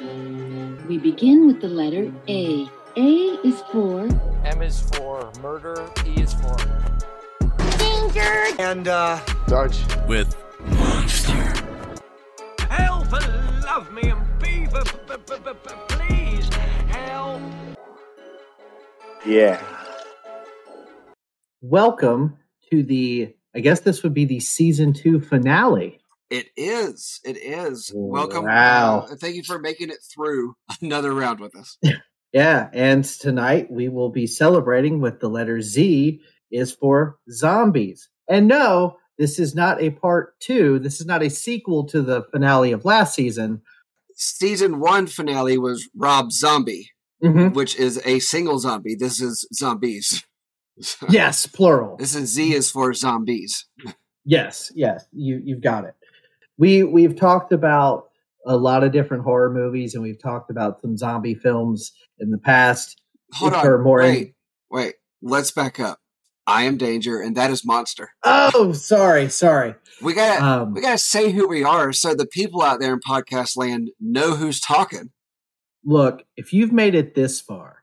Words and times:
We 0.00 0.96
begin 0.98 1.48
with 1.48 1.60
the 1.60 1.68
letter 1.68 2.12
A. 2.28 2.68
A 2.96 3.10
is 3.44 3.60
for 3.72 4.06
M 4.44 4.62
is 4.62 4.80
for 4.92 5.28
murder. 5.42 5.90
E 6.06 6.22
is 6.22 6.34
for 6.34 6.56
Danger! 7.78 8.44
And, 8.60 8.86
uh, 8.86 9.18
Dodge. 9.48 9.80
with 10.06 10.36
Monster. 10.60 11.32
help! 12.70 13.10
Love 13.64 13.92
me 13.92 14.10
and 14.10 14.38
be, 14.38 14.66
b- 14.66 14.78
b- 15.08 15.14
b- 15.26 15.34
b- 15.44 15.52
b- 15.64 15.74
please 15.88 16.48
help. 16.88 17.42
Yeah. 19.26 19.60
Welcome 21.60 22.36
to 22.70 22.84
the, 22.84 23.34
I 23.52 23.58
guess 23.60 23.80
this 23.80 24.04
would 24.04 24.14
be 24.14 24.26
the 24.26 24.38
season 24.38 24.92
two 24.92 25.18
finale. 25.20 25.98
It 26.30 26.46
is. 26.56 27.20
It 27.24 27.36
is. 27.36 27.90
Welcome. 27.94 28.44
Wow. 28.44 29.06
Uh, 29.10 29.16
thank 29.16 29.36
you 29.36 29.42
for 29.42 29.58
making 29.58 29.90
it 29.90 29.98
through 30.14 30.54
another 30.82 31.14
round 31.14 31.40
with 31.40 31.56
us. 31.56 31.78
Yeah, 32.32 32.68
and 32.72 33.04
tonight 33.04 33.70
we 33.70 33.88
will 33.88 34.10
be 34.10 34.26
celebrating 34.26 35.00
with 35.00 35.20
the 35.20 35.28
letter 35.28 35.60
Z 35.62 36.20
is 36.52 36.72
for 36.72 37.18
zombies. 37.30 38.08
And 38.28 38.46
no, 38.48 38.96
this 39.16 39.38
is 39.38 39.54
not 39.54 39.80
a 39.82 39.90
part 39.90 40.38
two. 40.40 40.78
This 40.78 41.00
is 41.00 41.06
not 41.06 41.22
a 41.22 41.30
sequel 41.30 41.86
to 41.88 42.02
the 42.02 42.24
finale 42.30 42.72
of 42.72 42.84
last 42.84 43.14
season. 43.14 43.62
Season 44.14 44.80
one 44.80 45.06
finale 45.06 45.56
was 45.58 45.88
Rob 45.96 46.32
Zombie, 46.32 46.90
Mhm. 47.24 47.54
which 47.54 47.76
is 47.76 48.00
a 48.04 48.18
single 48.18 48.58
zombie. 48.58 48.94
This 48.94 49.20
is 49.20 49.46
zombies. 49.54 50.24
Yes, 51.08 51.44
plural. 51.46 51.96
This 51.96 52.14
is 52.14 52.32
Z 52.32 52.52
is 52.54 52.70
for 52.70 52.92
zombies. 52.94 53.66
Yes, 54.24 54.70
yes, 54.76 55.04
you 55.10 55.40
you've 55.42 55.60
got 55.60 55.84
it. 55.84 55.94
We 56.58 56.82
we've 56.82 57.16
talked 57.16 57.52
about 57.52 58.08
a 58.46 58.56
lot 58.56 58.82
of 58.84 58.92
different 58.92 59.24
horror 59.24 59.50
movies, 59.52 59.94
and 59.94 60.02
we've 60.02 60.20
talked 60.20 60.50
about 60.50 60.80
some 60.80 60.96
zombie 60.96 61.34
films 61.34 61.92
in 62.18 62.30
the 62.30 62.38
past. 62.38 63.00
Hold 63.34 63.54
on. 63.54 63.82
more 63.82 64.00
in- 64.02 64.08
wait, 64.14 64.34
wait. 64.70 64.94
Let's 65.22 65.50
back 65.50 65.78
up. 65.80 65.98
I 66.46 66.62
am 66.62 66.78
Danger, 66.78 67.20
and 67.20 67.36
that 67.36 67.50
is 67.50 67.64
Monster. 67.64 68.10
Oh, 68.24 68.72
sorry, 68.72 69.28
sorry. 69.28 69.74
We 70.00 70.14
gotta 70.14 70.42
Um, 70.42 70.72
we 70.74 70.80
gotta 70.80 70.96
say 70.98 71.30
who 71.30 71.46
we 71.46 71.62
are, 71.62 71.92
so 71.92 72.14
the 72.14 72.26
people 72.26 72.62
out 72.62 72.80
there 72.80 72.94
in 72.94 73.00
podcast 73.00 73.56
land 73.56 73.90
know 74.00 74.34
who's 74.34 74.60
talking. 74.60 75.10
look, 75.84 76.24
if 76.36 76.52
you've 76.52 76.72
made 76.72 76.94
it 76.94 77.14
this 77.14 77.40
far 77.40 77.77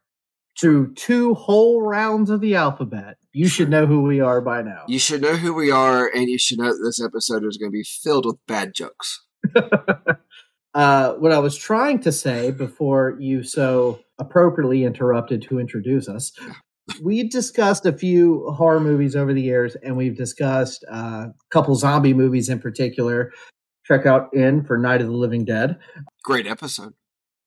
through 0.60 0.94
two 0.94 1.34
whole 1.34 1.82
rounds 1.82 2.30
of 2.30 2.42
the 2.42 2.56
alphabet, 2.56 3.18
you 3.34 3.48
should 3.48 3.70
know 3.70 3.86
who 3.86 4.02
we 4.02 4.22
are 4.22 4.42
by 4.42 4.62
now. 4.62 4.84
You 4.88 5.00
should 5.00 5.22
know 5.22 5.36
who 5.36 5.54
we 5.54 5.72
are, 5.72 6.08
and 6.08 6.30
you 6.30 6.38
should 6.38 6.60
know 6.60 6.68
that 6.70 6.82
this 6.84 7.04
episode 7.04 7.44
is 7.46 7.58
going 7.58 7.72
to 7.72 7.76
be 7.76 7.84
filled 7.84 8.26
with 8.26 8.38
bad 8.48 8.74
jokes. 8.74 9.24
uh, 10.74 11.14
what 11.14 11.32
I 11.32 11.40
was 11.40 11.58
trying 11.58 12.00
to 12.02 12.12
say 12.12 12.52
before 12.52 13.18
you 13.20 13.44
so 13.44 14.00
appropriately 14.18 14.84
interrupted 14.84 15.42
to 15.44 15.60
introduce 15.60 16.08
us, 16.08 16.32
we've 17.04 17.30
discussed 17.30 17.86
a 17.86 17.94
few 17.94 18.50
horror 18.52 18.80
movies 18.80 19.16
over 19.16 19.34
the 19.34 19.42
years, 19.42 19.76
and 19.84 19.98
we've 19.98 20.18
discussed 20.18 20.86
uh, 20.90 21.28
a 21.28 21.34
couple 21.52 21.76
zombie 21.76 22.14
movies 22.14 22.48
in 22.48 22.60
particular. 22.60 23.32
Check 23.86 24.06
out 24.06 24.30
N 24.36 24.64
for 24.64 24.78
Night 24.78 25.02
of 25.02 25.08
the 25.08 25.14
Living 25.14 25.46
Dead. 25.46 25.78
Great 26.24 26.48
episode. 26.48 26.94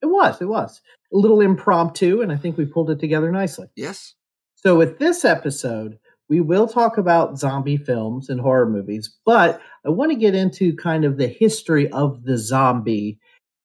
It 0.03 0.07
was, 0.07 0.41
it 0.41 0.47
was 0.47 0.81
a 1.13 1.17
little 1.17 1.41
impromptu, 1.41 2.21
and 2.21 2.31
I 2.33 2.37
think 2.37 2.57
we 2.57 2.67
pulled 2.67 2.91
it 2.91 3.01
together 3.01 3.31
nicely. 3.33 3.69
Yes. 3.77 4.15
So, 4.57 4.77
with 4.77 4.99
this 4.99 5.25
episode, 5.25 5.99
we 6.29 6.41
will 6.41 6.69
talk 6.69 6.99
about 6.99 7.39
zombie 7.39 7.77
films 7.77 8.29
and 8.29 8.41
horror 8.41 8.69
movies, 8.69 9.17
but 9.25 9.61
I 9.87 9.91
want 9.91 10.11
to 10.11 10.17
get 10.17 10.35
into 10.35 10.77
kind 10.77 11.05
of 11.05 11.17
the 11.17 11.29
history 11.29 11.91
of 11.91 12.25
the 12.25 12.37
zombie 12.37 13.19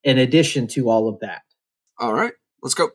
in 0.03 0.17
addition 0.17 0.67
to 0.67 0.89
all 0.89 1.07
of 1.07 1.19
that. 1.19 1.41
All 1.99 2.13
right. 2.13 2.33
Let's 2.61 2.73
go. 2.73 2.89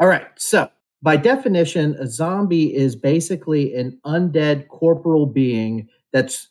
All 0.00 0.08
right. 0.08 0.26
So, 0.36 0.68
by 1.02 1.16
definition, 1.16 1.96
a 1.98 2.06
zombie 2.06 2.74
is 2.74 2.96
basically 2.96 3.74
an 3.74 3.98
undead 4.06 4.68
corporal 4.68 5.26
being 5.26 5.88
that's 6.12 6.48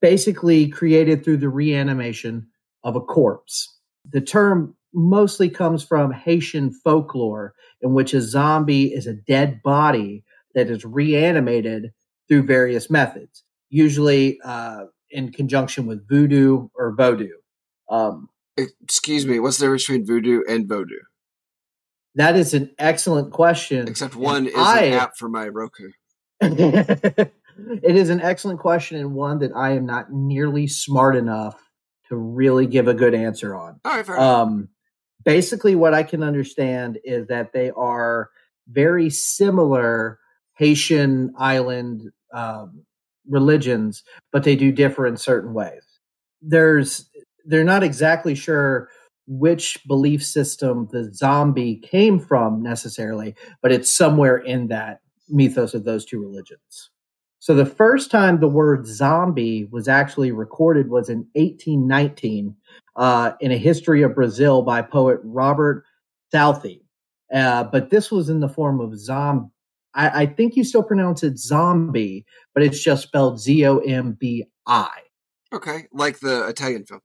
basically 0.00 0.68
created 0.68 1.24
through 1.24 1.38
the 1.38 1.48
reanimation 1.48 2.46
of 2.84 2.94
a 2.96 3.00
corpse. 3.00 3.76
The 4.10 4.20
term 4.20 4.74
mostly 4.94 5.48
comes 5.50 5.82
from 5.82 6.12
Haitian 6.12 6.70
folklore, 6.72 7.54
in 7.82 7.92
which 7.94 8.14
a 8.14 8.20
zombie 8.20 8.92
is 8.92 9.06
a 9.06 9.14
dead 9.14 9.60
body 9.62 10.24
that 10.54 10.70
is 10.70 10.84
reanimated 10.84 11.92
through 12.28 12.42
various 12.42 12.90
methods, 12.90 13.44
usually 13.70 14.38
uh, 14.44 14.84
in 15.10 15.32
conjunction 15.32 15.86
with 15.86 16.06
voodoo 16.08 16.68
or 16.76 16.94
vodou. 16.96 17.30
Um, 17.90 18.28
Excuse 18.82 19.24
me. 19.24 19.38
What's 19.38 19.58
the 19.58 19.66
difference 19.66 19.86
between 19.86 20.04
voodoo 20.06 20.42
and 20.48 20.68
voodoo? 20.68 20.98
that 22.16 22.34
is 22.34 22.52
an 22.52 22.70
excellent 22.78 23.32
question. 23.32 23.86
Except 23.86 24.14
and 24.14 24.22
one 24.22 24.46
is 24.48 24.54
I- 24.56 24.82
an 24.82 24.92
app 24.94 25.16
for 25.16 25.28
my 25.28 25.48
Roku. 25.48 25.90
it 26.40 27.30
is 27.82 28.10
an 28.10 28.20
excellent 28.20 28.60
question 28.60 28.98
and 28.98 29.14
one 29.14 29.38
that 29.40 29.52
I 29.54 29.72
am 29.72 29.86
not 29.86 30.12
nearly 30.12 30.66
smart 30.66 31.16
enough 31.16 31.60
to 32.08 32.16
really 32.16 32.66
give 32.66 32.88
a 32.88 32.94
good 32.94 33.14
answer 33.14 33.54
on. 33.54 33.80
All 33.84 33.96
right. 33.96 34.04
Fair 34.06 34.16
enough. 34.16 34.26
Um, 34.48 34.68
basically, 35.28 35.74
what 35.74 35.92
I 35.92 36.04
can 36.04 36.22
understand 36.22 36.98
is 37.04 37.26
that 37.26 37.52
they 37.52 37.70
are 37.72 38.30
very 38.66 39.10
similar 39.10 40.18
Haitian 40.56 41.34
island 41.36 42.10
um, 42.32 42.82
religions, 43.28 44.02
but 44.32 44.44
they 44.44 44.56
do 44.56 44.72
differ 44.72 45.06
in 45.06 45.18
certain 45.18 45.52
ways. 45.52 45.84
There's 46.40 47.10
they're 47.44 47.62
not 47.62 47.82
exactly 47.82 48.34
sure 48.34 48.88
which 49.26 49.78
belief 49.86 50.24
system 50.24 50.88
the 50.92 51.12
zombie 51.12 51.76
came 51.76 52.18
from 52.18 52.62
necessarily, 52.62 53.34
but 53.60 53.70
it's 53.70 53.94
somewhere 53.94 54.38
in 54.38 54.68
that 54.68 55.00
mythos 55.28 55.74
of 55.74 55.84
those 55.84 56.06
two 56.06 56.18
religions. 56.18 56.88
So 57.40 57.54
the 57.54 57.66
first 57.66 58.10
time 58.10 58.40
the 58.40 58.48
word 58.48 58.86
zombie 58.86 59.68
was 59.70 59.88
actually 59.88 60.32
recorded 60.32 60.90
was 60.90 61.08
in 61.08 61.18
1819 61.34 62.54
uh, 62.96 63.32
in 63.40 63.52
a 63.52 63.56
history 63.56 64.02
of 64.02 64.14
Brazil 64.14 64.62
by 64.62 64.82
poet 64.82 65.20
Robert 65.22 65.84
Southey. 66.32 66.82
Uh, 67.32 67.64
but 67.64 67.90
this 67.90 68.10
was 68.10 68.28
in 68.28 68.40
the 68.40 68.48
form 68.48 68.80
of 68.80 68.98
zom. 68.98 69.52
I, 69.94 70.22
I 70.22 70.26
think 70.26 70.56
you 70.56 70.64
still 70.64 70.82
pronounce 70.82 71.22
it 71.22 71.38
zombie, 71.38 72.26
but 72.54 72.62
it's 72.62 72.82
just 72.82 73.02
spelled 73.04 73.40
Z 73.40 73.64
O 73.66 73.78
M 73.78 74.16
B 74.18 74.44
I. 74.66 74.90
okay. 75.52 75.86
Like 75.92 76.18
the 76.20 76.46
Italian 76.48 76.84
film. 76.84 77.00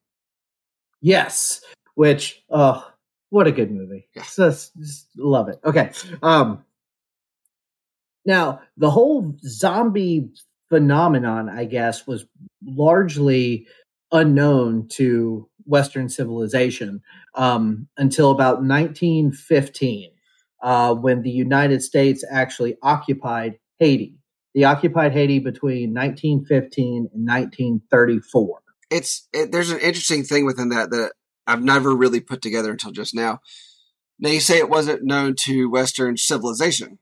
Yes, 1.02 1.62
which 1.96 2.42
oh, 2.50 2.90
what 3.30 3.48
a 3.48 3.52
good 3.52 3.72
movie. 3.72 4.08
Yeah. 4.16 4.24
Just, 4.36 4.76
just 4.78 5.08
love 5.18 5.50
it. 5.50 5.60
Okay. 5.66 5.92
Um 6.22 6.64
now 8.26 8.62
the 8.78 8.90
whole 8.92 9.36
zombie 9.46 10.30
phenomenon, 10.70 11.50
I 11.50 11.66
guess, 11.66 12.08
was 12.08 12.26
largely 12.66 13.68
unknown 14.12 14.88
to 14.88 15.50
Western 15.66 16.10
civilization 16.10 17.02
um, 17.36 17.88
until 17.98 18.32
about 18.32 18.64
1915, 18.64 20.12
uh, 20.62 20.94
when 20.96 21.22
the 21.22 21.30
United 21.30 21.82
States 21.82 22.24
actually 22.30 22.78
occupied 22.82 23.60
Haiti. 23.80 24.18
They 24.56 24.64
occupied 24.64 25.14
Haiti 25.14 25.40
between 25.40 25.94
1915 25.94 27.10
and 27.14 27.28
1934. 27.28 28.60
It's 28.92 29.28
it, 29.34 29.52
there's 29.52 29.72
an 29.72 29.80
interesting 29.80 30.24
thing 30.24 30.46
within 30.46 30.70
that 30.70 30.92
that 30.92 31.14
I've 31.48 31.64
never 31.64 31.96
really 31.96 32.20
put 32.20 32.42
together 32.42 32.72
until 32.72 32.92
just 32.92 33.16
now. 33.16 33.40
Now 34.20 34.30
you 34.30 34.40
say 34.40 34.60
it 34.60 34.70
wasn't 34.70 35.04
known 35.04 35.36
to 35.42 35.70
Western 35.70 36.18
civilization, 36.18 37.00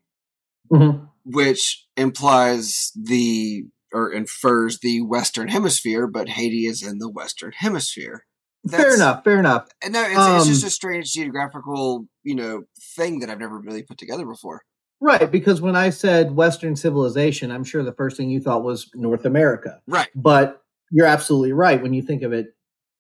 Mhm. 0.72 1.10
Which 1.26 1.86
implies 1.98 2.92
the 2.96 3.64
or 3.94 4.12
infers 4.12 4.80
the 4.80 5.02
Western 5.02 5.50
Hemisphere, 5.50 6.08
but 6.08 6.30
Haiti 6.30 6.66
is 6.66 6.82
in 6.82 7.00
the 7.00 7.10
Western 7.10 7.52
Hemisphere. 7.52 8.26
Fair 8.70 8.78
That's- 8.80 8.96
enough. 8.96 9.24
Fair 9.24 9.40
enough. 9.40 9.68
And 9.84 9.94
no, 9.94 10.02
it's, 10.04 10.12
it's 10.12 10.48
just 10.48 10.64
Um, 10.64 10.68
a 10.68 10.72
strange 10.72 11.12
geographical, 11.12 12.06
you 12.24 12.36
know, 12.36 12.64
thing 12.96 13.20
that 13.20 13.30
I've 13.30 13.40
never 13.40 13.60
really 13.60 13.84
put 13.84 13.98
together 13.98 14.26
before. 14.26 14.62
Right, 15.02 15.32
because 15.32 15.62
when 15.62 15.76
I 15.76 15.90
said 15.90 16.36
Western 16.36 16.76
civilization, 16.76 17.50
I'm 17.52 17.64
sure 17.64 17.84
the 17.84 17.92
first 17.92 18.18
thing 18.18 18.30
you 18.30 18.40
thought 18.40 18.64
was 18.64 18.88
North 18.94 19.26
America. 19.26 19.82
Right. 19.88 20.10
But 20.16 20.62
you're 20.92 21.08
absolutely 21.08 21.54
right 21.54 21.82
when 21.82 21.94
you 21.94 22.04
think 22.04 22.22
of 22.22 22.34
it 22.34 22.48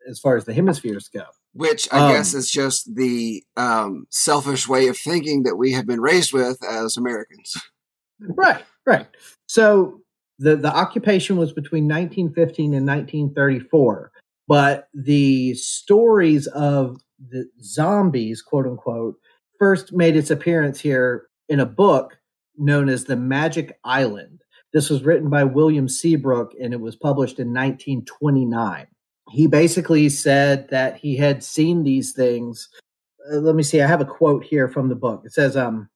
as 0.09 0.19
far 0.19 0.35
as 0.35 0.45
the 0.45 0.53
hemispheres 0.53 1.09
go. 1.13 1.25
Which 1.53 1.87
I 1.93 1.99
Um, 2.07 2.11
guess 2.13 2.33
is 2.33 2.49
just 2.49 2.95
the 2.95 3.43
um, 3.55 4.07
selfish 4.09 4.67
way 4.67 4.87
of 4.87 4.97
thinking 4.97 5.43
that 5.43 5.57
we 5.57 5.73
have 5.73 5.85
been 5.85 6.01
raised 6.01 6.33
with 6.33 6.57
as 6.67 6.97
Americans. 6.97 7.53
Right, 8.21 8.63
right. 8.85 9.07
So 9.47 10.01
the 10.39 10.55
the 10.55 10.73
occupation 10.73 11.37
was 11.37 11.53
between 11.53 11.85
1915 11.85 12.73
and 12.73 12.87
1934, 12.87 14.11
but 14.47 14.87
the 14.93 15.53
stories 15.55 16.47
of 16.47 16.97
the 17.29 17.49
zombies, 17.61 18.41
quote 18.41 18.65
unquote, 18.65 19.15
first 19.59 19.93
made 19.93 20.15
its 20.15 20.31
appearance 20.31 20.79
here 20.79 21.27
in 21.49 21.59
a 21.59 21.65
book 21.65 22.17
known 22.57 22.89
as 22.89 23.05
The 23.05 23.15
Magic 23.15 23.77
Island. 23.83 24.41
This 24.73 24.89
was 24.89 25.03
written 25.03 25.29
by 25.29 25.43
William 25.43 25.89
Seabrook 25.89 26.53
and 26.61 26.73
it 26.73 26.79
was 26.79 26.95
published 26.95 27.39
in 27.39 27.47
1929. 27.49 28.87
He 29.29 29.47
basically 29.47 30.09
said 30.09 30.69
that 30.69 30.97
he 30.97 31.15
had 31.17 31.43
seen 31.43 31.83
these 31.83 32.13
things 32.13 32.69
uh, 33.31 33.37
let 33.37 33.55
me 33.55 33.63
see. 33.63 33.81
I 33.81 33.87
have 33.87 34.01
a 34.01 34.05
quote 34.05 34.43
here 34.43 34.67
from 34.67 34.89
the 34.89 34.95
book. 34.95 35.23
It 35.25 35.33
says, 35.33 35.55
um, 35.55 35.89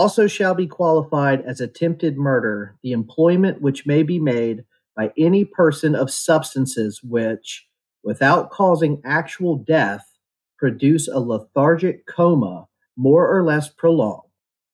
also 0.00 0.26
shall 0.26 0.54
be 0.54 0.66
qualified 0.66 1.42
as 1.42 1.60
attempted 1.60 2.16
murder 2.16 2.74
the 2.82 2.92
employment 2.92 3.60
which 3.60 3.84
may 3.84 4.02
be 4.02 4.18
made 4.18 4.64
by 4.96 5.12
any 5.18 5.44
person 5.44 5.94
of 5.94 6.10
substances 6.10 7.02
which, 7.02 7.66
without 8.02 8.50
causing 8.50 9.02
actual 9.04 9.56
death, 9.56 10.16
produce 10.58 11.06
a 11.06 11.20
lethargic 11.20 12.06
coma 12.06 12.66
more 12.96 13.30
or 13.30 13.44
less 13.44 13.68
prolonged. 13.68 14.30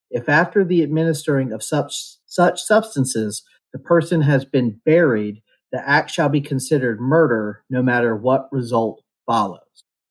If 0.09 0.29
after 0.29 0.63
the 0.63 0.81
administering 0.81 1.51
of 1.51 1.61
such, 1.61 1.93
such 2.25 2.61
substances 2.61 3.43
the 3.73 3.79
person 3.79 4.21
has 4.21 4.45
been 4.45 4.79
buried, 4.85 5.41
the 5.73 5.85
act 5.85 6.09
shall 6.09 6.29
be 6.29 6.39
considered 6.39 7.01
murder 7.01 7.65
no 7.69 7.83
matter 7.83 8.15
what 8.15 8.47
result 8.53 9.01
follows. 9.25 9.59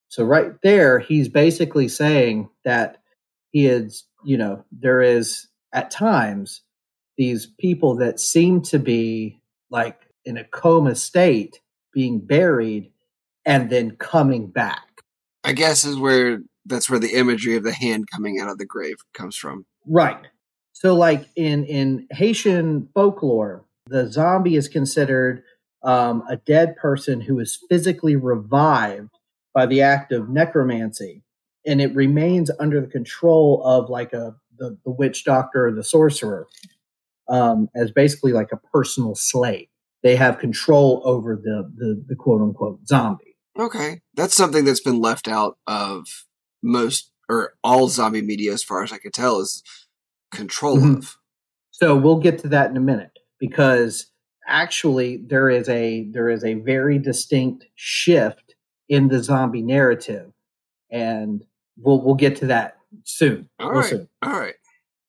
So, 0.09 0.25
right 0.25 0.53
there, 0.63 0.99
he's 0.99 1.31
basically 1.31 1.89
saying 1.89 2.51
that 2.67 2.99
is, 3.53 4.05
you 4.25 4.37
know, 4.37 4.65
there 4.73 5.01
is 5.01 5.49
at 5.73 5.91
times 5.91 6.63
these 7.17 7.47
people 7.59 7.97
that 7.97 8.21
seem 8.21 8.63
to 8.63 8.79
be 8.79 9.41
like 9.71 10.01
in 10.25 10.37
a 10.37 10.45
coma 10.45 10.95
state 10.95 11.61
being 11.93 12.21
buried 12.21 12.91
and 13.45 13.71
then 13.71 13.97
coming 13.97 14.49
back. 14.49 15.03
I 15.45 15.53
guess 15.53 15.85
is 15.85 15.97
where 15.97 16.41
that's 16.67 16.91
where 16.91 16.99
the 16.99 17.15
imagery 17.15 17.57
of 17.57 17.63
the 17.63 17.73
hand 17.73 18.09
coming 18.11 18.41
out 18.41 18.49
of 18.49 18.59
the 18.59 18.67
grave 18.67 18.97
comes 19.15 19.37
from. 19.37 19.65
Right. 19.87 20.27
So 20.73 20.95
like 20.95 21.29
in 21.37 21.65
in 21.65 22.07
Haitian 22.11 22.89
folklore, 22.93 23.65
the 23.87 24.11
zombie 24.11 24.57
is 24.57 24.69
considered 24.69 25.43
um, 25.83 26.25
a 26.29 26.37
dead 26.37 26.77
person 26.77 27.21
who 27.21 27.39
is 27.39 27.59
physically 27.69 28.17
revived 28.17 29.11
by 29.55 29.67
the 29.67 29.81
act 29.81 30.13
of 30.13 30.29
necromancy, 30.29 31.23
and 31.67 31.81
it 31.81 31.95
remains 31.95 32.51
under 32.61 32.81
the 32.81 32.87
control 32.87 33.63
of 33.65 33.91
like 33.91 34.13
a 34.13 34.37
the, 34.59 34.79
the 34.85 34.91
witch 34.91 35.25
doctor 35.25 35.67
or 35.67 35.73
the 35.73 35.85
sorcerer 35.85 36.47
um, 37.29 37.69
as 37.75 37.91
basically 37.91 38.33
like 38.33 38.53
a 38.53 38.57
personal 38.57 39.15
slave. 39.15 39.67
They 40.03 40.17
have 40.17 40.39
control 40.39 41.03
over 41.05 41.37
the 41.37 41.71
the, 41.77 42.05
the 42.09 42.15
quote 42.17 42.41
unquote 42.41 42.87
zombie. 42.87 43.37
Okay, 43.59 44.01
that's 44.15 44.35
something 44.37 44.65
that's 44.65 44.81
been 44.81 45.01
left 45.01 45.29
out 45.29 45.59
of 45.67 46.07
most 46.63 47.11
or 47.29 47.55
all 47.65 47.89
zombie 47.89 48.23
media, 48.23 48.53
as 48.53 48.63
far 48.63 48.83
as 48.85 48.93
I 48.93 48.99
can 48.99 49.11
tell, 49.11 49.41
is 49.41 49.63
control 50.31 50.77
Mhm. 50.79 50.99
of. 50.99 51.17
So 51.71 51.97
we'll 51.97 52.21
get 52.21 52.39
to 52.41 52.49
that 52.49 52.71
in 52.71 52.77
a 52.77 52.81
minute 52.81 53.19
because 53.39 54.07
actually 54.47 55.17
there 55.17 55.51
is 55.51 55.69
a 55.69 56.05
there 56.13 56.31
is 56.31 56.45
a 56.45 56.55
very 56.55 56.99
distinct 56.99 57.67
shift 57.75 58.55
in 58.89 59.09
the 59.09 59.23
zombie 59.23 59.63
narrative, 59.63 60.33
and 60.91 61.45
we'll 61.77 62.03
we'll 62.03 62.15
get 62.15 62.37
to 62.37 62.47
that 62.47 62.77
soon. 63.05 63.49
All 63.59 63.73
right, 63.73 63.85
soon. 63.85 64.09
all 64.23 64.39
right. 64.39 64.55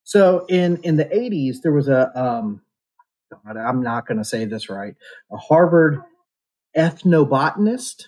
So 0.03 0.45
in 0.47 0.77
in 0.83 0.97
the 0.97 1.13
eighties, 1.15 1.61
there 1.61 1.73
was 1.73 1.87
a 1.87 2.11
um, 2.19 2.61
God, 3.45 3.57
I'm 3.57 3.81
not 3.81 4.07
going 4.07 4.17
to 4.17 4.25
say 4.25 4.45
this 4.45 4.69
right, 4.69 4.95
a 5.31 5.37
Harvard 5.37 6.01
ethnobotanist. 6.75 8.07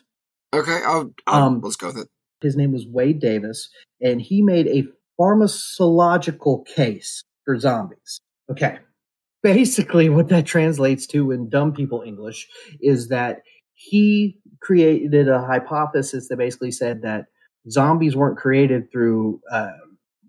Okay, 0.53 0.81
I'll, 0.85 1.13
I'll 1.27 1.43
Um, 1.43 1.61
let's 1.61 1.75
go 1.75 1.87
with 1.87 1.97
it. 1.97 2.07
His 2.41 2.55
name 2.55 2.71
was 2.71 2.87
Wade 2.87 3.19
Davis, 3.19 3.69
and 4.01 4.21
he 4.21 4.41
made 4.41 4.67
a 4.67 4.87
pharmacological 5.19 6.65
case 6.65 7.23
for 7.45 7.59
zombies. 7.59 8.19
Okay. 8.49 8.79
Basically, 9.43 10.09
what 10.09 10.29
that 10.29 10.45
translates 10.45 11.07
to 11.07 11.31
in 11.31 11.49
dumb 11.49 11.73
people 11.73 12.03
English 12.05 12.47
is 12.81 13.07
that 13.09 13.41
he 13.73 14.37
created 14.61 15.29
a 15.29 15.45
hypothesis 15.45 16.27
that 16.27 16.37
basically 16.37 16.71
said 16.71 17.01
that 17.03 17.25
zombies 17.69 18.15
weren't 18.15 18.37
created 18.37 18.91
through 18.91 19.41
uh, 19.51 19.71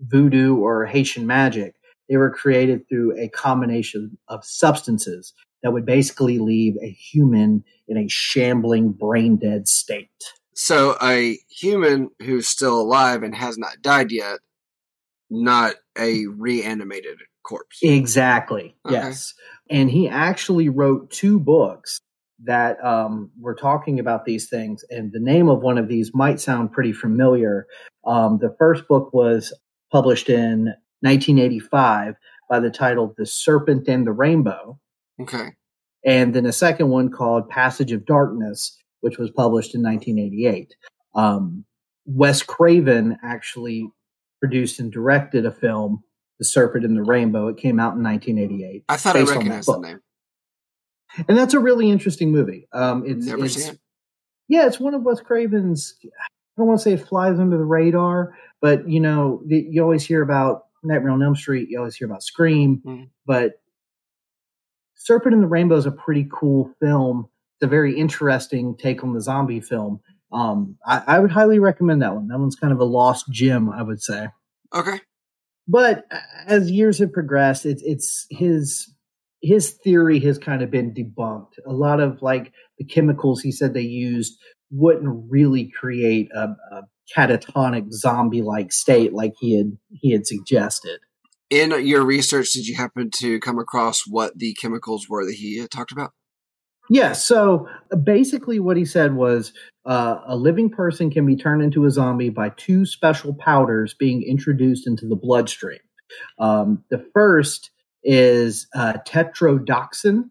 voodoo 0.01 0.57
or 0.57 0.87
Haitian 0.87 1.27
magic. 1.27 1.75
They 2.09 2.17
were 2.17 2.31
created 2.31 2.89
through 2.89 3.19
a 3.19 3.29
combination 3.29 4.19
of 4.29 4.45
substances 4.45 5.33
that 5.63 5.73
would 5.73 5.87
basically 5.87 6.39
leave 6.39 6.77
a 6.83 6.91
human 6.91 7.63
in 7.87 7.97
a 7.97 8.09
shambling, 8.09 8.93
brain 8.93 9.37
dead 9.37 9.69
state. 9.69 10.09
So 10.55 10.97
a 11.03 11.39
human 11.49 12.11
who's 12.21 12.49
still 12.49 12.81
alive 12.81 13.23
and 13.23 13.35
has 13.35 13.59
not 13.59 13.81
died 13.83 14.11
yet, 14.11 14.41
not 15.31 15.77
a 15.99 16.27
reanimated 16.27 17.19
corpse. 17.43 17.79
Exactly. 17.83 18.75
Okay. 18.87 18.95
Yes. 18.95 19.35
And 19.71 19.91
he 19.91 20.09
actually 20.09 20.69
wrote 20.69 21.11
two 21.11 21.39
books 21.39 22.01
that 22.45 22.83
um, 22.85 23.31
were 23.39 23.55
talking 23.55 23.99
about 23.99 24.25
these 24.25 24.49
things. 24.49 24.85
And 24.91 25.13
the 25.13 25.21
name 25.21 25.49
of 25.49 25.61
one 25.61 25.79
of 25.79 25.89
these 25.89 26.13
might 26.15 26.41
sound 26.41 26.73
pretty 26.73 26.93
familiar. 26.93 27.67
Um, 28.05 28.39
the 28.41 28.55
first 28.59 28.89
book 28.89 29.13
was 29.13 29.53
published 29.93 30.29
in 30.29 30.73
1985 31.01 32.15
by 32.49 32.61
the 32.61 32.71
title 32.71 33.15
The 33.17 33.27
Serpent 33.27 33.89
and 33.89 34.07
the 34.07 34.13
Rainbow. 34.13 34.79
Okay. 35.21 35.51
And 36.05 36.35
then 36.35 36.47
a 36.47 36.53
second 36.53 36.89
one 36.89 37.11
called 37.11 37.49
Passage 37.49 37.93
of 37.93 38.07
Darkness, 38.07 38.77
which 39.01 39.19
was 39.19 39.31
published 39.31 39.75
in 39.75 39.83
1988. 39.83 40.75
Um, 41.15 41.65
Wes 42.07 42.43
Craven 42.43 43.19
actually 43.23 43.91
produced 44.41 44.81
and 44.81 44.91
directed 44.91 45.45
a 45.45 45.51
film, 45.51 46.03
The 46.39 46.45
Serpent 46.47 46.85
and 46.85 46.97
the 46.97 47.03
Rainbow. 47.03 47.49
It 47.49 47.59
came 47.59 47.79
out 47.79 47.97
in 47.97 48.03
1988. 48.03 48.85
I 48.89 48.97
thought 48.97 49.17
I 49.17 49.23
recognized 49.23 49.69
the 49.69 49.79
name. 49.79 50.01
And 51.29 51.37
that's 51.37 51.55
a 51.55 51.61
really 51.61 51.91
interesting 51.91 52.31
movie. 52.31 52.69
Um, 52.73 53.05
it's, 53.07 53.27
Never 53.27 53.45
it's 53.45 53.55
seen 53.65 53.79
yeah, 54.49 54.67
it's 54.67 54.81
one 54.81 54.95
of 54.95 55.03
Wes 55.03 55.21
Craven's. 55.21 55.95
I 56.05 56.09
don't 56.59 56.67
want 56.67 56.81
to 56.81 56.83
say 56.85 56.93
it 56.95 57.07
flies 57.07 57.39
under 57.39 57.57
the 57.57 57.65
radar, 57.65 58.37
but 58.61 58.89
you 58.89 58.99
know, 58.99 59.43
the, 59.47 59.65
you 59.71 59.81
always 59.81 60.05
hear 60.05 60.23
about 60.23 60.67
Nightmare 60.83 61.13
on 61.13 61.23
Elm 61.23 61.37
Street. 61.37 61.69
You 61.71 61.79
always 61.79 61.95
hear 61.95 62.07
about 62.07 62.23
Scream, 62.25 62.83
Mhm. 62.85 63.09
but 63.27 63.61
Serpent 64.97 65.35
and 65.35 65.43
the 65.43 65.47
Rainbow 65.49 65.77
is 65.77 65.87
a 65.87 65.93
pretty 65.93 66.29
cool 66.33 66.73
film. 66.81 67.29
It's 67.57 67.65
a 67.67 67.69
very 67.69 67.97
interesting 67.97 68.77
take 68.77 69.03
on 69.05 69.15
the 69.15 69.21
zombie 69.21 69.61
film. 69.61 70.01
Um, 70.33 70.77
I, 70.85 71.03
I 71.07 71.19
would 71.21 71.31
highly 71.31 71.59
recommend 71.59 72.03
that 72.03 72.15
one. 72.15 72.29
That 72.29 72.39
one's 72.39 72.57
kind 72.57 72.73
of 72.73 72.81
a 72.81 72.85
lost 72.85 73.31
gem, 73.31 73.71
I 73.71 73.83
would 73.83 74.03
say. 74.03 74.29
Okay. 74.75 75.01
But 75.67 76.07
as 76.47 76.71
years 76.71 76.99
have 76.99 77.13
progressed, 77.13 77.67
it's 77.67 77.83
it's 77.83 78.27
his 78.31 78.93
his 79.43 79.71
theory 79.71 80.21
has 80.21 80.39
kind 80.39 80.63
of 80.63 80.71
been 80.71 80.93
debunked. 80.95 81.55
A 81.67 81.73
lot 81.73 82.01
of 82.01 82.23
like 82.23 82.53
the 82.79 82.85
chemicals 82.85 83.41
he 83.41 83.53
said 83.53 83.75
they 83.75 83.81
used 83.81 84.39
wouldn't 84.71 85.25
really 85.29 85.71
create 85.71 86.29
a, 86.35 86.49
a 86.73 86.83
catatonic 87.17 87.93
zombie 87.93 88.43
like 88.43 88.73
state 88.73 89.13
like 89.13 89.33
he 89.41 89.57
had 89.57 89.77
he 89.91 90.13
had 90.13 90.27
suggested. 90.27 91.01
In 91.49 91.85
your 91.85 92.05
research, 92.05 92.53
did 92.53 92.67
you 92.67 92.77
happen 92.77 93.11
to 93.17 93.41
come 93.41 93.59
across 93.59 94.03
what 94.07 94.39
the 94.39 94.55
chemicals 94.55 95.09
were 95.09 95.25
that 95.25 95.35
he 95.35 95.67
talked 95.69 95.91
about? 95.91 96.13
Yeah, 96.89 97.13
so 97.13 97.69
uh, 97.93 97.97
basically 97.97 98.59
what 98.59 98.77
he 98.77 98.85
said 98.85 99.15
was 99.15 99.53
uh, 99.85 100.21
a 100.27 100.37
living 100.37 100.71
person 100.71 101.11
can 101.11 101.25
be 101.25 101.37
turned 101.37 101.63
into 101.63 101.85
a 101.85 101.91
zombie 101.91 102.31
by 102.31 102.51
two 102.51 102.85
special 102.85 103.35
powders 103.35 103.95
being 103.95 104.23
introduced 104.23 104.87
into 104.87 105.07
the 105.07 105.17
bloodstream. 105.17 105.79
Um, 106.39 106.85
the 106.91 107.05
first 107.15 107.71
is 108.03 108.67
uh, 108.75 108.95
tetrodotoxin. 109.07 110.31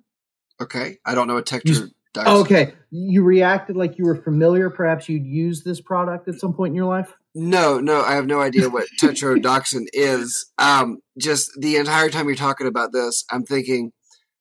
Okay. 0.62 0.98
I 1.06 1.16
don't 1.16 1.28
know 1.28 1.36
what 1.36 1.52
You- 1.66 1.90
Oh, 2.18 2.42
okay, 2.42 2.74
you 2.90 3.22
reacted 3.24 3.78
like 3.78 4.00
you 4.00 4.04
were 4.06 4.16
familiar. 4.16 4.72
Perhaps 4.72 5.08
you'd 5.08 5.28
used 5.28 5.64
this 5.64 5.80
product 5.80 6.28
at 6.28 6.40
some 6.40 6.54
point 6.56 6.72
in 6.72 6.76
your 6.76 6.88
life. 6.88 7.14
No, 7.36 7.80
no, 7.80 8.02
I 8.02 8.14
have 8.16 8.26
no 8.26 8.42
idea 8.42 8.68
what 8.68 8.88
tetrodotoxin 9.00 9.86
is. 9.94 10.52
Um, 10.58 10.98
just 11.20 11.52
the 11.60 11.76
entire 11.78 12.10
time 12.10 12.26
you're 12.26 12.36
talking 12.36 12.66
about 12.66 12.94
this, 12.94 13.24
I'm 13.32 13.44
thinking, 13.44 13.92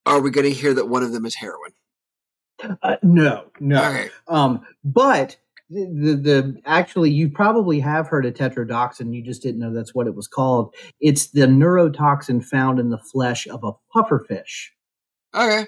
are 0.07 0.21
we 0.21 0.31
going 0.31 0.47
to 0.47 0.53
hear 0.53 0.73
that 0.75 0.89
one 0.89 1.03
of 1.03 1.13
them 1.13 1.27
is 1.27 1.35
heroin? 1.35 1.73
Uh, 2.83 2.97
no, 3.03 3.45
no. 3.61 3.85
Okay. 3.85 4.09
Um, 4.29 4.63
but 4.83 5.37
the, 5.71 6.15
the 6.23 6.61
actually 6.65 7.11
you 7.11 7.29
probably 7.31 7.81
have 7.81 8.09
heard 8.09 8.25
of 8.27 8.35
tetrodotoxin. 8.35 9.15
You 9.15 9.23
just 9.23 9.43
didn't 9.43 9.61
know 9.61 9.73
that's 9.75 9.95
what 9.95 10.07
it 10.07 10.15
was 10.15 10.27
called. 10.29 10.75
It's 11.01 11.29
the 11.31 11.47
neurotoxin 11.47 12.45
found 12.45 12.79
in 12.79 12.91
the 12.91 12.99
flesh 12.99 13.47
of 13.47 13.63
a 13.65 13.73
pufferfish. 13.95 14.69
Okay. 15.35 15.67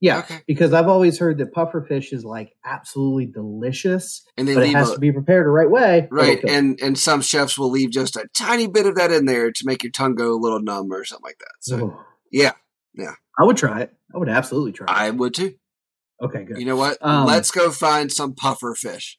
Yeah, 0.00 0.18
Okay. 0.18 0.42
because 0.46 0.74
I've 0.74 0.88
always 0.88 1.18
heard 1.18 1.38
that 1.38 1.54
pufferfish 1.54 2.12
is 2.12 2.24
like 2.26 2.52
absolutely 2.64 3.24
delicious, 3.24 4.22
And 4.36 4.46
they 4.46 4.54
but 4.54 4.64
it 4.64 4.74
has 4.74 4.90
a, 4.90 4.94
to 4.94 5.00
be 5.00 5.10
prepared 5.12 5.46
the 5.46 5.50
right 5.50 5.70
way. 5.70 6.08
right, 6.10 6.44
and 6.44 6.78
and 6.82 6.98
some 6.98 7.22
chefs 7.22 7.56
will 7.56 7.70
leave 7.70 7.90
just 7.90 8.16
a 8.16 8.26
tiny 8.36 8.66
bit 8.66 8.84
of 8.84 8.96
that 8.96 9.10
in 9.10 9.24
there 9.24 9.50
to 9.50 9.62
make 9.66 9.82
your 9.82 9.92
tongue 9.92 10.14
go 10.14 10.34
a 10.34 10.36
little 10.36 10.60
numb 10.60 10.92
or 10.92 11.04
something 11.04 11.24
like 11.24 11.38
that. 11.38 11.52
So 11.60 11.76
Oh, 11.78 12.04
yeah, 12.30 12.52
I 13.38 13.44
would 13.44 13.56
try 13.56 13.80
it. 13.80 13.94
I 14.14 14.18
would 14.18 14.28
absolutely 14.28 14.72
try 14.72 14.86
it. 14.86 14.90
I 14.90 15.10
would 15.10 15.32
too. 15.32 15.54
Okay, 16.22 16.44
good. 16.44 16.58
You 16.58 16.64
know 16.66 16.76
what? 16.76 16.98
Um, 17.00 17.26
Let's 17.26 17.50
go 17.50 17.70
find 17.70 18.10
some 18.12 18.34
puffer 18.34 18.74
fish. 18.74 19.18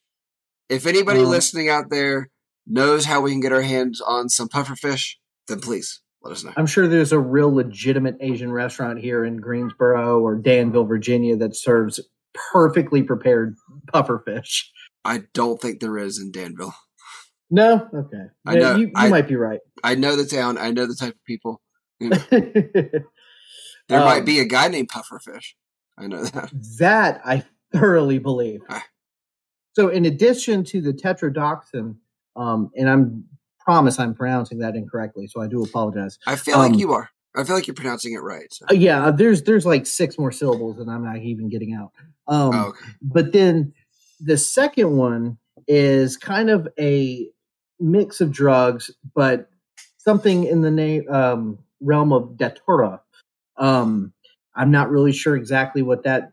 If 0.69 0.85
anybody 0.85 1.19
Um, 1.21 1.27
listening 1.27 1.69
out 1.69 1.89
there 1.89 2.29
knows 2.65 3.05
how 3.05 3.21
we 3.21 3.31
can 3.31 3.39
get 3.41 3.51
our 3.53 3.61
hands 3.61 4.01
on 4.01 4.29
some 4.29 4.47
puffer 4.47 4.75
fish, 4.75 5.19
then 5.47 5.59
please 5.59 6.01
let 6.23 6.31
us 6.31 6.43
know. 6.43 6.51
I'm 6.57 6.65
sure 6.65 6.87
there's 6.87 7.11
a 7.11 7.19
real 7.19 7.53
legitimate 7.53 8.17
Asian 8.19 8.51
restaurant 8.51 8.99
here 8.99 9.23
in 9.23 9.37
Greensboro 9.37 10.19
or 10.21 10.35
Danville, 10.35 10.85
Virginia 10.85 11.35
that 11.37 11.55
serves 11.55 11.99
perfectly 12.51 13.03
prepared 13.03 13.55
puffer 13.93 14.23
fish. 14.25 14.71
I 15.03 15.23
don't 15.33 15.61
think 15.61 15.79
there 15.81 15.97
is 15.99 16.17
in 16.19 16.31
Danville. 16.31 16.73
No, 17.51 17.87
okay. 17.93 18.25
I 18.47 18.55
know- 18.55 18.75
you, 18.75 18.87
you 18.87 18.91
I- 18.95 19.09
might 19.09 19.27
be 19.27 19.35
right. 19.35 19.59
I 19.83 19.93
know 19.93 20.15
the 20.15 20.25
town. 20.25 20.57
I 20.57 20.71
know 20.71 20.87
the 20.87 20.95
type 20.95 21.13
of 21.13 21.23
people. 21.25 21.61
There 23.87 23.99
Um, 23.99 24.05
might 24.05 24.25
be 24.25 24.39
a 24.39 24.45
guy 24.45 24.67
named 24.67 24.89
Pufferfish. 24.89 25.53
I 25.97 26.07
know 26.07 26.23
that. 26.23 26.49
That 26.79 27.21
I 27.25 27.43
thoroughly 27.73 28.19
believe. 28.19 28.61
Ah. 28.69 28.83
So, 29.73 29.89
in 29.89 30.05
addition 30.05 30.63
to 30.65 30.81
the 30.81 30.93
tetrodotoxin, 30.93 31.95
um, 32.35 32.71
and 32.75 32.89
I'm 32.89 33.25
promise 33.59 33.99
I'm 33.99 34.13
pronouncing 34.13 34.59
that 34.59 34.75
incorrectly, 34.75 35.27
so 35.27 35.41
I 35.41 35.47
do 35.47 35.63
apologize. 35.63 36.19
I 36.27 36.35
feel 36.35 36.55
Um, 36.55 36.71
like 36.71 36.79
you 36.79 36.93
are. 36.93 37.09
I 37.35 37.43
feel 37.43 37.55
like 37.55 37.67
you're 37.67 37.73
pronouncing 37.73 38.13
it 38.13 38.19
right. 38.21 38.53
So. 38.53 38.65
Uh, 38.69 38.73
yeah, 38.75 39.11
there's 39.11 39.43
there's 39.43 39.65
like 39.65 39.85
six 39.85 40.17
more 40.17 40.31
syllables, 40.31 40.79
and 40.79 40.89
I'm 40.89 41.03
not 41.03 41.17
even 41.17 41.49
getting 41.49 41.73
out. 41.73 41.91
Um, 42.27 42.51
Oh, 42.53 42.65
okay. 42.69 42.85
But 43.01 43.33
then 43.33 43.73
the 44.21 44.37
second 44.37 44.95
one 44.95 45.37
is 45.67 46.15
kind 46.15 46.49
of 46.49 46.67
a 46.79 47.27
mix 47.79 48.21
of 48.21 48.31
drugs, 48.31 48.91
but 49.13 49.49
something 49.97 50.45
in 50.45 50.61
the 50.61 50.71
name 50.71 51.03
um, 51.09 51.59
realm 51.81 52.13
of 52.13 52.37
datura. 52.37 53.01
Um, 53.57 54.13
I'm 54.55 54.71
not 54.71 54.89
really 54.89 55.11
sure 55.11 55.35
exactly 55.35 55.81
what 55.81 56.03
that 56.03 56.31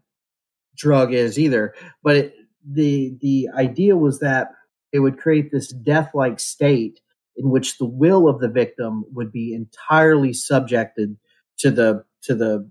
drug 0.77 1.13
is 1.13 1.39
either, 1.39 1.75
but 2.03 2.17
it, 2.17 2.35
the 2.69 3.17
the 3.21 3.49
idea 3.57 3.97
was 3.97 4.21
that 4.21 4.49
it 4.93 5.01
would 5.01 5.19
create 5.19 5.51
this 5.51 5.73
death-like 5.73 6.39
state 6.39 7.01
in 7.37 7.51
which 7.51 7.79
the 7.79 7.87
will 7.87 8.29
of 8.29 8.41
the 8.41 8.49
victim 8.49 9.05
would 9.13 9.33
be 9.33 9.55
entirely 9.55 10.33
subjected 10.33 11.17
to 11.59 11.71
the 11.71 12.05
to 12.23 12.35
the 12.35 12.69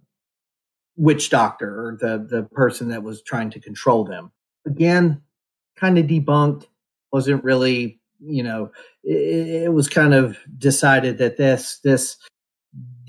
witch 0.96 1.30
doctor 1.30 1.88
or 1.88 1.98
the 2.00 2.26
the 2.30 2.44
person 2.54 2.90
that 2.90 3.04
was 3.04 3.22
trying 3.22 3.50
to 3.50 3.60
control 3.60 4.04
them. 4.04 4.32
Again, 4.66 5.22
kind 5.76 5.98
of 5.98 6.06
debunked. 6.06 6.68
Wasn't 7.12 7.44
really, 7.44 8.00
you 8.22 8.42
know, 8.44 8.72
it, 9.04 9.64
it 9.66 9.74
was 9.74 9.90
kind 9.90 10.14
of 10.14 10.38
decided 10.58 11.18
that 11.18 11.38
this 11.38 11.80
this 11.84 12.18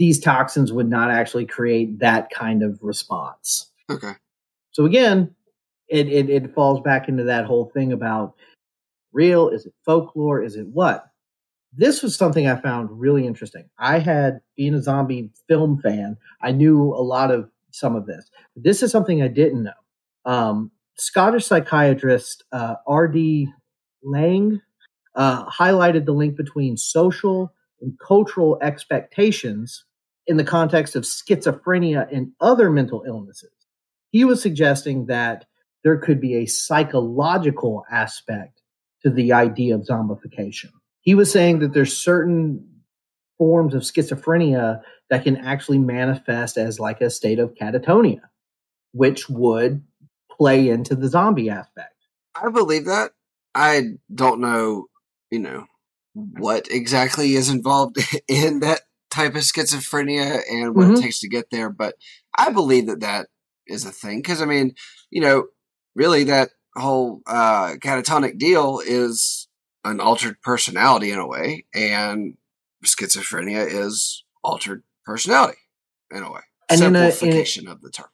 these 0.02 0.18
toxins 0.18 0.72
would 0.72 0.90
not 0.90 1.12
actually 1.12 1.46
create 1.46 2.00
that 2.00 2.28
kind 2.30 2.64
of 2.64 2.76
response. 2.82 3.70
Okay. 3.88 4.14
So 4.72 4.84
again, 4.84 5.32
it, 5.86 6.08
it 6.08 6.28
it 6.28 6.54
falls 6.56 6.80
back 6.80 7.08
into 7.08 7.22
that 7.22 7.44
whole 7.44 7.70
thing 7.72 7.92
about 7.92 8.34
real 9.12 9.48
is 9.48 9.64
it 9.64 9.74
folklore 9.84 10.42
is 10.42 10.56
it 10.56 10.66
what 10.68 11.04
this 11.76 12.02
was 12.02 12.16
something 12.16 12.46
i 12.46 12.58
found 12.58 12.88
really 12.90 13.26
interesting 13.26 13.68
i 13.78 13.98
had 13.98 14.40
being 14.56 14.72
a 14.72 14.80
zombie 14.80 15.30
film 15.48 15.78
fan 15.82 16.16
i 16.40 16.50
knew 16.50 16.94
a 16.94 17.04
lot 17.04 17.30
of 17.30 17.50
some 17.72 17.94
of 17.94 18.06
this 18.06 18.30
But 18.54 18.64
this 18.64 18.82
is 18.82 18.90
something 18.90 19.20
i 19.22 19.28
didn't 19.28 19.64
know 19.64 19.72
um, 20.24 20.70
scottish 20.94 21.44
psychiatrist 21.44 22.44
uh, 22.52 22.76
rd 22.90 23.48
Laing 24.02 24.62
uh, 25.14 25.44
highlighted 25.50 26.06
the 26.06 26.12
link 26.12 26.36
between 26.36 26.78
social 26.78 27.52
and 27.82 27.98
cultural 27.98 28.58
expectations 28.62 29.84
in 30.26 30.36
the 30.36 30.44
context 30.44 30.94
of 30.96 31.04
schizophrenia 31.04 32.06
and 32.12 32.32
other 32.40 32.70
mental 32.70 33.02
illnesses 33.06 33.50
he 34.12 34.24
was 34.24 34.40
suggesting 34.40 35.06
that 35.06 35.46
there 35.82 35.96
could 35.96 36.20
be 36.20 36.36
a 36.36 36.46
psychological 36.46 37.84
aspect 37.90 38.62
to 39.02 39.10
the 39.10 39.32
idea 39.32 39.74
of 39.74 39.82
zombification. 39.82 40.70
He 41.00 41.16
was 41.16 41.32
saying 41.32 41.58
that 41.58 41.72
there's 41.72 41.96
certain 41.96 42.68
forms 43.38 43.74
of 43.74 43.82
schizophrenia 43.82 44.80
that 45.10 45.24
can 45.24 45.38
actually 45.38 45.78
manifest 45.78 46.56
as 46.56 46.78
like 46.78 47.00
a 47.00 47.10
state 47.10 47.40
of 47.40 47.54
catatonia, 47.54 48.20
which 48.92 49.28
would 49.28 49.82
play 50.30 50.68
into 50.68 50.94
the 50.94 51.08
zombie 51.08 51.50
aspect. 51.50 51.94
I 52.40 52.50
believe 52.50 52.84
that. 52.84 53.10
I 53.54 53.94
don't 54.14 54.40
know, 54.40 54.86
you 55.30 55.40
know, 55.40 55.66
what 56.14 56.68
exactly 56.70 57.34
is 57.34 57.50
involved 57.50 57.98
in 58.28 58.60
that 58.60 58.82
type 59.12 59.34
of 59.34 59.42
schizophrenia 59.42 60.40
and 60.50 60.74
what 60.74 60.88
Mhm. 60.88 60.98
it 60.98 61.02
takes 61.02 61.20
to 61.20 61.28
get 61.28 61.50
there, 61.50 61.70
but 61.70 61.94
I 62.36 62.50
believe 62.50 62.86
that 62.86 63.00
that 63.00 63.28
is 63.66 63.84
a 63.84 63.92
thing 63.92 64.18
because 64.18 64.40
I 64.42 64.46
mean, 64.46 64.74
you 65.10 65.20
know, 65.20 65.46
really 65.94 66.24
that 66.24 66.50
whole 66.74 67.20
uh, 67.26 67.74
catatonic 67.74 68.38
deal 68.38 68.80
is 68.84 69.48
an 69.84 70.00
altered 70.00 70.40
personality 70.42 71.10
in 71.10 71.18
a 71.18 71.26
way, 71.26 71.66
and 71.74 72.36
schizophrenia 72.84 73.66
is 73.70 74.24
altered 74.42 74.82
personality 75.04 75.58
in 76.10 76.22
a 76.22 76.32
way. 76.32 76.40
And 76.70 76.80
in 76.80 76.96
a- 76.96 76.98
in 77.00 77.04
a- 77.04 77.12
Simplification 77.12 77.68
of 77.68 77.82
the 77.82 77.90
term. 77.90 78.06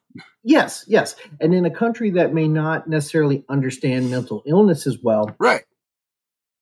Yes, 0.43 0.85
yes. 0.89 1.15
And 1.41 1.55
in 1.55 1.65
a 1.65 1.71
country 1.71 2.11
that 2.11 2.35
may 2.35 2.49
not 2.49 2.89
necessarily 2.89 3.45
understand 3.49 4.11
mental 4.11 4.43
illness 4.47 4.87
as 4.87 4.99
well, 5.03 5.37
Right. 5.39 5.65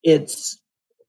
it's 0.03 0.59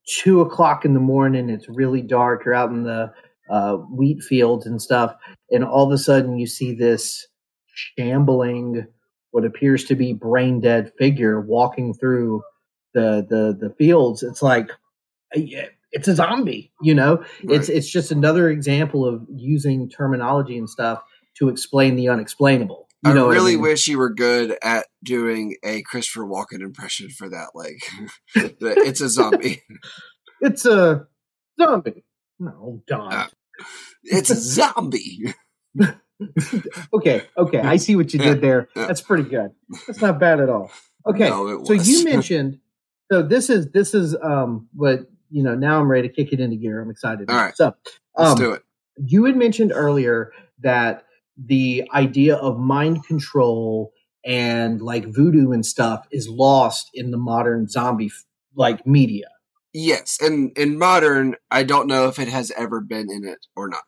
two 0.08 0.42
o'clock 0.42 0.86
in 0.86 0.94
the 0.94 1.00
morning. 1.00 1.50
It's 1.50 1.70
really 1.70 2.02
dark. 2.02 2.46
You're 2.46 2.54
out 2.54 2.72
in 2.72 2.84
the 2.84 3.12
uh, 3.50 3.76
wheat 3.76 4.22
fields 4.22 4.66
and 4.66 4.82
stuff, 4.82 5.16
and 5.52 5.64
all 5.64 5.86
of 5.86 5.92
a 5.92 5.98
sudden 5.98 6.38
you 6.38 6.48
see 6.48 6.74
this 6.74 7.28
shambling, 7.74 8.88
what 9.32 9.46
appears 9.46 9.84
to 9.86 9.96
be 9.96 10.14
brain 10.14 10.60
dead 10.60 10.92
figure 10.98 11.40
walking 11.40 11.94
through 11.94 12.42
the 12.94 13.26
the 13.30 13.58
the 13.68 13.74
fields. 13.76 14.24
It's 14.24 14.42
like 14.42 14.72
uh, 15.36 15.42
it's 15.92 16.08
a 16.08 16.16
zombie. 16.16 16.72
You 16.82 16.96
know, 16.96 17.24
it's 17.44 17.70
it's 17.70 17.90
just 17.90 18.12
another 18.12 18.50
example 18.50 19.06
of 19.06 19.26
using 19.30 19.90
terminology 19.90 20.58
and 20.58 20.70
stuff 20.70 21.02
to 21.38 21.50
explain 21.50 21.96
the 21.96 22.10
unexplainable. 22.10 22.87
You 23.08 23.12
I 23.12 23.16
know, 23.16 23.26
what 23.28 23.34
really 23.34 23.54
mean? 23.54 23.62
wish 23.62 23.88
you 23.88 23.98
were 23.98 24.14
good 24.14 24.58
at 24.62 24.86
doing 25.04 25.56
a 25.64 25.82
Christopher 25.84 26.26
Walken 26.26 26.62
impression 26.62 27.10
for 27.10 27.30
that. 27.30 27.50
Like, 27.54 27.82
it's 28.60 29.02
a 29.02 29.10
zombie. 29.10 29.62
it's 30.42 30.66
a 30.66 31.08
zombie. 31.60 32.04
No, 32.40 32.84
Don. 32.88 33.14
Uh, 33.14 33.28
It's 34.04 34.30
a 34.30 34.36
zombie. 34.36 35.34
okay, 36.94 37.24
okay. 37.38 37.60
I 37.60 37.78
see 37.78 37.96
what 37.96 38.14
you 38.14 38.20
did 38.20 38.42
there. 38.42 38.70
That's 38.76 39.02
pretty 39.02 39.24
good. 39.30 39.52
That's 39.88 40.02
not 40.02 40.20
bad 40.20 40.40
at 40.40 40.50
all. 40.50 40.72
Okay. 41.06 41.30
No, 41.30 41.64
so 41.64 41.74
you 41.74 42.04
mentioned 42.04 42.60
so 43.12 43.22
this 43.24 43.50
is 43.50 43.72
this 43.72 43.94
is 43.94 44.16
um 44.22 44.68
what 44.74 45.08
you 45.30 45.44
know, 45.44 45.56
now 45.56 45.80
I'm 45.80 45.90
ready 45.90 46.08
to 46.08 46.14
kick 46.14 46.32
it 46.34 46.40
into 46.40 46.56
gear. 46.58 46.82
I'm 46.82 46.90
excited. 46.90 47.30
All 47.30 47.36
right. 47.36 47.56
So 47.56 47.76
Let's 48.18 48.32
um 48.32 48.38
do 48.38 48.52
it. 48.54 48.64
you 48.98 49.26
had 49.26 49.36
mentioned 49.36 49.72
earlier 49.74 50.32
that 50.62 51.06
the 51.38 51.88
idea 51.94 52.36
of 52.36 52.60
mind 52.60 53.06
control 53.06 53.92
and 54.26 54.82
like 54.82 55.06
voodoo 55.06 55.52
and 55.52 55.66
stuff 55.66 56.06
is 56.12 56.28
lost 56.28 56.90
in 56.94 57.12
the 57.12 57.18
modern 57.18 57.68
zombie 57.68 58.12
like 58.56 58.86
media. 58.86 59.28
Yes, 59.74 60.18
and 60.22 60.58
in 60.58 60.78
modern, 60.78 61.36
I 61.52 61.64
don't 61.64 61.88
know 61.88 62.08
if 62.08 62.20
it 62.20 62.28
has 62.28 62.52
ever 62.58 62.82
been 62.82 63.12
in 63.12 63.24
it 63.24 63.46
or 63.56 63.70
not. 63.70 63.84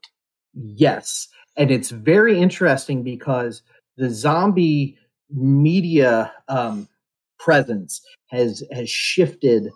Yes. 0.53 1.27
And 1.57 1.71
it's 1.71 1.89
very 1.89 2.39
interesting 2.39 3.03
because 3.03 3.61
the 3.97 4.09
zombie 4.09 4.97
media 5.29 6.31
um, 6.47 6.87
presence 7.39 8.01
has 8.27 8.63
has 8.71 8.89
shifted 8.89 9.69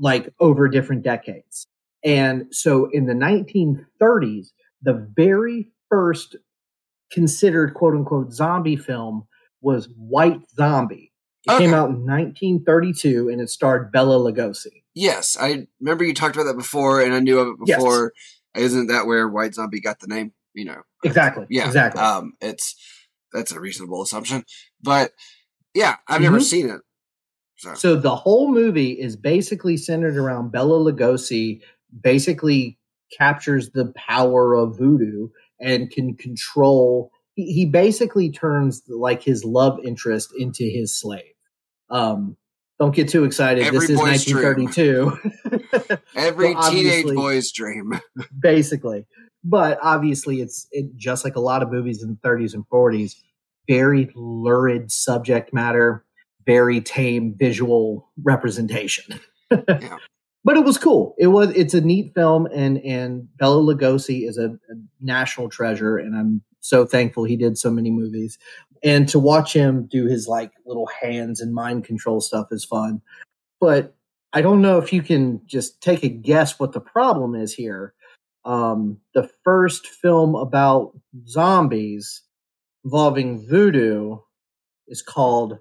like 0.00 0.32
over 0.40 0.68
different 0.68 1.02
decades. 1.02 1.66
And 2.04 2.46
so 2.50 2.88
in 2.92 3.06
the 3.06 3.14
1930s, 3.14 4.48
the 4.82 5.06
very 5.14 5.68
first 5.90 6.36
considered 7.10 7.74
quote 7.74 7.94
unquote 7.94 8.32
zombie 8.32 8.76
film 8.76 9.26
was 9.60 9.88
White 9.96 10.40
Zombie. 10.56 11.12
It 11.46 11.56
came 11.58 11.74
out 11.74 11.88
in 11.90 12.04
1932 12.06 13.28
and 13.30 13.40
it 13.40 13.48
starred 13.50 13.90
Bela 13.92 14.16
Lugosi. 14.18 14.82
Yes, 14.94 15.36
I 15.40 15.66
remember 15.80 16.04
you 16.04 16.12
talked 16.14 16.34
about 16.36 16.44
that 16.46 16.56
before, 16.56 17.00
and 17.00 17.14
I 17.14 17.20
knew 17.20 17.38
of 17.38 17.48
it 17.48 17.54
Yes. 17.64 17.78
before. 17.78 18.12
Isn't 18.54 18.88
that 18.88 19.06
where 19.06 19.28
White 19.28 19.54
Zombie 19.54 19.80
got 19.80 20.00
the 20.00 20.06
name? 20.08 20.32
You 20.54 20.66
know, 20.66 20.82
Exactly. 21.04 21.46
yeah, 21.48 21.66
Exactly. 21.66 22.00
Um, 22.02 22.32
it's 22.40 22.74
that's 23.32 23.52
a 23.52 23.60
reasonable 23.60 24.02
assumption, 24.02 24.44
but 24.82 25.12
yeah, 25.74 25.96
I've 26.08 26.20
never 26.20 26.38
Mhm. 26.38 26.42
seen 26.42 26.68
it. 26.68 26.80
So, 27.56 27.74
So 27.74 27.96
the 27.96 28.16
whole 28.16 28.52
movie 28.52 28.92
is 28.92 29.16
basically 29.16 29.76
centered 29.76 30.16
around 30.16 30.50
Bela 30.50 30.78
Lugosi. 30.92 31.60
Basically, 32.02 32.78
captures 33.16 33.70
the 33.70 33.92
power 33.96 34.54
of 34.54 34.76
voodoo 34.78 35.28
and 35.60 35.90
can 35.90 36.16
control. 36.16 37.12
He, 37.34 37.64
basically 37.64 38.30
turns 38.30 38.82
like 38.88 39.22
his 39.22 39.44
love 39.44 39.78
interest 39.84 40.32
into 40.36 40.64
his 40.64 40.98
slave. 40.98 41.32
Um, 41.88 42.36
don't 42.78 42.94
get 42.94 43.08
too 43.08 43.24
excited. 43.24 43.64
Every 43.64 43.80
this 43.80 43.90
is 43.90 43.98
1932. 43.98 46.00
every 46.16 46.54
teenage 46.70 47.14
boy's 47.14 47.52
dream. 47.52 48.00
basically. 48.40 49.06
But 49.44 49.78
obviously, 49.82 50.40
it's 50.40 50.66
it, 50.70 50.96
just 50.96 51.24
like 51.24 51.36
a 51.36 51.40
lot 51.40 51.62
of 51.62 51.70
movies 51.70 52.02
in 52.02 52.10
the 52.10 52.28
30s 52.28 52.54
and 52.54 52.64
40s, 52.68 53.16
very 53.68 54.10
lurid 54.14 54.90
subject 54.90 55.54
matter, 55.54 56.04
very 56.46 56.80
tame 56.80 57.34
visual 57.38 58.10
representation. 58.22 59.20
Yeah. 59.68 59.96
But 60.44 60.56
it 60.56 60.64
was 60.64 60.78
cool. 60.78 61.14
It 61.18 61.28
was 61.28 61.50
it's 61.50 61.74
a 61.74 61.80
neat 61.80 62.14
film, 62.14 62.46
and 62.46 62.78
and 62.78 63.28
Bela 63.36 63.62
Lugosi 63.62 64.26
is 64.26 64.38
a, 64.38 64.46
a 64.46 64.74
national 65.00 65.50
treasure, 65.50 65.98
and 65.98 66.16
I'm 66.16 66.42
so 66.60 66.86
thankful 66.86 67.24
he 67.24 67.36
did 67.36 67.58
so 67.58 67.70
many 67.70 67.90
movies. 67.90 68.38
And 68.82 69.08
to 69.10 69.18
watch 69.18 69.52
him 69.52 69.86
do 69.86 70.06
his 70.06 70.26
like 70.26 70.52
little 70.64 70.88
hands 71.02 71.40
and 71.40 71.54
mind 71.54 71.84
control 71.84 72.20
stuff 72.20 72.46
is 72.50 72.64
fun. 72.64 73.02
But 73.60 73.94
I 74.32 74.40
don't 74.40 74.62
know 74.62 74.78
if 74.78 74.92
you 74.92 75.02
can 75.02 75.42
just 75.46 75.82
take 75.82 76.02
a 76.02 76.08
guess 76.08 76.58
what 76.58 76.72
the 76.72 76.80
problem 76.80 77.34
is 77.34 77.52
here. 77.52 77.94
Um, 78.44 78.98
the 79.14 79.28
first 79.44 79.86
film 79.86 80.34
about 80.34 80.92
zombies 81.26 82.22
involving 82.84 83.46
voodoo 83.46 84.16
is 84.88 85.02
called 85.02 85.58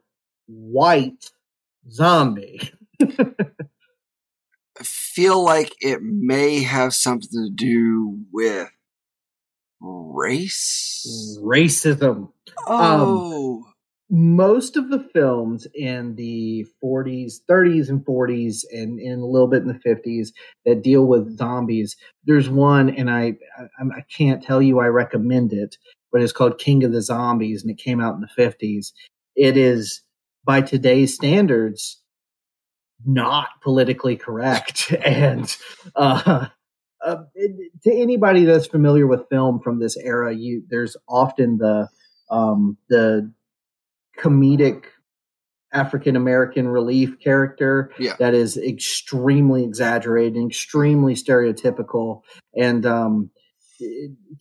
White 0.47 1.31
Zombie. 1.91 2.71
Feel 5.13 5.43
like 5.43 5.75
it 5.81 6.01
may 6.01 6.61
have 6.61 6.93
something 6.93 7.29
to 7.31 7.49
do 7.53 8.19
with 8.31 8.69
race. 9.81 11.37
Racism. 11.41 12.31
Um, 12.67 13.01
oh, 13.01 13.65
most 14.09 14.75
of 14.77 14.89
the 14.89 15.07
films 15.13 15.67
in 15.73 16.15
the 16.15 16.65
40s, 16.83 17.33
30s, 17.49 17.89
and 17.89 18.03
40s, 18.05 18.63
and, 18.71 18.99
and 18.99 19.21
a 19.21 19.25
little 19.25 19.47
bit 19.47 19.61
in 19.61 19.67
the 19.67 19.73
50s 19.73 20.29
that 20.65 20.83
deal 20.83 21.05
with 21.05 21.37
zombies. 21.37 21.95
There's 22.25 22.49
one, 22.49 22.89
and 22.89 23.09
I, 23.09 23.35
I 23.57 23.83
I 23.97 24.01
can't 24.15 24.43
tell 24.43 24.61
you 24.61 24.79
I 24.79 24.87
recommend 24.87 25.53
it, 25.53 25.77
but 26.11 26.21
it's 26.21 26.33
called 26.33 26.59
King 26.59 26.83
of 26.83 26.91
the 26.91 27.01
Zombies, 27.01 27.61
and 27.61 27.71
it 27.71 27.77
came 27.77 28.01
out 28.01 28.15
in 28.15 28.21
the 28.21 28.43
50s. 28.43 28.91
It 29.35 29.57
is 29.57 30.01
by 30.43 30.61
today's 30.61 31.13
standards 31.13 31.98
not 33.05 33.47
politically 33.61 34.15
correct, 34.15 34.91
and 35.05 35.55
uh, 35.95 36.47
uh, 37.05 37.15
to 37.83 37.91
anybody 37.91 38.45
that's 38.45 38.67
familiar 38.67 39.07
with 39.07 39.29
film 39.29 39.59
from 39.61 39.79
this 39.79 39.97
era, 39.97 40.33
you 40.35 40.63
there's 40.69 40.97
often 41.07 41.57
the 41.57 41.87
um, 42.29 42.77
the 42.89 43.31
comedic 44.17 44.85
African 45.71 46.15
American 46.15 46.67
relief 46.67 47.19
character 47.19 47.91
Yeah. 47.99 48.15
that 48.19 48.33
is 48.33 48.57
extremely 48.57 49.63
exaggerated, 49.63 50.43
extremely 50.43 51.13
stereotypical. 51.13 52.21
And 52.57 52.85
um, 52.85 53.29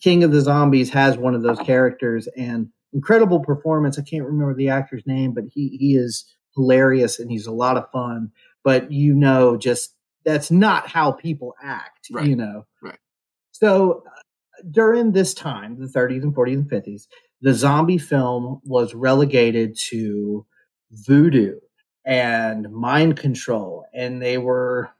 King 0.02 0.24
of 0.24 0.32
the 0.32 0.40
Zombies 0.40 0.90
has 0.90 1.16
one 1.16 1.34
of 1.34 1.42
those 1.42 1.58
characters 1.60 2.28
and 2.36 2.68
incredible 2.92 3.40
performance. 3.40 3.98
I 3.98 4.02
can't 4.02 4.24
remember 4.24 4.54
the 4.54 4.70
actor's 4.70 5.06
name, 5.06 5.32
but 5.32 5.44
he 5.52 5.76
he 5.78 5.96
is 5.96 6.24
hilarious 6.56 7.20
and 7.20 7.30
he's 7.30 7.46
a 7.46 7.52
lot 7.52 7.76
of 7.76 7.90
fun. 7.92 8.32
But 8.68 8.92
you 8.92 9.14
know, 9.14 9.56
just 9.56 9.94
that's 10.26 10.50
not 10.50 10.88
how 10.88 11.12
people 11.12 11.54
act. 11.62 12.08
Right. 12.12 12.26
You 12.26 12.36
know. 12.36 12.66
Right. 12.82 12.98
So 13.52 14.02
uh, 14.06 14.62
during 14.70 15.12
this 15.12 15.32
time, 15.32 15.78
the 15.78 15.86
30s 15.86 16.22
and 16.22 16.34
40s 16.34 16.52
and 16.52 16.70
50s, 16.70 17.06
the 17.40 17.54
zombie 17.54 17.96
film 17.96 18.60
was 18.66 18.92
relegated 18.92 19.74
to 19.88 20.44
voodoo 20.90 21.58
and 22.04 22.70
mind 22.70 23.16
control 23.16 23.86
and 23.94 24.20
they 24.20 24.36
were 24.36 24.90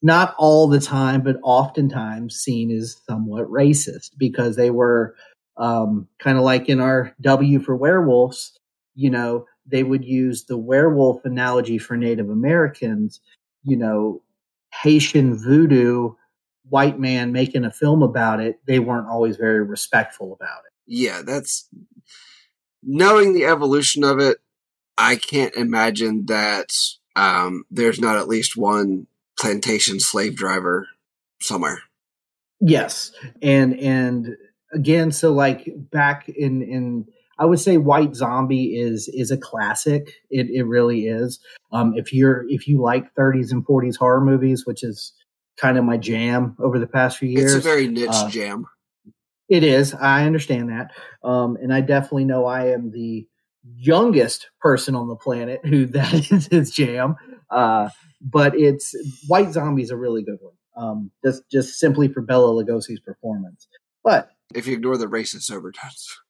not 0.00 0.34
all 0.38 0.66
the 0.68 0.80
time 0.80 1.22
but 1.22 1.36
oftentimes 1.42 2.36
seen 2.36 2.70
as 2.70 2.96
somewhat 3.06 3.46
racist 3.50 4.10
because 4.16 4.56
they 4.56 4.70
were 4.70 5.14
um, 5.58 6.08
kind 6.18 6.38
of 6.38 6.44
like 6.44 6.70
in 6.70 6.80
our 6.80 7.14
w 7.20 7.60
for 7.60 7.76
werewolves 7.76 8.58
you 8.94 9.10
know 9.10 9.46
they 9.66 9.82
would 9.82 10.04
use 10.04 10.44
the 10.44 10.58
werewolf 10.58 11.24
analogy 11.24 11.78
for 11.78 11.96
native 11.96 12.30
americans 12.30 13.20
you 13.62 13.76
know 13.76 14.22
haitian 14.82 15.36
voodoo 15.36 16.10
white 16.68 16.98
man 16.98 17.32
making 17.32 17.64
a 17.64 17.70
film 17.70 18.02
about 18.02 18.40
it 18.40 18.58
they 18.66 18.78
weren't 18.78 19.08
always 19.08 19.36
very 19.36 19.62
respectful 19.62 20.32
about 20.32 20.60
it 20.66 20.74
yeah, 20.86 21.22
that's 21.24 21.68
knowing 22.82 23.32
the 23.32 23.46
evolution 23.46 24.04
of 24.04 24.18
it. 24.18 24.38
I 24.96 25.16
can't 25.16 25.54
imagine 25.54 26.26
that 26.26 26.68
um, 27.16 27.64
there's 27.70 28.00
not 28.00 28.16
at 28.16 28.28
least 28.28 28.56
one 28.56 29.06
plantation 29.38 29.98
slave 29.98 30.36
driver 30.36 30.86
somewhere. 31.40 31.80
Yes, 32.60 33.12
and 33.42 33.78
and 33.80 34.36
again, 34.72 35.10
so 35.10 35.32
like 35.32 35.68
back 35.90 36.28
in 36.28 36.62
in 36.62 37.06
I 37.38 37.44
would 37.46 37.60
say 37.60 37.76
White 37.76 38.14
Zombie 38.14 38.76
is 38.78 39.08
is 39.08 39.30
a 39.30 39.36
classic. 39.36 40.14
It 40.30 40.48
it 40.50 40.64
really 40.64 41.06
is. 41.06 41.40
Um, 41.72 41.94
if 41.96 42.12
you're 42.12 42.44
if 42.48 42.68
you 42.68 42.80
like 42.80 43.14
30s 43.14 43.50
and 43.52 43.66
40s 43.66 43.96
horror 43.96 44.20
movies, 44.20 44.64
which 44.66 44.82
is 44.84 45.12
kind 45.56 45.78
of 45.78 45.84
my 45.84 45.96
jam 45.96 46.56
over 46.60 46.78
the 46.78 46.86
past 46.86 47.18
few 47.18 47.28
years, 47.28 47.54
It's 47.54 47.64
a 47.64 47.68
very 47.68 47.88
niche 47.88 48.08
uh, 48.10 48.28
jam. 48.28 48.66
it 49.48 49.62
is. 49.64 49.94
I 49.94 50.24
understand 50.26 50.68
that, 50.70 50.92
um, 51.28 51.56
and 51.60 51.72
I 51.72 51.80
definitely 51.80 52.24
know 52.24 52.46
I 52.46 52.68
am 52.68 52.90
the 52.90 53.26
youngest 53.76 54.50
person 54.60 54.94
on 54.94 55.08
the 55.08 55.16
planet 55.16 55.60
who 55.64 55.86
that 55.98 56.30
is 56.30 56.46
his 56.46 56.70
jam. 56.70 57.16
Uh, 57.50 57.88
but 58.20 58.58
it's 58.58 58.94
White 59.28 59.52
Zombie 59.52 59.82
is 59.82 59.90
a 59.90 59.96
really 59.96 60.22
good 60.22 60.38
one. 60.40 60.54
Um, 60.76 61.10
just 61.24 61.42
just 61.50 61.78
simply 61.78 62.08
for 62.08 62.20
Bela 62.20 62.64
Lugosi's 62.64 63.00
performance. 63.00 63.68
But 64.02 64.28
If 64.54 64.66
you 64.66 64.74
ignore 64.74 64.96
the 64.96 65.06
racist 65.06 65.50
overtones. 65.50 66.20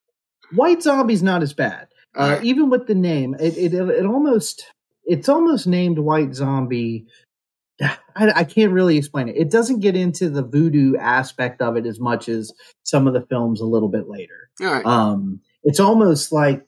White 0.53 0.83
Zombie's 0.83 1.23
not 1.23 1.43
as 1.43 1.53
bad. 1.53 1.89
Uh, 2.17 2.39
Even 2.43 2.71
with 2.71 2.87
the 2.87 2.95
name, 2.95 3.35
it, 3.41 3.57
it 3.57 3.75
it 3.75 4.07
almost 4.07 4.65
it's 5.05 5.29
almost 5.29 5.67
named 5.67 5.99
White 5.99 6.35
Zombie. 6.35 7.07
I, 7.83 7.97
I 8.17 8.45
can't 8.45 8.73
really 8.73 8.97
explain 8.97 9.29
it. 9.29 9.37
It 9.37 9.51
doesn't 9.51 9.81
get 9.81 9.97
into 9.97 10.31
the 10.31 10.43
voodoo 10.45 10.97
aspect 10.97 11.61
of 11.61 11.77
it 11.77 11.87
as 11.87 11.99
much 11.99 12.29
as 12.29 12.53
some 12.85 13.09
of 13.09 13.15
the 13.15 13.23
films 13.27 13.61
a 13.61 13.65
little 13.67 13.89
bit 13.89 14.09
later. 14.09 14.49
Right. 14.61 14.87
Um, 14.87 15.41
it's 15.65 15.81
almost 15.81 16.31
like 16.31 16.65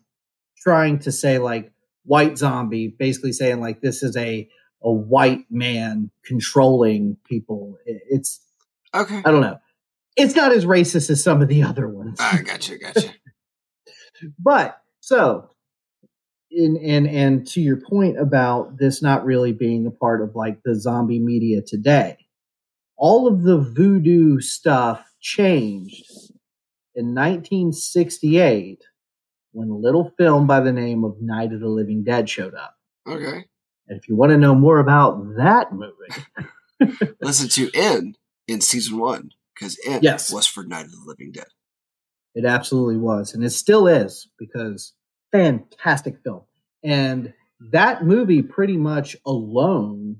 trying 0.59 0.99
to 1.01 1.13
say 1.13 1.39
like 1.39 1.71
white 2.05 2.37
zombie, 2.39 2.89
basically 2.89 3.33
saying 3.33 3.61
like 3.61 3.81
this 3.81 4.03
is 4.03 4.17
a 4.17 4.49
a 4.83 4.91
white 4.91 5.45
man 5.51 6.11
controlling 6.25 7.17
people. 7.25 7.79
It- 7.87 8.03
It's 8.09 8.41
okay. 8.93 9.23
I 9.25 9.31
don't 9.31 9.41
know. 9.43 9.59
It's 10.17 10.35
not 10.35 10.51
as 10.51 10.65
racist 10.65 11.11
as 11.11 11.23
some 11.23 11.43
of 11.43 11.47
the 11.49 11.63
other 11.63 11.87
ones. 11.89 12.19
I 12.21 12.43
gotcha. 12.43 12.79
Gotcha. 12.79 13.11
but 14.39 14.81
so 15.01 15.51
in 16.51 16.77
and 16.79 17.07
and 17.09 17.47
to 17.47 17.61
your 17.61 17.77
point 17.81 18.19
about 18.19 18.79
this 18.79 19.03
not 19.03 19.25
really 19.25 19.53
being 19.53 19.87
a 19.87 19.91
part 19.91 20.23
of 20.23 20.35
like 20.37 20.59
the 20.65 20.75
zombie 20.75 21.19
media 21.21 21.61
today 21.67 22.17
all 22.97 23.27
of 23.27 23.43
the 23.43 23.59
voodoo 23.59 24.41
stuff 24.41 25.05
changed 25.21 26.05
in 26.95 27.15
1968 27.15 28.83
when 29.53 29.69
a 29.71 29.77
little 29.77 30.13
film 30.19 30.47
by 30.47 30.61
the 30.61 30.73
name 30.73 31.05
of 31.05 31.17
night 31.21 31.53
of 31.53 31.61
the 31.61 31.69
living 31.69 32.05
dead 32.05 32.29
showed 32.31 32.55
up 32.55 32.77
Okay. 33.09 33.45
and 33.89 33.99
if 34.01 34.09
you 34.09 34.17
want 34.17 34.31
to 34.31 34.39
know 34.39 34.55
more 34.55 34.79
about 34.79 35.23
that 35.37 35.73
movie 35.73 35.93
Listen 37.23 37.49
to 37.49 37.71
N 37.75 38.15
in 38.47 38.61
season 38.61 38.99
one 38.99 39.31
because 39.55 39.79
N 39.87 40.01
Yes. 40.03 40.31
was 40.33 40.47
for 40.47 40.63
Night 40.63 40.85
of 40.85 40.93
the 40.93 41.03
Living 41.07 41.33
Dead. 41.33 41.47
It 42.37 42.45
absolutely 42.45 42.99
was, 42.99 43.35
and 43.35 43.43
it 43.43 43.51
still 43.51 43.89
is 43.89 44.29
because 44.39 44.93
fantastic 45.33 46.19
film. 46.23 46.43
And 46.85 47.33
that 47.73 48.05
movie 48.05 48.43
pretty 48.43 48.77
much 48.77 49.17
alone 49.27 50.19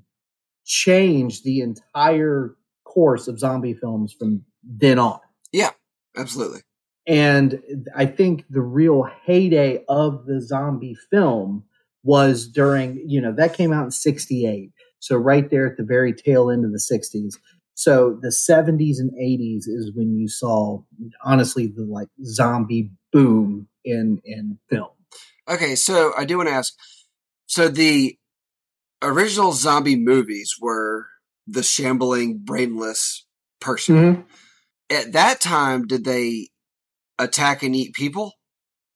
changed 0.65 1.43
the 1.43 1.61
entire 1.61 2.55
course 2.83 3.27
of 3.27 3.39
zombie 3.39 3.75
films 3.75 4.15
from 4.17 4.43
then 4.63 4.97
on. 4.97 5.19
Yeah, 5.53 5.69
absolutely. 6.17 6.61
And 7.05 7.61
I 7.95 8.05
think 8.07 8.45
the 8.49 8.61
real 8.61 9.07
heyday 9.23 9.85
of 9.87 10.25
the 10.25 10.41
zombie 10.41 10.97
film 11.09 11.63
was 12.03 12.47
during, 12.47 13.01
you 13.07 13.21
know, 13.21 13.31
that 13.33 13.53
came 13.53 13.71
out 13.71 13.85
in 13.85 13.91
68. 13.91 14.71
So 14.99 15.15
right 15.15 15.49
there 15.49 15.67
at 15.67 15.77
the 15.77 15.83
very 15.83 16.13
tail 16.13 16.49
end 16.49 16.65
of 16.65 16.71
the 16.71 16.79
60s. 16.79 17.35
So 17.77 18.17
the 18.19 18.29
70s 18.29 18.99
and 18.99 19.11
80s 19.13 19.67
is 19.67 19.91
when 19.93 20.17
you 20.17 20.27
saw 20.27 20.81
honestly 21.23 21.67
the 21.67 21.83
like 21.83 22.07
zombie 22.23 22.89
boom 23.13 23.67
in 23.85 24.19
in 24.25 24.57
film. 24.67 24.89
Okay, 25.47 25.75
so 25.75 26.11
I 26.17 26.25
do 26.25 26.37
want 26.37 26.49
to 26.49 26.55
ask. 26.55 26.73
So 27.45 27.67
the 27.67 28.17
original 29.03 29.51
zombie 29.51 29.95
movies 29.95 30.55
were 30.59 31.05
the 31.45 31.61
shambling, 31.61 32.39
brainless 32.39 33.27
person. 33.61 34.25
At 34.89 35.11
that 35.11 35.39
time, 35.39 35.85
did 35.85 36.03
they 36.03 36.47
attack 37.19 37.61
and 37.61 37.75
eat 37.75 37.93
people? 37.93 38.33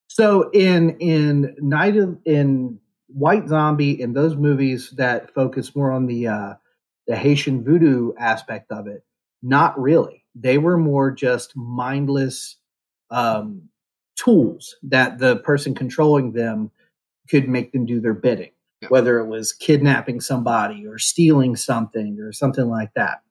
So 0.08 0.50
in 0.50 0.98
in 0.98 1.56
Night 1.60 1.98
of 1.98 2.18
in 2.26 2.80
White 3.10 3.48
Zombie 3.48 4.02
in 4.02 4.14
those 4.14 4.36
movies 4.36 4.90
that 4.98 5.36
focus 5.36 5.76
more 5.76 5.92
on 5.92 6.08
the 6.08 6.28
uh 6.28 6.54
the 7.08 7.16
Haitian 7.16 7.64
voodoo 7.64 8.14
aspect 8.20 8.72
of 8.72 8.88
it, 8.88 9.04
not 9.42 9.80
really. 9.80 10.24
They 10.36 10.58
were 10.58 10.78
more 10.78 11.12
just 11.12 11.56
mindless 11.56 12.58
um 13.10 13.64
tools 14.16 14.76
that 14.84 15.20
the 15.20 15.38
person 15.38 15.74
controlling 15.74 16.32
them 16.32 16.72
could 17.30 17.48
make 17.50 17.72
them 17.72 17.86
do 17.86 18.00
their 18.00 18.14
bidding. 18.14 18.52
Yeah. 18.82 18.90
Whether 18.90 19.20
it 19.20 19.28
was 19.28 19.54
kidnapping 19.54 20.22
somebody 20.22 20.86
or 20.86 20.98
stealing 20.98 21.56
something 21.56 22.20
or 22.20 22.32
something 22.34 22.68
like 22.68 22.94
that. 22.96 23.22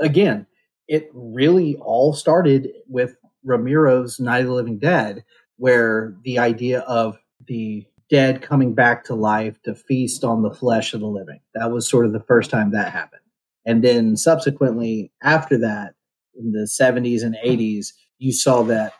Again, 0.00 0.46
it 0.88 1.10
really 1.12 1.76
all 1.76 2.12
started 2.12 2.68
with 2.88 3.16
Romero's 3.44 4.18
Night 4.18 4.40
of 4.40 4.46
the 4.48 4.52
Living 4.54 4.78
Dead, 4.78 5.24
where 5.56 6.16
the 6.24 6.38
idea 6.38 6.80
of 6.80 7.16
the 7.46 7.86
dead 8.10 8.42
coming 8.42 8.74
back 8.74 9.04
to 9.04 9.14
life 9.14 9.60
to 9.62 9.74
feast 9.74 10.24
on 10.24 10.42
the 10.42 10.50
flesh 10.50 10.94
of 10.94 11.00
the 11.00 11.06
living. 11.06 11.40
That 11.54 11.70
was 11.70 11.88
sort 11.88 12.06
of 12.06 12.12
the 12.12 12.20
first 12.20 12.50
time 12.50 12.72
that 12.72 12.92
happened. 12.92 13.22
And 13.66 13.84
then 13.84 14.16
subsequently, 14.16 15.12
after 15.22 15.58
that, 15.58 15.94
in 16.38 16.52
the 16.52 16.66
70s 16.66 17.22
and 17.22 17.36
80s, 17.44 17.92
you 18.18 18.32
saw 18.32 18.62
that 18.64 18.92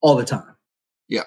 all 0.00 0.16
the 0.16 0.24
time. 0.24 0.56
Yeah. 1.08 1.24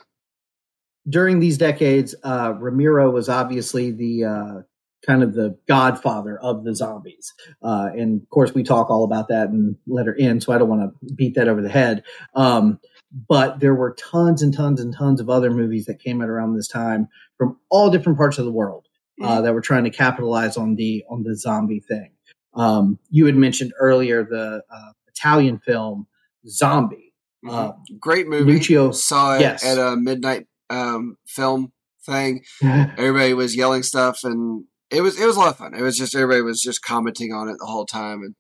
During 1.07 1.39
these 1.39 1.57
decades, 1.57 2.15
uh, 2.23 2.53
Romero 2.57 3.11
was 3.11 3.29
obviously 3.29 3.91
the 3.91 4.25
uh, 4.25 4.61
kind 5.05 5.23
of 5.23 5.33
the 5.33 5.57
godfather 5.67 6.39
of 6.39 6.63
the 6.63 6.75
zombies. 6.75 7.33
Uh, 7.61 7.89
and 7.93 8.21
of 8.21 8.29
course, 8.29 8.53
we 8.53 8.63
talk 8.63 8.89
all 8.89 9.03
about 9.03 9.27
that 9.29 9.49
in 9.49 9.77
letter 9.87 10.15
N, 10.19 10.41
so 10.41 10.53
I 10.53 10.57
don't 10.57 10.69
want 10.69 10.81
to 10.81 11.13
beat 11.13 11.35
that 11.35 11.47
over 11.47 11.61
the 11.61 11.69
head. 11.69 12.03
Um, 12.35 12.79
but 13.27 13.59
there 13.59 13.73
were 13.75 13.95
tons 13.95 14.41
and 14.41 14.53
tons 14.53 14.79
and 14.81 14.93
tons 14.93 15.19
of 15.19 15.29
other 15.29 15.49
movies 15.51 15.85
that 15.85 15.99
came 15.99 16.21
out 16.21 16.29
around 16.29 16.55
this 16.55 16.67
time 16.67 17.07
from 17.37 17.57
all 17.69 17.89
different 17.89 18.17
parts 18.17 18.37
of 18.37 18.45
the 18.45 18.51
world 18.51 18.85
uh, 19.21 19.41
that 19.41 19.53
were 19.53 19.61
trying 19.61 19.83
to 19.83 19.89
capitalize 19.89 20.57
on 20.57 20.75
the 20.75 21.03
on 21.09 21.23
the 21.23 21.35
zombie 21.35 21.79
thing. 21.79 22.11
Um, 22.53 22.99
you 23.09 23.25
had 23.25 23.35
mentioned 23.35 23.73
earlier 23.79 24.23
the 24.23 24.63
uh, 24.69 24.91
Italian 25.07 25.59
film 25.59 26.07
Zombie. 26.47 27.13
Mhm. 27.45 27.51
Uh, 27.53 27.71
Great 27.99 28.27
movie. 28.27 28.51
Lucio- 28.53 28.91
Saw 28.91 29.35
it 29.35 29.41
yes. 29.41 29.63
at 29.65 29.77
a 29.77 29.95
midnight 29.95 30.47
um, 30.69 31.15
film 31.25 31.71
thing. 32.05 32.43
Everybody 32.63 33.33
was 33.33 33.55
yelling 33.55 33.83
stuff, 33.83 34.23
and 34.23 34.65
it 34.91 35.01
was 35.01 35.19
it 35.19 35.25
was 35.25 35.35
a 35.35 35.39
lot 35.39 35.49
of 35.49 35.57
fun. 35.57 35.73
It 35.73 35.81
was 35.81 35.97
just 35.97 36.15
everybody 36.15 36.41
was 36.41 36.61
just 36.61 36.81
commenting 36.81 37.33
on 37.33 37.47
it 37.49 37.57
the 37.59 37.65
whole 37.65 37.85
time, 37.85 38.21
and 38.23 38.35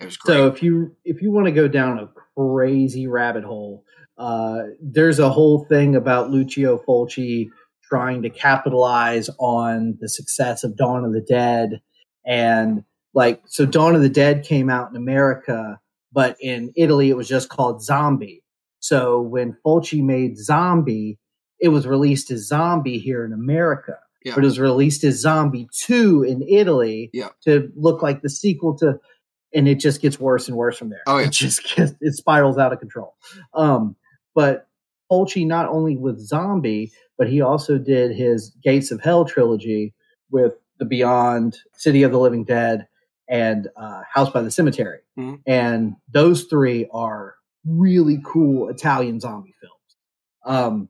it 0.00 0.04
was 0.06 0.16
great. 0.16 0.34
So 0.36 0.46
if 0.48 0.62
you 0.62 0.96
if 1.04 1.22
you 1.22 1.30
want 1.32 1.46
to 1.46 1.52
go 1.52 1.68
down 1.68 1.98
a 1.98 2.08
crazy 2.36 3.06
rabbit 3.06 3.44
hole, 3.44 3.84
uh, 4.18 4.62
there's 4.80 5.18
a 5.18 5.30
whole 5.30 5.64
thing 5.66 5.96
about 5.96 6.30
Lucio 6.30 6.78
Fulci 6.78 7.48
trying 7.82 8.22
to 8.22 8.30
capitalize 8.30 9.28
on 9.38 9.96
the 10.00 10.08
success 10.08 10.64
of 10.64 10.76
Dawn 10.76 11.04
of 11.04 11.12
the 11.12 11.20
Dead, 11.20 11.80
and 12.26 12.84
like 13.12 13.42
so, 13.46 13.66
Dawn 13.66 13.94
of 13.94 14.02
the 14.02 14.08
Dead 14.08 14.44
came 14.44 14.70
out 14.70 14.90
in 14.90 14.96
America, 14.96 15.78
but 16.12 16.36
in 16.40 16.72
Italy 16.76 17.10
it 17.10 17.16
was 17.16 17.28
just 17.28 17.48
called 17.48 17.82
Zombie. 17.82 18.42
So 18.80 19.20
when 19.20 19.56
Fulci 19.64 20.02
made 20.02 20.36
Zombie, 20.38 21.18
it 21.60 21.68
was 21.68 21.86
released 21.86 22.30
as 22.30 22.46
Zombie 22.46 22.98
here 22.98 23.24
in 23.24 23.32
America. 23.32 23.98
Yeah. 24.24 24.34
But 24.34 24.44
it 24.44 24.46
was 24.48 24.58
released 24.58 25.04
as 25.04 25.20
Zombie 25.20 25.68
2 25.86 26.22
in 26.22 26.42
Italy 26.42 27.10
Yeah. 27.12 27.28
to 27.44 27.70
look 27.76 28.02
like 28.02 28.22
the 28.22 28.30
sequel 28.30 28.76
to 28.78 28.98
and 29.54 29.68
it 29.68 29.76
just 29.78 30.02
gets 30.02 30.18
worse 30.18 30.48
and 30.48 30.56
worse 30.56 30.76
from 30.76 30.88
there. 30.90 31.02
Oh, 31.06 31.18
yeah. 31.18 31.26
It 31.26 31.32
just 31.32 31.62
gets 31.76 31.92
it 32.00 32.12
spirals 32.14 32.58
out 32.58 32.72
of 32.72 32.80
control. 32.80 33.14
Um, 33.54 33.96
but 34.34 34.68
Fulci 35.10 35.46
not 35.46 35.68
only 35.68 35.96
with 35.96 36.18
Zombie, 36.18 36.92
but 37.18 37.28
he 37.28 37.40
also 37.40 37.78
did 37.78 38.16
his 38.16 38.50
Gates 38.62 38.90
of 38.90 39.00
Hell 39.00 39.24
trilogy 39.24 39.94
with 40.30 40.54
The 40.78 40.84
Beyond, 40.84 41.56
City 41.74 42.02
of 42.02 42.12
the 42.12 42.18
Living 42.18 42.44
Dead, 42.44 42.86
and 43.28 43.68
uh, 43.76 44.02
House 44.12 44.30
by 44.30 44.42
the 44.42 44.50
Cemetery. 44.50 45.00
Mhm. 45.18 45.40
And 45.46 45.96
those 46.12 46.44
three 46.44 46.86
are 46.92 47.34
really 47.66 48.20
cool 48.24 48.68
Italian 48.68 49.20
zombie 49.20 49.54
films. 49.60 49.96
Um, 50.44 50.88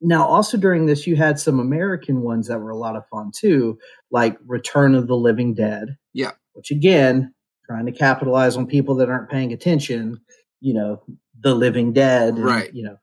now, 0.00 0.26
also 0.26 0.56
during 0.56 0.86
this, 0.86 1.06
you 1.06 1.16
had 1.16 1.38
some 1.40 1.58
American 1.58 2.22
ones 2.22 2.46
that 2.46 2.60
were 2.60 2.70
a 2.70 2.76
lot 2.76 2.94
of 2.96 3.06
fun 3.08 3.32
too, 3.34 3.78
like 4.10 4.38
Return 4.46 4.94
of 4.94 5.08
the 5.08 5.16
Living 5.16 5.54
Dead. 5.54 5.96
Yeah. 6.14 6.32
Which 6.52 6.70
again, 6.70 7.34
trying 7.66 7.86
to 7.86 7.92
capitalize 7.92 8.56
on 8.56 8.66
people 8.66 8.94
that 8.96 9.08
aren't 9.10 9.28
paying 9.28 9.52
attention, 9.52 10.20
you 10.60 10.72
know, 10.72 11.02
The 11.40 11.54
Living 11.54 11.92
Dead. 11.92 12.34
and, 12.34 12.44
Right. 12.44 12.72
You 12.74 12.84
know, 12.84 12.96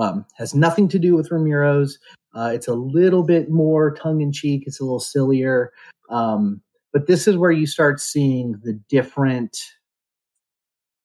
um, 0.00 0.24
has 0.36 0.54
nothing 0.54 0.88
to 0.88 0.98
do 0.98 1.14
with 1.14 1.30
Romero's. 1.30 1.98
Uh, 2.34 2.50
it's 2.54 2.68
a 2.68 2.74
little 2.74 3.22
bit 3.22 3.50
more 3.50 3.94
tongue 3.94 4.20
in 4.20 4.32
cheek. 4.32 4.64
It's 4.66 4.80
a 4.80 4.84
little 4.84 5.00
sillier. 5.00 5.72
Um, 6.10 6.62
but 6.92 7.06
this 7.06 7.26
is 7.26 7.36
where 7.36 7.50
you 7.50 7.66
start 7.66 8.00
seeing 8.00 8.60
the 8.62 8.74
different 8.88 9.58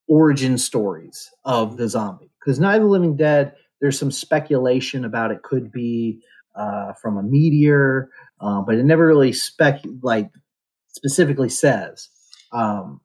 origin 0.07 0.57
stories 0.57 1.29
of 1.45 1.77
the 1.77 1.87
zombie. 1.87 2.31
Because 2.39 2.59
Night 2.59 2.75
of 2.75 2.83
the 2.83 2.87
Living 2.87 3.15
Dead, 3.15 3.53
there's 3.81 3.97
some 3.97 4.11
speculation 4.11 5.05
about 5.05 5.31
it 5.31 5.43
could 5.43 5.71
be 5.71 6.21
uh, 6.55 6.93
from 6.93 7.17
a 7.17 7.23
meteor, 7.23 8.09
uh, 8.39 8.61
but 8.61 8.75
it 8.75 8.83
never 8.83 9.07
really 9.07 9.33
spec 9.33 9.81
like 10.01 10.29
specifically 10.89 11.49
says. 11.49 12.09
Um, 12.51 13.01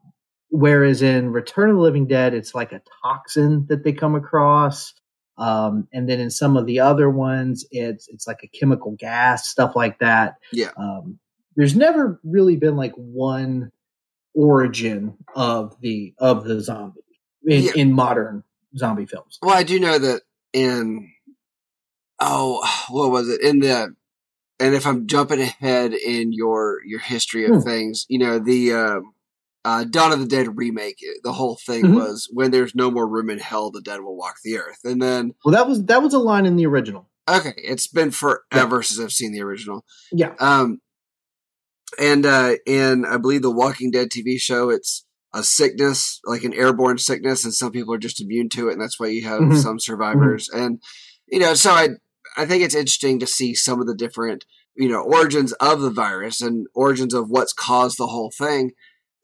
whereas 0.51 1.03
in 1.03 1.31
Return 1.33 1.71
of 1.71 1.77
the 1.77 1.83
Living 1.83 2.07
Dead, 2.07 2.35
it's 2.35 2.55
like 2.55 2.73
a 2.73 2.83
toxin 3.03 3.67
that 3.69 3.85
they 3.85 3.93
come 3.93 4.15
across. 4.15 4.95
Um, 5.37 5.87
and 5.93 6.09
then 6.09 6.19
in 6.21 6.31
some 6.31 6.57
of 6.57 6.67
the 6.67 6.81
other 6.81 7.09
ones, 7.09 7.65
it's 7.71 8.09
it's 8.09 8.27
like 8.27 8.41
a 8.43 8.49
chemical 8.49 8.93
gas, 8.99 9.49
stuff 9.49 9.77
like 9.77 9.99
that. 10.01 10.35
Yeah. 10.53 10.71
Um, 10.77 11.19
there's 11.57 11.77
never 11.77 12.21
really 12.25 12.57
been 12.57 12.77
like 12.77 12.93
one 12.95 13.71
origin 14.35 15.17
of 15.35 15.81
the 15.81 16.15
of 16.19 16.45
the 16.45 16.61
zombie 16.61 17.01
in, 17.45 17.63
Yeah. 17.65 17.73
in 17.77 17.93
modern 17.93 18.43
zombie 18.77 19.07
films. 19.07 19.39
Well, 19.43 19.57
I 19.57 19.63
do 19.63 19.79
know 19.81 19.99
that 19.99 20.23
in 20.53 21.11
oh, 22.21 22.61
what 22.91 23.11
was 23.11 23.29
it 23.29 23.41
in 23.41 23.61
the 23.61 23.95
and 24.61 24.75
if 24.75 24.87
I'm 24.89 25.07
jumping 25.07 25.41
ahead 25.41 25.93
in 25.95 26.33
your 26.33 26.81
your 26.85 27.01
history 27.01 27.45
of 27.45 27.57
Hmm. 27.57 27.61
things, 27.61 28.07
you 28.09 28.19
know 28.19 28.39
the 28.41 28.73
um, 28.73 29.13
uh, 29.65 29.85
Dawn 29.85 30.13
of 30.13 30.21
the 30.21 30.27
Dead 30.27 30.57
remake. 30.57 30.99
The 31.25 31.33
whole 31.33 31.59
thing 31.67 31.87
Mhm. 31.87 31.95
was 31.95 32.29
when 32.33 32.51
there's 32.51 32.75
no 32.75 32.91
more 32.91 33.07
room 33.09 33.29
in 33.31 33.39
hell, 33.39 33.71
the 33.71 33.81
dead 33.83 34.01
will 34.01 34.17
walk 34.17 34.37
the 34.45 34.59
earth, 34.59 34.79
and 34.85 35.03
then 35.03 35.35
Well, 35.45 35.53
that 35.53 35.69
was 35.69 35.85
that 35.87 36.03
was 36.03 36.15
a 36.15 36.19
line 36.19 36.47
in 36.47 36.57
the 36.57 36.67
original. 36.67 37.09
okay, 37.29 37.55
it's 37.57 37.87
been 37.89 38.11
forever 38.11 38.83
since 38.83 39.01
I've 39.01 39.13
seen 39.13 39.33
the 39.33 39.43
original. 39.43 39.85
Yeah. 40.13 40.35
Um, 40.41 40.81
and 41.99 42.25
uh, 42.27 42.57
in 42.67 43.05
I 43.05 43.17
believe 43.17 43.43
the 43.43 43.51
Walking 43.51 43.91
Dead 43.91 44.09
TV 44.11 44.39
show, 44.39 44.71
it's 44.71 45.05
a 45.35 45.43
sickness, 45.43 46.21
like 46.25 46.45
an 46.45 46.55
airborne 46.55 46.99
sickness, 46.99 47.45
and 47.45 47.53
some 47.55 47.73
people 47.73 47.93
are 47.95 47.99
just 47.99 48.21
immune 48.21 48.49
to 48.51 48.69
it, 48.69 48.73
and 48.73 48.81
that's 48.81 48.99
why 49.01 49.09
you 49.09 49.25
have 49.27 49.41
Mhm. 49.43 49.63
some 49.63 49.79
survivors. 49.81 50.49
And 50.49 50.81
you 51.27 51.39
know, 51.39 51.55
so 51.55 51.71
I 51.73 51.91
I 52.37 52.47
think 52.47 52.63
it's 52.63 52.75
interesting 52.75 53.19
to 53.21 53.27
see 53.27 53.55
some 53.55 53.81
of 53.81 53.87
the 53.87 53.95
different 53.95 54.45
you 54.77 54.89
know 54.89 55.01
origins 55.01 55.53
of 55.55 55.81
the 55.81 55.91
virus 55.91 56.41
and 56.41 56.67
origins 56.75 57.13
of 57.15 57.29
what's 57.31 57.53
caused 57.53 57.99
the 57.99 58.07
whole 58.07 58.33
thing. 58.37 58.73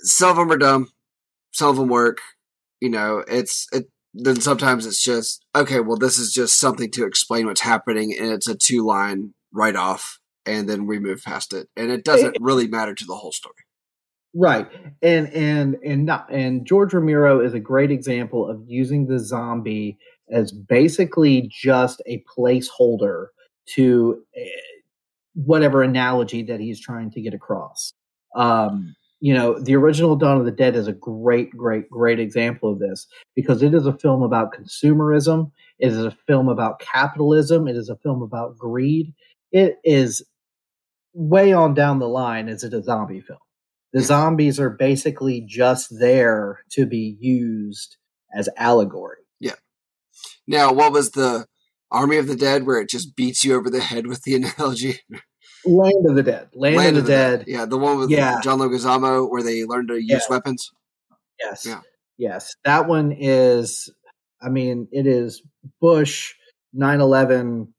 Some 0.00 0.30
of 0.30 0.36
them 0.36 0.50
are 0.50 0.58
dumb, 0.58 0.92
some 1.52 1.70
of 1.70 1.76
them 1.76 1.88
work. 1.88 2.18
You 2.80 2.90
know, 2.90 3.24
it's 3.28 3.66
it. 3.72 3.88
Then 4.12 4.40
sometimes 4.40 4.86
it's 4.86 5.02
just 5.02 5.44
okay. 5.56 5.80
Well, 5.80 5.96
this 5.96 6.18
is 6.18 6.32
just 6.32 6.60
something 6.60 6.90
to 6.92 7.04
explain 7.04 7.46
what's 7.46 7.62
happening, 7.62 8.14
and 8.18 8.30
it's 8.30 8.48
a 8.48 8.54
two 8.54 8.84
line 8.84 9.34
write 9.52 9.76
off, 9.76 10.18
and 10.46 10.68
then 10.68 10.86
we 10.86 10.98
move 10.98 11.22
past 11.24 11.52
it, 11.52 11.68
and 11.76 11.90
it 11.90 12.04
doesn't 12.04 12.36
really 12.40 12.68
matter 12.68 12.94
to 12.94 13.04
the 13.04 13.16
whole 13.16 13.32
story. 13.32 13.54
Right. 14.34 14.68
And 15.00 15.32
and 15.32 15.76
and 15.84 16.04
not 16.04 16.30
and 16.30 16.66
George 16.66 16.92
Romero 16.92 17.40
is 17.40 17.54
a 17.54 17.60
great 17.60 17.92
example 17.92 18.48
of 18.48 18.62
using 18.66 19.06
the 19.06 19.20
zombie 19.20 19.96
as 20.30 20.50
basically 20.50 21.48
just 21.52 22.02
a 22.06 22.24
placeholder 22.24 23.26
to 23.66 24.22
eh, 24.36 24.48
whatever 25.34 25.82
analogy 25.82 26.42
that 26.42 26.58
he's 26.58 26.80
trying 26.80 27.12
to 27.12 27.20
get 27.20 27.32
across. 27.32 27.92
Um, 28.34 28.96
you 29.24 29.32
know, 29.32 29.58
the 29.58 29.74
original 29.74 30.16
Dawn 30.16 30.36
of 30.36 30.44
the 30.44 30.50
Dead 30.50 30.76
is 30.76 30.86
a 30.86 30.92
great, 30.92 31.48
great, 31.56 31.88
great 31.88 32.20
example 32.20 32.70
of 32.70 32.78
this 32.78 33.06
because 33.34 33.62
it 33.62 33.72
is 33.72 33.86
a 33.86 33.96
film 33.96 34.22
about 34.22 34.54
consumerism. 34.54 35.50
It 35.78 35.92
is 35.92 36.04
a 36.04 36.14
film 36.26 36.50
about 36.50 36.78
capitalism. 36.78 37.66
It 37.66 37.74
is 37.74 37.88
a 37.88 37.96
film 37.96 38.20
about 38.20 38.58
greed. 38.58 39.14
It 39.50 39.76
is 39.82 40.22
way 41.14 41.54
on 41.54 41.72
down 41.72 42.00
the 42.00 42.06
line. 42.06 42.50
Is 42.50 42.64
it 42.64 42.74
a 42.74 42.82
zombie 42.82 43.22
film? 43.22 43.38
The 43.94 44.02
zombies 44.02 44.60
are 44.60 44.68
basically 44.68 45.40
just 45.40 45.88
there 45.98 46.60
to 46.72 46.84
be 46.84 47.16
used 47.18 47.96
as 48.36 48.50
allegory. 48.58 49.22
Yeah. 49.40 49.54
Now, 50.46 50.70
what 50.70 50.92
was 50.92 51.12
the 51.12 51.46
Army 51.90 52.18
of 52.18 52.26
the 52.26 52.36
Dead 52.36 52.66
where 52.66 52.78
it 52.78 52.90
just 52.90 53.16
beats 53.16 53.42
you 53.42 53.54
over 53.54 53.70
the 53.70 53.80
head 53.80 54.06
with 54.06 54.24
the 54.24 54.34
analogy? 54.58 55.00
Land 55.66 56.06
of 56.06 56.14
the 56.14 56.22
Dead. 56.22 56.48
Land, 56.54 56.96
of 56.96 57.04
the, 57.04 57.10
Dead. 57.10 57.44
Yeah, 57.46 57.64
the 57.64 57.78
one 57.78 57.98
with 57.98 58.10
Yeah. 58.10 58.40
John 58.42 58.58
Leguizamo 58.58 59.30
where 59.30 59.42
they 59.42 59.64
learn 59.64 59.86
to 59.88 59.94
use 59.96 60.08
Yeah. 60.10 60.18
weapons. 60.30 60.70
Yes. 61.40 61.66
Yeah. 61.66 61.80
Yes. 62.18 62.54
That 62.64 62.86
one 62.86 63.12
is, 63.12 63.88
I 64.42 64.48
mean, 64.48 64.88
it 64.92 65.06
is 65.06 65.42
Bush 65.80 66.34
9 66.72 67.00
11. 67.00 67.72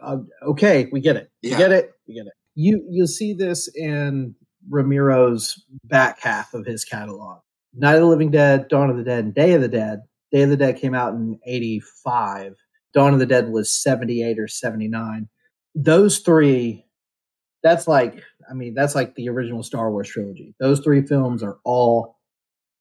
Uh, 0.00 0.18
okay, 0.42 0.88
we 0.92 1.00
get 1.00 1.16
it. 1.16 1.30
Yeah. 1.42 1.52
We 1.52 1.56
get 1.58 1.72
it. 1.72 1.92
We 2.06 2.14
get 2.14 2.26
it. 2.26 2.32
You, 2.54 2.84
you'll 2.88 3.06
see 3.06 3.32
this 3.32 3.68
in 3.74 4.34
Romero's 4.70 5.64
back 5.84 6.20
half 6.20 6.54
of 6.54 6.64
his 6.66 6.84
catalog 6.84 7.40
Night 7.74 7.94
of 7.94 8.02
the 8.02 8.06
Living 8.06 8.30
Dead, 8.30 8.68
Dawn 8.68 8.90
of 8.90 8.96
the 8.96 9.02
Dead, 9.02 9.24
and 9.24 9.34
Day 9.34 9.54
of 9.54 9.62
the 9.62 9.68
Dead. 9.68 10.00
Day 10.30 10.42
of 10.42 10.50
the 10.50 10.56
Dead 10.56 10.76
came 10.76 10.94
out 10.94 11.14
in 11.14 11.38
85. 11.46 12.54
Dawn 12.94 13.14
of 13.14 13.18
the 13.18 13.26
Dead 13.26 13.48
was 13.48 13.72
78 13.72 14.38
or 14.38 14.46
79. 14.46 15.28
Those 15.74 16.18
three, 16.18 16.84
that's 17.62 17.86
like, 17.86 18.22
I 18.50 18.54
mean, 18.54 18.74
that's 18.74 18.94
like 18.94 19.14
the 19.14 19.28
original 19.28 19.62
Star 19.62 19.90
Wars 19.90 20.08
trilogy. 20.08 20.54
Those 20.60 20.80
three 20.80 21.02
films 21.02 21.42
are 21.42 21.58
all 21.64 22.16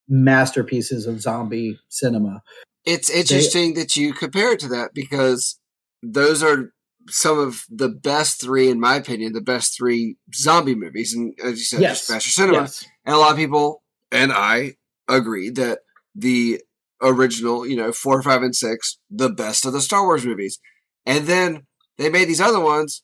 masterpieces 0.07 1.05
of 1.07 1.21
zombie 1.21 1.79
cinema. 1.89 2.41
It's 2.85 3.09
interesting 3.09 3.75
that 3.75 3.95
you 3.95 4.13
compare 4.13 4.53
it 4.53 4.59
to 4.61 4.67
that 4.69 4.93
because 4.93 5.59
those 6.01 6.41
are 6.41 6.73
some 7.09 7.39
of 7.39 7.63
the 7.69 7.89
best 7.89 8.41
three, 8.41 8.69
in 8.69 8.79
my 8.79 8.95
opinion, 8.95 9.33
the 9.33 9.41
best 9.41 9.77
three 9.77 10.17
zombie 10.33 10.75
movies. 10.75 11.13
And 11.13 11.33
as 11.43 11.59
you 11.59 11.65
said, 11.65 11.81
Yes. 11.81 11.99
just 11.99 12.11
faster 12.11 12.29
cinema. 12.29 12.61
Yes. 12.61 12.85
And 13.05 13.15
a 13.15 13.19
lot 13.19 13.31
of 13.31 13.37
people 13.37 13.81
and 14.11 14.31
I 14.31 14.73
agree 15.07 15.49
that 15.51 15.79
the 16.15 16.61
original, 17.01 17.65
you 17.65 17.75
know, 17.75 17.91
four, 17.91 18.21
five, 18.21 18.43
and 18.43 18.55
six, 18.55 18.97
the 19.09 19.29
best 19.29 19.65
of 19.65 19.73
the 19.73 19.81
Star 19.81 20.03
Wars 20.03 20.25
movies. 20.25 20.59
And 21.05 21.25
then 21.25 21.65
they 21.97 22.09
made 22.09 22.25
these 22.25 22.41
other 22.41 22.59
ones 22.59 23.03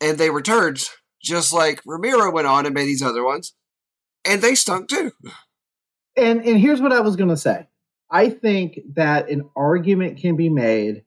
and 0.00 0.16
they 0.16 0.30
were 0.30 0.42
turds, 0.42 0.90
just 1.24 1.52
like 1.52 1.80
Romero 1.86 2.30
went 2.30 2.46
on 2.46 2.66
and 2.66 2.74
made 2.74 2.84
these 2.84 3.02
other 3.02 3.24
ones. 3.24 3.54
And 4.24 4.42
they 4.42 4.54
stunk 4.54 4.88
too. 4.88 5.12
And 6.16 6.44
and 6.44 6.60
here's 6.60 6.80
what 6.80 6.92
I 6.92 7.00
was 7.00 7.16
going 7.16 7.30
to 7.30 7.36
say. 7.36 7.66
I 8.10 8.30
think 8.30 8.78
that 8.94 9.28
an 9.28 9.48
argument 9.56 10.18
can 10.18 10.36
be 10.36 10.48
made 10.48 11.02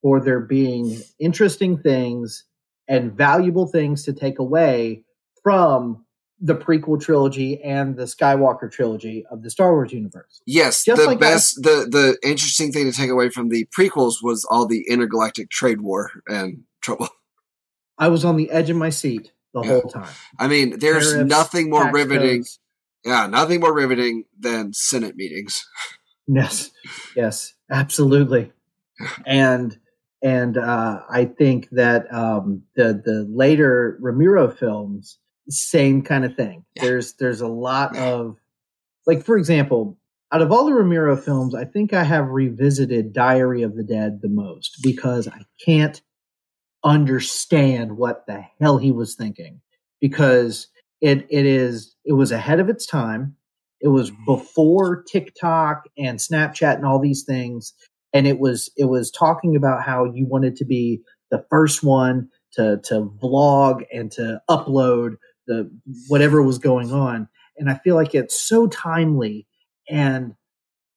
for 0.00 0.20
there 0.20 0.40
being 0.40 0.98
interesting 1.18 1.76
things 1.78 2.44
and 2.88 3.12
valuable 3.12 3.66
things 3.66 4.04
to 4.04 4.12
take 4.12 4.38
away 4.38 5.04
from 5.42 6.06
the 6.40 6.54
prequel 6.54 7.00
trilogy 7.00 7.62
and 7.62 7.96
the 7.96 8.04
Skywalker 8.04 8.70
trilogy 8.70 9.24
of 9.30 9.42
the 9.42 9.50
Star 9.50 9.72
Wars 9.72 9.92
universe. 9.92 10.42
Yes, 10.46 10.84
Just 10.84 11.00
the 11.00 11.08
like 11.08 11.18
best, 11.20 11.62
the 11.62 11.88
the 11.90 12.18
interesting 12.22 12.72
thing 12.72 12.90
to 12.90 12.96
take 12.96 13.10
away 13.10 13.30
from 13.30 13.48
the 13.48 13.66
prequels 13.76 14.16
was 14.22 14.46
all 14.50 14.66
the 14.66 14.84
intergalactic 14.88 15.50
trade 15.50 15.80
war 15.80 16.10
and 16.26 16.62
trouble. 16.82 17.08
I 17.98 18.08
was 18.08 18.24
on 18.24 18.36
the 18.36 18.50
edge 18.50 18.68
of 18.68 18.76
my 18.76 18.90
seat 18.90 19.32
the 19.62 19.68
Yeah. 19.68 19.80
whole 19.80 19.90
time. 19.90 20.14
I 20.38 20.48
mean, 20.48 20.78
there's 20.78 21.12
Tariffs, 21.12 21.28
nothing 21.30 21.70
more 21.70 21.90
riveting. 21.90 22.38
codes. 22.40 22.58
Yeah, 23.04 23.26
nothing 23.26 23.60
more 23.60 23.72
riveting 23.74 24.24
than 24.38 24.72
Senate 24.72 25.16
meetings. 25.16 25.64
Yes, 26.28 26.70
yes, 27.14 27.54
absolutely. 27.70 28.52
And 29.26 29.78
and 30.22 30.56
uh, 30.58 31.00
I 31.08 31.26
think 31.26 31.68
that 31.70 32.12
um, 32.12 32.62
the 32.74 33.00
the 33.04 33.26
later 33.30 33.96
Romero 34.00 34.50
films, 34.50 35.18
same 35.48 36.02
kind 36.02 36.24
of 36.24 36.34
thing. 36.34 36.64
Yeah. 36.74 36.82
There's 36.84 37.12
there's 37.14 37.40
a 37.42 37.46
lot 37.48 37.96
of 37.96 38.36
like, 39.06 39.24
for 39.24 39.36
example, 39.38 39.98
out 40.32 40.42
of 40.42 40.50
all 40.50 40.64
the 40.66 40.72
Romero 40.74 41.16
films, 41.16 41.54
I 41.54 41.64
think 41.64 41.92
I 41.92 42.02
have 42.02 42.26
revisited 42.28 43.12
Diary 43.12 43.62
of 43.62 43.76
the 43.76 43.84
Dead 43.84 44.20
the 44.20 44.28
most 44.28 44.78
because 44.82 45.28
I 45.28 45.42
can't 45.64 46.02
understand 46.86 47.98
what 47.98 48.26
the 48.26 48.44
hell 48.60 48.78
he 48.78 48.92
was 48.92 49.16
thinking 49.16 49.60
because 50.00 50.68
it 51.00 51.26
it 51.28 51.44
is 51.44 51.94
it 52.04 52.14
was 52.14 52.32
ahead 52.32 52.60
of 52.60 52.68
its 52.68 52.86
time. 52.86 53.36
It 53.80 53.88
was 53.88 54.10
mm-hmm. 54.10 54.24
before 54.24 55.02
TikTok 55.02 55.82
and 55.98 56.18
Snapchat 56.18 56.76
and 56.76 56.86
all 56.86 57.00
these 57.00 57.24
things, 57.24 57.74
and 58.14 58.26
it 58.26 58.38
was 58.38 58.70
it 58.76 58.86
was 58.86 59.10
talking 59.10 59.56
about 59.56 59.82
how 59.82 60.04
you 60.04 60.26
wanted 60.26 60.56
to 60.56 60.64
be 60.64 61.00
the 61.30 61.44
first 61.50 61.82
one 61.82 62.28
to 62.52 62.78
to 62.84 63.12
vlog 63.22 63.82
and 63.92 64.10
to 64.12 64.40
upload 64.48 65.16
the 65.46 65.70
whatever 66.06 66.40
was 66.40 66.58
going 66.58 66.92
on. 66.92 67.28
And 67.58 67.68
I 67.68 67.74
feel 67.82 67.96
like 67.96 68.14
it's 68.14 68.38
so 68.38 68.68
timely 68.68 69.46
and 69.88 70.34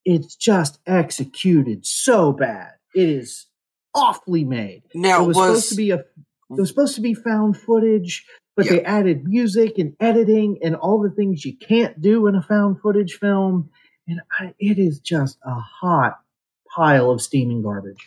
it's 0.06 0.36
just 0.36 0.80
executed 0.86 1.86
so 1.86 2.32
bad. 2.32 2.72
It 2.96 3.10
is 3.10 3.46
awfully 3.94 4.46
made. 4.46 4.84
Now 4.94 5.24
it 5.24 5.28
was, 5.28 5.36
supposed 5.38 5.70
to 5.70 5.76
be 5.76 5.92
a 5.92 5.96
it 5.98 6.06
was 6.50 6.70
supposed 6.70 6.96
to 6.96 7.02
be 7.02 7.14
found 7.14 7.58
footage, 7.58 8.26
but 8.56 8.66
Yeah. 8.66 8.72
they 8.74 8.84
added 8.84 9.24
music 9.26 9.78
and 9.78 9.96
editing 10.00 10.60
and 10.64 10.76
all 10.76 11.02
the 11.02 11.12
things 11.12 11.46
you 11.46 11.56
can't 11.58 12.02
do 12.02 12.28
in 12.28 12.36
a 12.36 12.42
found 12.42 12.82
footage 12.82 13.14
film. 13.14 13.70
And 14.08 14.22
I, 14.40 14.54
it 14.60 14.80
is 14.80 15.00
just 15.00 15.38
a 15.46 15.54
hot 15.54 16.20
pile 16.76 17.12
of 17.12 17.22
steaming 17.22 17.62
garbage. 17.62 18.04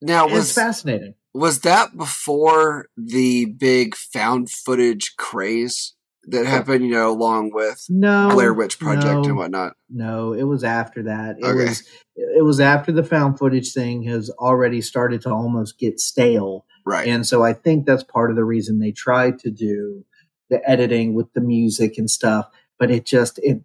now 0.00 0.24
And 0.24 0.32
it's 0.32 0.38
was 0.40 0.52
fascinating. 0.54 1.14
was 1.34 1.60
that 1.60 1.96
before 1.96 2.86
the 2.96 3.44
big 3.46 3.94
found 3.94 4.50
footage 4.50 5.14
craze 5.16 5.94
that 6.28 6.46
happened? 6.46 6.84
You 6.84 6.92
know, 6.92 7.10
along 7.10 7.50
with 7.52 7.84
No, 7.88 8.30
Blair 8.32 8.54
Witch 8.54 8.78
Project 8.78 9.04
no, 9.04 9.24
and 9.24 9.36
whatnot. 9.36 9.74
No, 9.90 10.32
it 10.32 10.44
was 10.44 10.64
after 10.64 11.02
that. 11.04 11.36
It 11.38 11.44
Okay. 11.44 11.64
was 11.68 11.82
it 12.16 12.44
was 12.44 12.60
after 12.60 12.92
the 12.92 13.02
found 13.04 13.38
footage 13.38 13.72
thing 13.72 14.02
has 14.04 14.30
already 14.30 14.80
started 14.80 15.22
to 15.22 15.30
almost 15.30 15.78
get 15.78 15.98
stale. 16.00 16.66
Right. 16.84 17.08
And 17.08 17.26
so 17.26 17.42
I 17.42 17.52
think 17.52 17.86
that's 17.86 18.02
part 18.04 18.30
of 18.30 18.36
the 18.36 18.44
reason 18.44 18.78
they 18.78 18.92
tried 18.92 19.38
to 19.40 19.50
do 19.50 20.04
the 20.50 20.60
editing 20.68 21.14
with 21.14 21.32
the 21.32 21.40
music 21.40 21.96
and 21.98 22.10
stuff. 22.10 22.48
But 22.78 22.90
it 22.90 23.06
just 23.06 23.38
it 23.42 23.62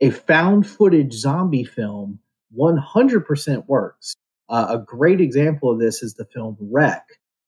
a 0.00 0.10
found 0.10 0.66
footage 0.66 1.14
zombie 1.14 1.64
film 1.64 2.18
100% 2.56 3.66
works. 3.66 4.14
Uh, 4.48 4.66
a 4.70 4.78
great 4.78 5.20
example 5.20 5.70
of 5.72 5.78
this 5.80 6.02
is 6.02 6.14
the 6.14 6.24
film 6.26 6.56
REC, 6.60 7.02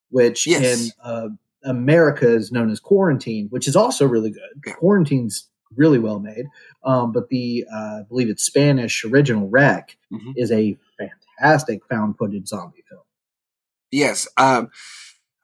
which 0.09 0.47
Yes. 0.47 0.85
in 0.87 0.91
uh, 1.03 1.29
America 1.63 2.27
is 2.27 2.51
known 2.51 2.69
as 2.69 2.79
Quarantine, 2.79 3.47
which 3.49 3.67
is 3.67 3.75
also 3.75 4.05
really 4.07 4.31
good. 4.31 4.73
Quarantine's 4.75 5.47
really 5.75 5.99
well 5.99 6.19
made. 6.19 6.45
Um, 6.83 7.11
but 7.11 7.29
the 7.29 7.65
uh, 7.71 7.99
I 7.99 8.01
believe 8.07 8.29
it's 8.29 8.43
Spanish 8.43 9.03
original 9.05 9.47
REC 9.49 9.97
Mhm. 10.11 10.33
is 10.35 10.51
a 10.51 10.77
fantastic 10.97 11.81
found 11.89 12.17
footage 12.17 12.47
zombie 12.47 12.83
film. 12.89 13.01
Yes. 13.91 14.27
Um, 14.37 14.69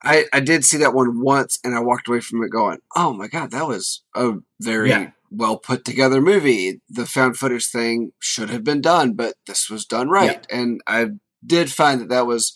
I 0.02 0.24
I 0.32 0.40
did 0.40 0.64
see 0.64 0.78
that 0.78 0.94
one 0.94 1.20
once, 1.20 1.58
and 1.64 1.74
I 1.74 1.80
walked 1.80 2.08
away 2.08 2.20
from 2.20 2.42
it 2.42 2.50
going, 2.50 2.78
"Oh 2.94 3.12
my 3.12 3.28
god, 3.28 3.50
that 3.52 3.66
was 3.66 4.02
a 4.14 4.34
very 4.60 4.90
Yeah. 4.90 5.10
well 5.30 5.56
put 5.58 5.84
together 5.84 6.20
movie. 6.20 6.80
The 6.88 7.06
found 7.06 7.36
footage 7.36 7.68
thing 7.68 8.12
should 8.18 8.50
have 8.50 8.64
been 8.64 8.80
done, 8.80 9.14
but 9.14 9.34
this 9.46 9.68
was 9.70 9.84
done 9.84 10.08
right." 10.08 10.46
And 10.50 10.80
I 10.86 11.10
did 11.44 11.70
find 11.72 12.00
that 12.00 12.08
that 12.08 12.26
was 12.26 12.54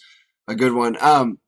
a 0.49 0.55
good 0.55 0.73
one. 0.73 0.97
Um, 1.01 1.39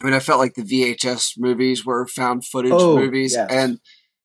I 0.00 0.04
mean, 0.04 0.14
I 0.14 0.18
felt 0.20 0.38
like 0.40 0.54
the 0.54 0.62
VHS 0.62 1.38
movies 1.38 1.84
were 1.86 2.06
found 2.06 2.44
footage 2.44 2.72
Oh, 2.74 2.96
movies, 2.98 3.32
yes. 3.34 3.50
and 3.50 3.80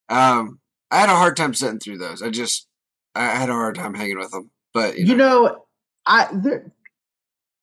um, 0.10 0.60
I 0.92 0.98
had 1.00 1.10
a 1.10 1.16
hard 1.16 1.38
time 1.38 1.54
sitting 1.54 1.80
through 1.80 1.98
those. 2.00 2.22
I 2.22 2.30
just 2.30 2.68
I 3.16 3.26
had 3.26 3.50
a 3.50 3.54
hard 3.54 3.76
time 3.76 3.94
hanging 3.94 4.18
with 4.18 4.32
them. 4.32 4.52
But 4.74 4.98
you, 4.98 5.06
You 5.08 5.16
know, 5.16 5.44
know, 5.46 5.66
I 6.06 6.28
there, 6.34 6.72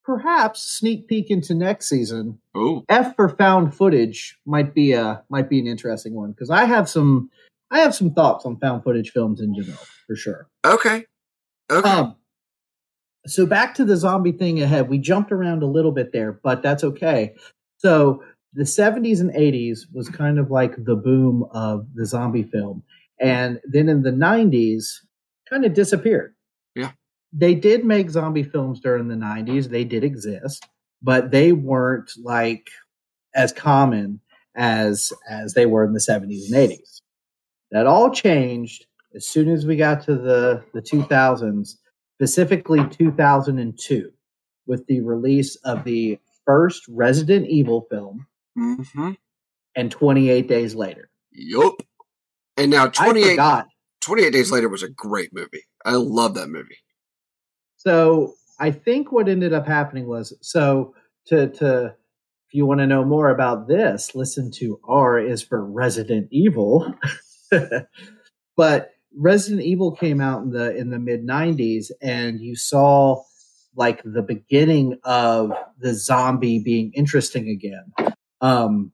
perhaps 0.03 0.61
sneak 0.61 1.07
peek 1.07 1.29
into 1.29 1.53
next 1.53 1.87
season. 1.89 2.39
ooh, 2.57 2.83
F 2.89 3.15
for 3.15 3.29
found 3.29 3.75
footage 3.75 4.37
might 4.45 4.73
be 4.73 4.93
a 4.93 5.23
might 5.29 5.49
be 5.49 5.59
an 5.59 5.67
interesting 5.67 6.13
one 6.13 6.31
because 6.31 6.49
I 6.49 6.65
have 6.65 6.89
some 6.89 7.29
I 7.71 7.79
have 7.81 7.93
some 7.93 8.13
thoughts 8.13 8.45
on 8.45 8.57
found 8.57 8.83
footage 8.83 9.11
films 9.11 9.39
in 9.41 9.53
general 9.53 9.77
for 10.07 10.15
sure. 10.15 10.47
okay, 10.65 11.05
okay, 11.71 11.87
Um, 11.89 12.15
so 13.27 13.45
back 13.45 13.75
to 13.75 13.85
the 13.85 13.95
zombie 13.97 14.31
thing 14.31 14.61
ahead. 14.61 14.89
We 14.89 14.97
jumped 14.97 15.31
around 15.31 15.61
a 15.61 15.67
little 15.67 15.91
bit 15.91 16.11
there, 16.11 16.31
but 16.31 16.63
that's 16.63 16.83
okay. 16.83 17.35
So 17.79 18.23
the 18.53 18.63
70s 18.63 19.21
and 19.21 19.31
80s 19.31 19.81
was 19.93 20.09
kind 20.09 20.37
of 20.37 20.51
like 20.51 20.75
the 20.83 20.95
boom 20.95 21.45
of 21.51 21.87
the 21.95 22.05
zombie 22.05 22.43
film. 22.43 22.83
And 23.19 23.59
then 23.65 23.89
in 23.89 24.03
the 24.03 24.11
90s, 24.11 24.85
kind 25.49 25.65
of 25.65 25.73
disappeared. 25.73 26.35
Yeah. 26.75 26.91
They 27.33 27.55
did 27.55 27.85
make 27.85 28.09
zombie 28.09 28.43
films 28.43 28.79
during 28.79 29.07
the 29.07 29.15
90s. 29.15 29.69
They 29.69 29.83
did 29.83 30.03
exist, 30.03 30.65
but 31.01 31.31
they 31.31 31.51
weren't 31.51 32.11
like 32.23 32.67
as 33.35 33.51
common 33.51 34.19
as 34.55 35.13
as 35.29 35.53
they 35.53 35.65
were 35.65 35.85
in 35.85 35.93
the 35.93 35.99
70s 35.99 36.51
and 36.51 36.55
80s. 36.55 37.01
That 37.71 37.87
all 37.87 38.11
changed 38.11 38.85
as 39.15 39.27
soon 39.27 39.49
as 39.49 39.65
we 39.65 39.75
got 39.75 40.03
to 40.03 40.15
the 40.15 40.63
the 40.73 40.81
2000s, 40.81 41.75
specifically 42.15 42.85
2002, 42.89 44.11
with 44.65 44.85
the 44.87 45.01
release 45.01 45.55
of 45.57 45.83
the 45.83 46.19
first 46.49 46.81
Resident 46.89 47.45
Evil 47.47 47.85
film 47.91 48.25
mm-hmm. 48.57 49.11
and 49.75 49.91
28 49.91 50.47
days 50.47 50.73
later. 50.73 51.11
Yup. 51.31 51.75
And 52.57 52.71
now 52.71 52.87
28, 52.87 53.39
28 54.01 54.33
Days 54.33 54.51
Later 54.51 54.67
was 54.67 54.81
a 54.81 54.89
great 54.89 55.29
movie. 55.31 55.63
I 55.85 55.91
love 55.91 56.33
that 56.33 56.47
movie. 56.47 56.79
So 57.77 58.33
I 58.59 58.71
think 58.71 59.11
what 59.11 59.29
ended 59.29 59.53
up 59.53 59.67
happening 59.67 60.07
was 60.07 60.35
so 60.41 60.95
to 61.27 61.49
to 61.49 61.85
if 62.47 62.53
you 62.53 62.65
want 62.65 62.79
to 62.79 62.87
know 62.87 63.05
more 63.05 63.29
about 63.29 63.67
this, 63.67 64.15
listen 64.15 64.49
to 64.53 64.79
R 64.83 65.19
is 65.19 65.43
for 65.43 65.63
Resident 65.63 66.29
Evil. 66.31 66.95
but 68.57 68.91
Resident 69.15 69.61
Evil 69.61 69.91
came 69.91 70.19
out 70.19 70.41
in 70.41 70.49
the 70.49 70.75
in 70.75 70.89
the 70.89 70.97
mid 70.97 71.25
90s 71.25 71.91
and 72.01 72.41
you 72.41 72.55
saw 72.55 73.21
like 73.75 74.01
the 74.03 74.21
beginning 74.21 74.97
of 75.03 75.51
the 75.79 75.93
zombie 75.93 76.59
being 76.59 76.91
interesting 76.93 77.49
again. 77.49 77.91
Um 78.41 78.91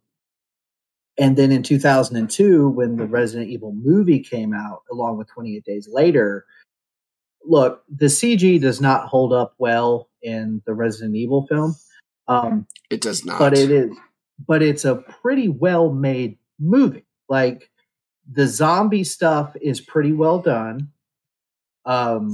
and 1.17 1.37
then 1.37 1.51
in 1.51 1.63
2002 1.63 2.69
when 2.69 2.97
the 2.97 3.05
Resident 3.05 3.49
Evil 3.49 3.71
movie 3.73 4.19
came 4.19 4.53
out 4.53 4.81
along 4.91 5.17
with 5.17 5.29
28 5.29 5.63
Days 5.63 5.87
Later, 5.89 6.45
look, 7.45 7.83
the 7.87 8.07
CG 8.07 8.59
does 8.59 8.81
not 8.81 9.07
hold 9.07 9.31
up 9.31 9.53
well 9.57 10.09
in 10.21 10.61
the 10.65 10.73
Resident 10.73 11.15
Evil 11.15 11.47
film. 11.47 11.75
Um, 12.27 12.67
It 12.89 12.99
does 13.01 13.23
not. 13.23 13.39
but 13.39 13.53
it 13.57 13.71
is 13.71 13.95
but 14.47 14.61
it's 14.61 14.83
a 14.83 14.95
pretty 14.95 15.47
well 15.47 15.93
made 15.93 16.37
movie 16.59 17.05
like 17.29 17.69
the 18.29 18.47
zombie 18.47 19.03
stuff 19.05 19.55
is 19.61 19.79
pretty 19.79 20.11
well 20.11 20.39
done 20.39 20.89
um 21.85 22.29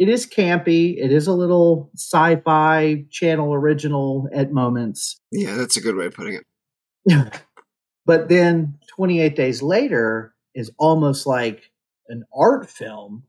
it 0.00 0.08
is 0.08 0.26
campy. 0.26 0.96
It 0.96 1.12
is 1.12 1.26
a 1.26 1.34
little 1.34 1.90
sci-fi 1.94 3.04
channel 3.10 3.52
original 3.52 4.30
at 4.32 4.50
moments. 4.50 5.20
Yeah, 5.30 5.56
that's 5.56 5.76
a 5.76 5.80
good 5.82 5.94
way 5.94 6.06
of 6.06 6.14
putting 6.14 6.40
it. 6.40 7.42
but 8.06 8.30
then 8.30 8.78
28 8.96 9.36
days 9.36 9.60
later 9.60 10.34
is 10.54 10.72
almost 10.78 11.26
like 11.26 11.70
an 12.08 12.24
art 12.34 12.70
film. 12.70 13.24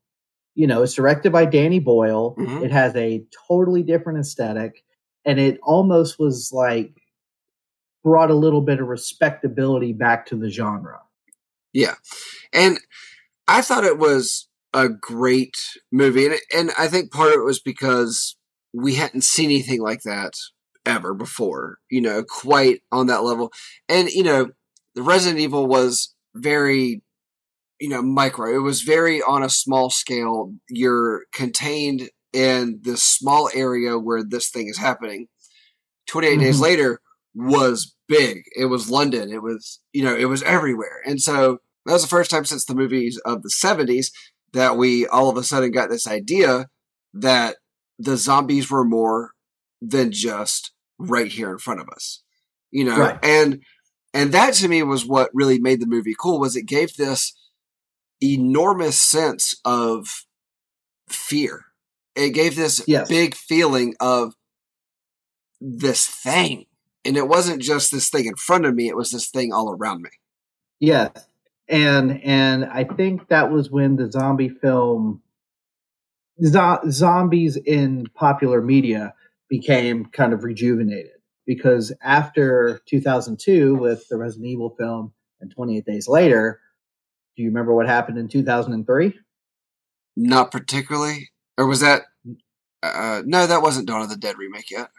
You 0.56 0.66
know, 0.66 0.82
it's 0.82 0.94
directed 0.94 1.34
by 1.34 1.44
Danny 1.44 1.80
Boyle. 1.80 2.36
Mhm. 2.38 2.64
It 2.64 2.72
has 2.72 2.96
a 2.96 3.26
totally 3.50 3.84
different 3.84 4.20
aesthetic, 4.20 4.86
and 5.26 5.42
it 5.42 5.60
almost 5.64 6.20
was 6.20 6.52
like 6.54 6.94
brought 8.02 8.32
a 8.32 8.36
little 8.36 8.62
bit 8.62 8.80
of 8.80 8.88
respectability 8.88 9.92
back 9.92 10.26
to 10.28 10.38
the 10.38 10.50
genre. 10.50 11.02
Yeah. 11.74 11.96
And 12.54 12.80
I 13.50 13.62
thought 13.62 13.84
it 13.84 13.98
was 13.98 14.48
a 14.74 14.90
great 14.90 15.56
movie. 15.92 16.26
And, 16.26 16.36
and 16.56 16.72
I 16.78 16.88
think 16.88 17.12
part 17.12 17.30
of 17.30 17.40
it 17.40 17.46
was 17.46 17.60
because 17.60 18.38
we 18.74 18.96
hadn't 18.96 19.24
seen 19.24 19.50
anything 19.50 19.82
like 19.82 20.02
that 20.04 20.34
ever 20.86 21.14
before, 21.14 21.78
you 21.90 22.02
know, 22.02 22.24
quite 22.24 22.82
on 22.92 23.08
that 23.08 23.24
level. 23.24 23.52
And, 23.90 24.10
you 24.10 24.24
know, 24.24 24.50
the 24.96 25.04
Resident 25.04 25.40
Evil 25.40 25.68
was 25.68 26.14
very, 26.36 27.02
you 27.80 27.90
know, 27.90 28.02
micro. 28.02 28.54
It 28.56 28.60
was 28.60 28.82
very 28.82 29.22
on 29.22 29.44
a 29.44 29.50
small 29.50 29.90
scale. 29.90 30.54
You're 30.70 31.24
contained 31.34 32.10
in 32.34 32.80
this 32.84 33.04
small 33.04 33.50
area 33.54 33.98
where 34.00 34.24
this 34.24 34.50
thing 34.50 34.68
is 34.68 34.78
happening. 34.78 35.28
28 36.08 36.40
days 36.40 36.58
Mhm. 36.58 36.62
later 36.62 37.02
was 37.36 37.96
big. 38.08 38.44
It 38.56 38.66
was 38.66 38.90
London. 38.90 39.32
It 39.32 39.42
was, 39.42 39.80
you 39.94 40.04
know, 40.04 40.16
it 40.16 40.26
was 40.26 40.44
everywhere. 40.44 41.02
And 41.06 41.22
so 41.22 41.60
that 41.86 41.94
was 41.94 42.02
the 42.02 42.08
first 42.08 42.32
time 42.32 42.46
since 42.46 42.66
the 42.66 42.76
movies 42.76 43.20
of 43.26 43.42
the 43.44 43.50
70s 43.50 44.12
that 44.54 44.78
we 44.78 45.08
all 45.08 45.30
of 45.30 45.38
a 45.38 45.44
sudden 45.44 45.72
got 45.72 45.90
this 45.90 46.08
idea 46.08 46.68
that 47.14 47.58
the 48.00 48.18
zombies 48.18 48.70
were 48.70 48.84
more 48.86 49.32
than 49.82 50.12
just 50.12 50.72
right 50.98 51.32
here 51.32 51.52
in 51.52 51.58
front 51.58 51.80
of 51.82 51.90
us. 51.90 52.22
You 52.72 52.86
know, 52.86 52.98
Right. 52.98 53.20
and 53.24 53.62
and 54.14 54.32
that 54.34 54.54
to 54.56 54.68
me 54.68 54.84
was 54.84 55.06
what 55.06 55.30
really 55.34 55.60
made 55.60 55.80
the 55.82 55.88
movie 55.88 56.16
cool 56.20 56.40
was 56.40 56.56
it 56.56 56.66
gave 56.66 56.96
this 56.96 57.34
enormous 58.22 59.00
sense 59.00 59.56
of 59.66 60.26
fear. 61.10 61.66
It 62.16 62.32
gave 62.32 62.56
this 62.56 62.84
Yes. 62.88 63.08
big 63.10 63.36
feeling 63.36 63.96
of 64.00 64.34
this 65.60 66.06
thing. 66.08 66.66
And 67.04 67.18
it 67.18 67.28
wasn't 67.28 67.62
just 67.62 67.92
this 67.92 68.10
thing 68.10 68.26
in 68.26 68.36
front 68.36 68.66
of 68.66 68.76
me, 68.76 68.88
it 68.88 68.96
was 68.96 69.12
this 69.12 69.30
thing 69.30 69.52
all 69.54 69.72
around 69.72 70.02
me. 70.04 70.10
Yes. 70.80 71.12
And 71.72 72.22
and 72.24 72.66
I 72.66 72.84
think 72.84 73.30
that 73.30 73.50
was 73.50 73.72
when 73.72 73.96
the 73.96 74.12
zombie 74.12 74.50
film 74.50 75.22
zo- 76.44 76.82
zombies 76.90 77.56
in 77.56 78.08
popular 78.14 78.62
media 78.62 79.14
became 79.50 80.06
kind 80.06 80.34
of 80.34 80.44
rejuvenated 80.44 81.12
because 81.46 81.94
after 82.04 82.82
2002 82.88 83.76
with 83.76 84.08
the 84.10 84.18
Resident 84.18 84.48
Evil 84.48 84.76
film 84.78 85.14
and 85.40 85.50
28 85.50 85.86
days 85.86 86.08
later, 86.10 86.60
do 87.38 87.44
you 87.44 87.50
remember 87.50 87.74
what 87.74 87.88
happened 87.88 88.18
in 88.18 88.28
2003? 88.28 89.14
Not 90.18 90.52
particularly. 90.52 91.30
Or 91.58 91.68
was 91.68 91.80
that 91.80 92.02
uh 92.84 93.22
no, 93.26 93.48
that 93.48 93.62
wasn't 93.62 93.88
Dawn 93.88 94.02
of 94.02 94.10
the 94.10 94.18
Dead 94.18 94.38
remake 94.38 94.72
yet. 94.72 94.90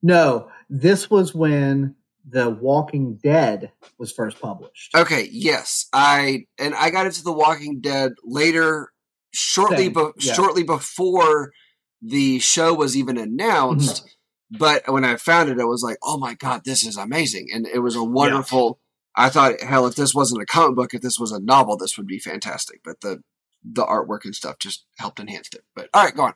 No, 0.00 0.48
this 0.68 1.10
was 1.10 1.34
when 1.34 1.96
The 2.26 2.50
Walking 2.50 3.16
Dead 3.22 3.72
was 3.98 4.12
first 4.12 4.40
published. 4.40 4.94
Okay, 4.94 5.28
yes. 5.30 5.88
I 5.92 6.46
and 6.58 6.74
I 6.74 6.90
got 6.90 7.06
into 7.06 7.22
The 7.22 7.32
Walking 7.32 7.80
Dead 7.80 8.12
later 8.24 8.92
shortly 9.32 9.88
be, 9.88 10.00
yeah. 10.20 10.32
shortly 10.32 10.62
before 10.62 11.52
the 12.00 12.38
show 12.38 12.72
was 12.72 12.96
even 12.96 13.18
announced. 13.18 14.16
But 14.50 14.90
when 14.90 15.04
I 15.04 15.16
found 15.16 15.50
it, 15.50 15.60
I 15.60 15.64
was 15.64 15.82
like, 15.82 15.98
"Oh 16.02 16.18
my 16.18 16.34
god, 16.34 16.62
this 16.64 16.86
is 16.86 16.96
amazing!" 16.96 17.48
And 17.52 17.66
it 17.66 17.80
was 17.80 17.96
a 17.96 18.04
wonderful. 18.04 18.78
I 19.16 19.28
thought, 19.28 19.60
hell, 19.60 19.86
if 19.86 19.94
this 19.94 20.14
wasn't 20.14 20.42
a 20.42 20.46
comic 20.46 20.76
book, 20.76 20.94
if 20.94 21.00
this 21.00 21.18
was 21.18 21.32
a 21.32 21.40
novel, 21.40 21.76
this 21.76 21.96
would 21.96 22.06
be 22.06 22.18
fantastic. 22.18 22.80
But 22.84 23.00
the 23.00 23.22
the 23.64 23.84
artwork 23.84 24.24
and 24.24 24.34
stuff 24.34 24.58
just 24.58 24.84
helped 24.98 25.18
enhance 25.18 25.48
it. 25.54 25.64
But 25.74 25.88
all 25.92 26.04
right, 26.04 26.14
go 26.14 26.24
on. 26.24 26.34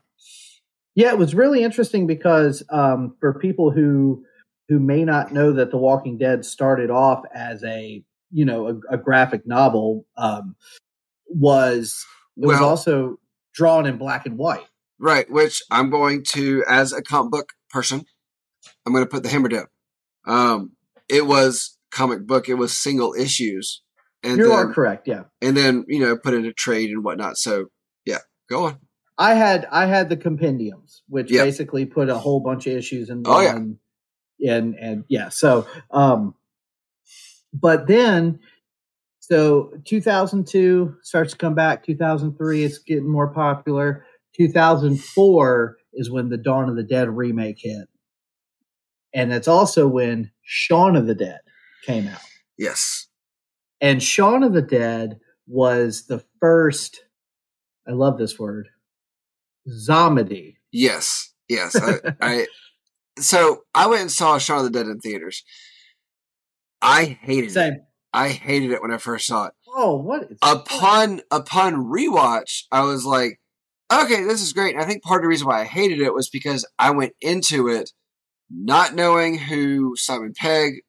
Yeah, 0.94 1.10
it 1.10 1.18
was 1.18 1.34
really 1.34 1.62
interesting 1.62 2.06
because 2.06 2.62
um, 2.70 3.14
for 3.20 3.38
people 3.38 3.70
who 3.70 4.24
who 4.68 4.78
may 4.78 5.04
not 5.04 5.32
know 5.32 5.52
that 5.52 5.70
The 5.70 5.78
Walking 5.78 6.18
Dead 6.18 6.44
started 6.44 6.90
off 6.90 7.22
as 7.34 7.64
a 7.64 8.02
you 8.30 8.44
know 8.44 8.68
a, 8.90 8.94
a 8.94 8.98
graphic 8.98 9.46
novel, 9.46 10.06
um, 10.16 10.54
was 11.26 12.04
it 12.36 12.46
was 12.46 12.60
also 12.60 13.18
drawn 13.54 13.86
in 13.86 13.96
black 13.98 14.26
and 14.26 14.36
white. 14.38 14.66
Right, 15.00 15.30
which 15.30 15.62
I'm 15.70 15.90
going 15.90 16.24
to, 16.30 16.64
as 16.68 16.92
a 16.92 17.02
comic 17.02 17.30
book 17.30 17.52
person, 17.70 18.04
I'm 18.84 18.92
going 18.92 19.04
to 19.04 19.08
put 19.10 19.22
the 19.22 19.28
hammer 19.28 19.48
down. 19.48 19.66
Um, 20.26 20.72
it 21.08 21.26
was 21.26 21.78
comic 21.90 22.26
book. 22.26 22.48
It 22.48 22.54
was 22.54 22.76
single 22.76 23.14
issues, 23.14 23.82
and 24.22 24.38
you 24.38 24.48
then, 24.48 24.52
are 24.52 24.72
correct. 24.72 25.08
Yeah, 25.08 25.24
and 25.40 25.56
then 25.56 25.84
you 25.88 26.00
know 26.00 26.16
put 26.16 26.34
into 26.34 26.52
trade 26.52 26.90
and 26.90 27.02
whatnot. 27.04 27.38
So 27.38 27.66
yeah, 28.04 28.18
go 28.50 28.66
on. 28.66 28.78
I 29.16 29.34
had 29.34 29.66
I 29.70 29.86
had 29.86 30.08
the 30.10 30.16
compendiums, 30.16 31.02
which 31.08 31.30
Yeah. 31.30 31.44
basically 31.44 31.86
put 31.86 32.08
a 32.08 32.18
whole 32.18 32.40
bunch 32.40 32.66
of 32.66 32.76
issues 32.76 33.10
in 33.10 33.22
Oh, 33.26 33.40
yeah. 33.40 33.54
one. 33.54 33.78
And 34.46 34.74
and 34.76 35.04
yeah, 35.08 35.28
so 35.30 35.66
um 35.90 36.34
but 37.52 37.86
then 37.86 38.38
so 39.20 39.72
2002 39.84 40.96
starts 41.02 41.32
to 41.32 41.38
come 41.38 41.54
back, 41.54 41.84
2003 41.84 42.64
it's 42.64 42.78
getting 42.78 43.08
more 43.08 43.28
popular. 43.28 44.04
2004 44.36 45.76
is 45.94 46.10
when 46.10 46.28
the 46.28 46.36
Dawn 46.36 46.68
of 46.68 46.76
the 46.76 46.82
Dead 46.82 47.08
remake 47.08 47.58
hit. 47.58 47.88
And 49.12 49.32
that's 49.32 49.48
also 49.48 49.88
when 49.88 50.30
Shaun 50.42 50.94
of 50.96 51.06
the 51.06 51.14
Dead 51.14 51.40
came 51.84 52.06
out. 52.06 52.20
Yes, 52.56 53.06
And 53.80 54.02
Shaun 54.02 54.42
of 54.42 54.52
the 54.52 54.62
Dead 54.62 55.18
was 55.46 56.06
the 56.06 56.22
first 56.40 57.00
I 57.88 57.92
love 57.92 58.18
this 58.18 58.38
word. 58.38 58.68
Zomedy. 59.68 60.56
yes, 60.72 61.32
yes. 61.48 61.74
I, 61.76 62.14
I 62.20 62.46
so 63.20 63.62
I 63.74 63.86
went 63.86 64.02
and 64.02 64.12
saw 64.12 64.38
Shaun 64.38 64.58
of 64.58 64.64
the 64.64 64.70
Dead 64.70 64.86
in 64.86 65.00
theaters. 65.00 65.44
I 66.80 67.18
hated 67.22 67.56
it. 67.56 67.80
I 68.12 68.28
hated 68.28 68.70
it 68.70 68.80
when 68.80 68.90
I 68.90 68.98
first 68.98 69.26
saw 69.26 69.46
it. 69.46 69.52
Oh, 69.74 69.96
what 69.96 70.24
is 70.30 70.38
upon 70.42 71.20
upon 71.30 71.74
rewatch, 71.86 72.62
I 72.72 72.82
was 72.82 73.04
like, 73.04 73.40
okay, 73.92 74.24
this 74.24 74.42
is 74.42 74.52
great. 74.52 74.74
And 74.74 74.82
I 74.82 74.86
think 74.86 75.02
part 75.02 75.20
of 75.20 75.22
the 75.22 75.28
reason 75.28 75.46
why 75.46 75.60
I 75.60 75.64
hated 75.64 76.00
it 76.00 76.14
was 76.14 76.28
because 76.28 76.66
I 76.78 76.90
went 76.90 77.12
into 77.20 77.68
it 77.68 77.90
not 78.50 78.94
knowing 78.94 79.38
who 79.38 79.94
Simon 79.96 80.32
Pegg. 80.36 80.82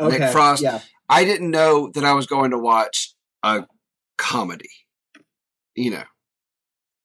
Nick 0.00 0.32
Frost. 0.32 0.62
Yeah. 0.62 0.80
I 1.08 1.24
didn't 1.24 1.50
know 1.50 1.90
that 1.94 2.04
I 2.04 2.14
was 2.14 2.26
going 2.26 2.52
to 2.52 2.58
watch 2.58 3.14
a 3.42 3.66
comedy. 4.16 4.70
You 5.74 5.90
know, 5.90 6.04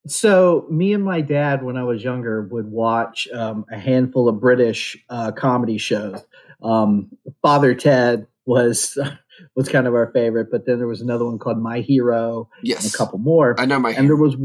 So 0.08 0.68
me 0.70 0.94
and 0.94 1.04
my 1.04 1.22
dad, 1.22 1.64
when 1.64 1.78
I 1.78 1.84
was 1.84 2.04
younger, 2.04 2.44
would 2.44 2.70
watch 2.70 3.28
um, 3.34 3.66
a 3.72 3.78
handful 3.78 4.30
of 4.30 4.40
British 4.40 4.98
uh, 5.10 5.32
comedy 5.32 5.78
shows. 5.78 6.24
Um, 6.62 7.10
Father 7.42 7.74
Ted 7.74 8.28
was 8.46 8.98
was 9.56 9.68
kind 9.68 9.88
of 9.88 9.94
our 9.94 10.12
favorite, 10.12 10.50
but 10.52 10.66
then 10.66 10.78
there 10.78 10.88
was 10.88 11.02
another 11.02 11.26
one 11.26 11.40
called 11.40 11.62
My 11.62 11.80
Hero 11.80 12.50
and 12.60 12.68
yes, 12.68 12.94
a 12.94 12.98
couple 12.98 13.20
more. 13.20 13.60
I 13.60 13.66
know 13.66 13.80
my. 13.80 13.92
And 13.92 14.08
there 14.08 14.16
was 14.16 14.36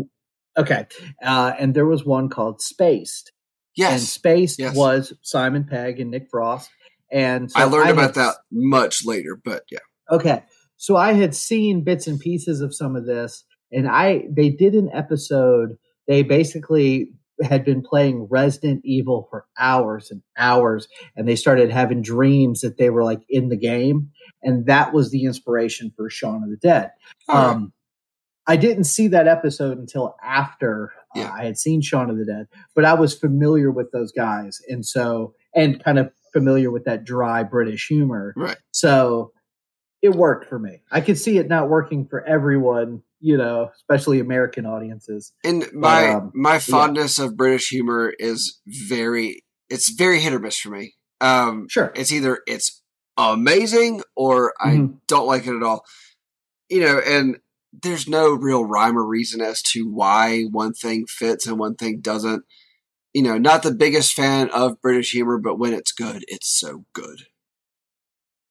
okay, 0.56 0.86
uh, 1.22 1.52
and 1.58 1.74
there 1.74 1.86
was 1.86 2.04
one 2.04 2.28
called 2.28 2.60
Spaced. 2.62 3.32
Yes, 3.76 3.92
and 3.92 4.02
Spaced 4.02 4.58
Yes. 4.58 4.74
was 4.74 5.12
Simon 5.22 5.64
Pegg 5.64 6.00
and 6.00 6.10
Nick 6.10 6.28
Frost. 6.30 6.70
And 7.12 7.50
so 7.50 7.58
I 7.58 7.64
learned 7.64 7.86
had 7.86 7.98
about 7.98 8.14
that 8.14 8.36
much 8.50 9.04
later, 9.04 9.38
but 9.42 9.64
yeah, 9.70 9.80
Okay. 10.10 10.42
So 10.76 10.96
I 10.96 11.12
had 11.12 11.34
seen 11.34 11.84
bits 11.84 12.06
and 12.06 12.18
pieces 12.18 12.60
of 12.60 12.74
some 12.74 12.96
of 12.96 13.04
this 13.04 13.44
and 13.72 13.88
I 13.88 14.24
they 14.30 14.50
did 14.50 14.74
an 14.74 14.90
episode 14.92 15.76
they 16.06 16.22
basically 16.22 17.12
had 17.42 17.64
been 17.64 17.82
playing 17.82 18.26
Resident 18.30 18.82
Evil 18.84 19.26
for 19.30 19.46
hours 19.58 20.10
and 20.10 20.22
hours 20.36 20.88
and 21.16 21.26
they 21.26 21.36
started 21.36 21.70
having 21.70 22.02
dreams 22.02 22.60
that 22.60 22.76
they 22.76 22.90
were 22.90 23.04
like 23.04 23.22
in 23.28 23.48
the 23.48 23.56
game 23.56 24.10
and 24.42 24.66
that 24.66 24.92
was 24.92 25.10
the 25.10 25.24
inspiration 25.24 25.92
for 25.96 26.10
Shaun 26.10 26.42
of 26.42 26.50
the 26.50 26.56
Dead. 26.56 26.90
Um 27.28 27.72
I 28.46 28.56
didn't 28.56 28.84
see 28.84 29.06
that 29.08 29.28
episode 29.28 29.78
until 29.78 30.16
after 30.24 30.92
uh, 31.14 31.30
I 31.32 31.44
had 31.44 31.56
seen 31.58 31.82
Shaun 31.82 32.10
of 32.10 32.18
the 32.18 32.24
Dead, 32.24 32.48
but 32.74 32.84
I 32.84 32.94
was 32.94 33.16
familiar 33.16 33.70
with 33.70 33.92
those 33.92 34.12
guys 34.12 34.60
and 34.68 34.84
so 34.84 35.34
and 35.54 35.82
kind 35.82 35.98
of 35.98 36.10
familiar 36.32 36.70
with 36.70 36.84
that 36.84 37.04
dry 37.04 37.42
British 37.42 37.88
humor. 37.88 38.32
right. 38.36 38.56
So 38.72 39.32
it 40.02 40.14
worked 40.14 40.48
for 40.48 40.58
me. 40.58 40.80
I 40.90 41.00
could 41.00 41.18
see 41.18 41.38
it 41.38 41.48
not 41.48 41.68
working 41.68 42.06
for 42.06 42.24
everyone, 42.24 43.02
you 43.20 43.36
know, 43.36 43.70
especially 43.76 44.20
American 44.20 44.66
audiences. 44.66 45.32
And 45.44 45.66
my 45.72 46.08
um, 46.10 46.32
my 46.34 46.58
fondness 46.58 47.18
of 47.18 47.36
British 47.36 47.68
humor 47.68 48.12
is 48.18 48.60
very 48.66 49.42
it's 49.68 49.90
very 49.90 50.20
hit 50.20 50.32
or 50.32 50.38
miss 50.38 50.58
for 50.58 50.70
me. 50.70 50.94
Um, 51.20 51.68
Sure. 51.68 51.92
it's 51.94 52.12
either 52.12 52.40
it's 52.46 52.82
amazing 53.16 54.02
or 54.16 54.54
I 54.60 54.76
Mhm. 54.76 55.00
don't 55.06 55.26
like 55.26 55.46
it 55.46 55.54
at 55.56 55.62
all. 55.62 55.84
You 56.68 56.80
know, 56.80 56.98
and 57.00 57.38
there's 57.72 58.08
no 58.08 58.30
real 58.32 58.64
rhyme 58.64 58.96
or 58.98 59.06
reason 59.06 59.40
as 59.40 59.62
to 59.62 59.88
why 59.88 60.44
one 60.44 60.72
thing 60.72 61.06
fits 61.06 61.46
and 61.46 61.58
one 61.58 61.74
thing 61.76 62.00
doesn't. 62.00 62.44
You 63.12 63.22
know, 63.22 63.38
not 63.38 63.62
the 63.64 63.74
biggest 63.74 64.12
fan 64.14 64.50
of 64.50 64.80
British 64.80 65.10
humor, 65.12 65.36
but 65.38 65.58
when 65.58 65.72
it's 65.74 65.92
good, 65.92 66.24
it's 66.28 66.48
so 66.48 66.84
good. 66.92 67.26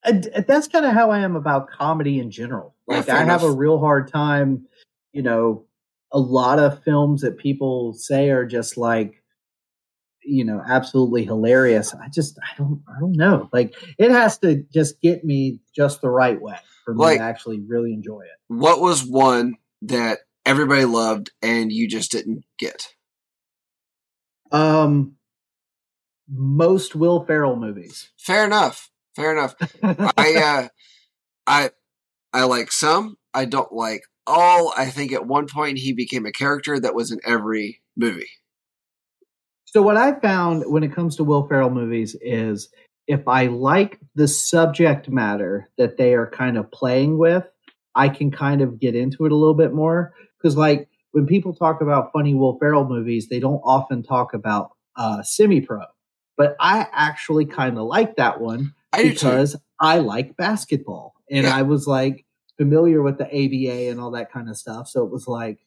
And 0.03 0.29
that's 0.47 0.67
kind 0.67 0.85
of 0.85 0.93
how 0.93 1.11
I 1.11 1.19
am 1.19 1.35
about 1.35 1.69
comedy 1.69 2.19
in 2.19 2.31
general. 2.31 2.75
Like 2.87 3.05
fair 3.05 3.17
I 3.17 3.23
have 3.25 3.43
a 3.43 3.51
real 3.51 3.79
hard 3.79 4.11
time, 4.11 4.65
you 5.11 5.21
know, 5.21 5.65
a 6.11 6.19
lot 6.19 6.57
of 6.59 6.83
films 6.83 7.21
that 7.21 7.37
people 7.37 7.93
say 7.93 8.29
are 8.29 8.45
just 8.45 8.77
like 8.77 9.21
you 10.23 10.43
know 10.45 10.61
absolutely 10.67 11.25
hilarious. 11.25 11.93
I 11.93 12.07
just 12.09 12.37
I 12.39 12.57
don't 12.57 12.81
I 12.87 12.99
don't 12.99 13.15
know. 13.15 13.49
Like 13.51 13.75
it 13.97 14.11
has 14.11 14.37
to 14.39 14.63
just 14.73 15.01
get 15.01 15.23
me 15.23 15.59
just 15.75 16.01
the 16.01 16.09
right 16.09 16.39
way 16.39 16.57
for 16.85 16.93
me 16.93 16.99
Like- 16.99 17.17
to 17.19 17.23
actually 17.23 17.59
really 17.59 17.93
enjoy 17.93 18.21
it. 18.21 18.37
What 18.47 18.79
was 18.81 19.03
one 19.05 19.55
that 19.83 20.19
everybody 20.45 20.85
loved 20.85 21.31
and 21.41 21.71
you 21.71 21.87
just 21.87 22.11
didn't 22.11 22.43
get? 22.57 22.93
Um 24.51 25.15
most 26.31 26.95
Will 26.95 27.23
Ferrell 27.25 27.55
movies. 27.55 28.09
Fair 28.17 28.45
enough. 28.45 28.89
Fair 29.15 29.31
enough. 29.31 29.55
I 30.17 30.35
uh 30.35 30.67
I 31.47 31.69
I 32.33 32.43
like 32.43 32.71
some. 32.71 33.17
I 33.33 33.45
don't 33.45 33.71
like 33.71 34.03
all. 34.27 34.73
I 34.77 34.85
think 34.85 35.11
at 35.11 35.27
one 35.27 35.47
point 35.47 35.79
he 35.79 35.93
became 35.93 36.25
a 36.25 36.31
character 36.31 36.79
that 36.79 36.95
was 36.95 37.11
in 37.11 37.19
every 37.25 37.81
movie. 37.97 38.29
So 39.65 39.81
what 39.81 39.97
I 39.97 40.19
found 40.19 40.63
when 40.65 40.83
it 40.83 40.93
comes 40.93 41.15
to 41.17 41.23
Will 41.23 41.47
Ferrell 41.47 41.69
movies 41.69 42.15
is 42.21 42.69
if 43.07 43.27
I 43.27 43.47
like 43.47 43.99
the 44.15 44.27
subject 44.27 45.09
matter 45.09 45.69
that 45.77 45.97
they 45.97 46.13
are 46.13 46.29
kind 46.29 46.57
of 46.57 46.71
playing 46.71 47.17
with, 47.17 47.43
I 47.95 48.09
can 48.09 48.31
kind 48.31 48.61
of 48.61 48.79
get 48.79 48.95
into 48.95 49.25
it 49.25 49.31
a 49.31 49.35
little 49.35 49.53
bit 49.55 49.73
more. 49.73 50.13
Because 50.37 50.55
like 50.55 50.87
when 51.11 51.25
people 51.25 51.53
talk 51.53 51.81
about 51.81 52.11
funny 52.11 52.33
Will 52.33 52.57
Ferrell 52.57 52.87
movies, 52.87 53.27
they 53.29 53.39
don't 53.39 53.61
often 53.63 54.03
talk 54.03 54.33
about 54.33 54.71
uh, 54.95 55.21
semi 55.23 55.61
pro. 55.61 55.81
But 56.37 56.55
I 56.59 56.87
actually 56.91 57.45
kind 57.45 57.77
of 57.77 57.85
like 57.85 58.15
that 58.15 58.39
one 58.39 58.73
I 58.93 59.03
because 59.03 59.55
I 59.79 59.99
like 59.99 60.35
basketball 60.37 61.13
and 61.29 61.43
Yeah. 61.45 61.55
I 61.55 61.61
was 61.61 61.87
like 61.87 62.25
familiar 62.57 63.01
with 63.01 63.17
the 63.17 63.25
ABA 63.25 63.89
and 63.89 63.99
all 63.99 64.11
that 64.11 64.31
kind 64.31 64.49
of 64.49 64.57
stuff. 64.57 64.87
So 64.87 65.05
it 65.05 65.11
was 65.11 65.27
like 65.27 65.59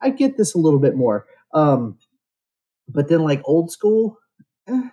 I 0.00 0.10
get 0.10 0.36
this 0.36 0.54
a 0.54 0.58
little 0.58 0.80
bit 0.80 0.96
more. 0.96 1.26
Um, 1.54 1.98
but 2.88 3.08
then 3.08 3.20
like 3.22 3.40
old 3.44 3.70
school, 3.70 4.18
eh, 4.68 4.88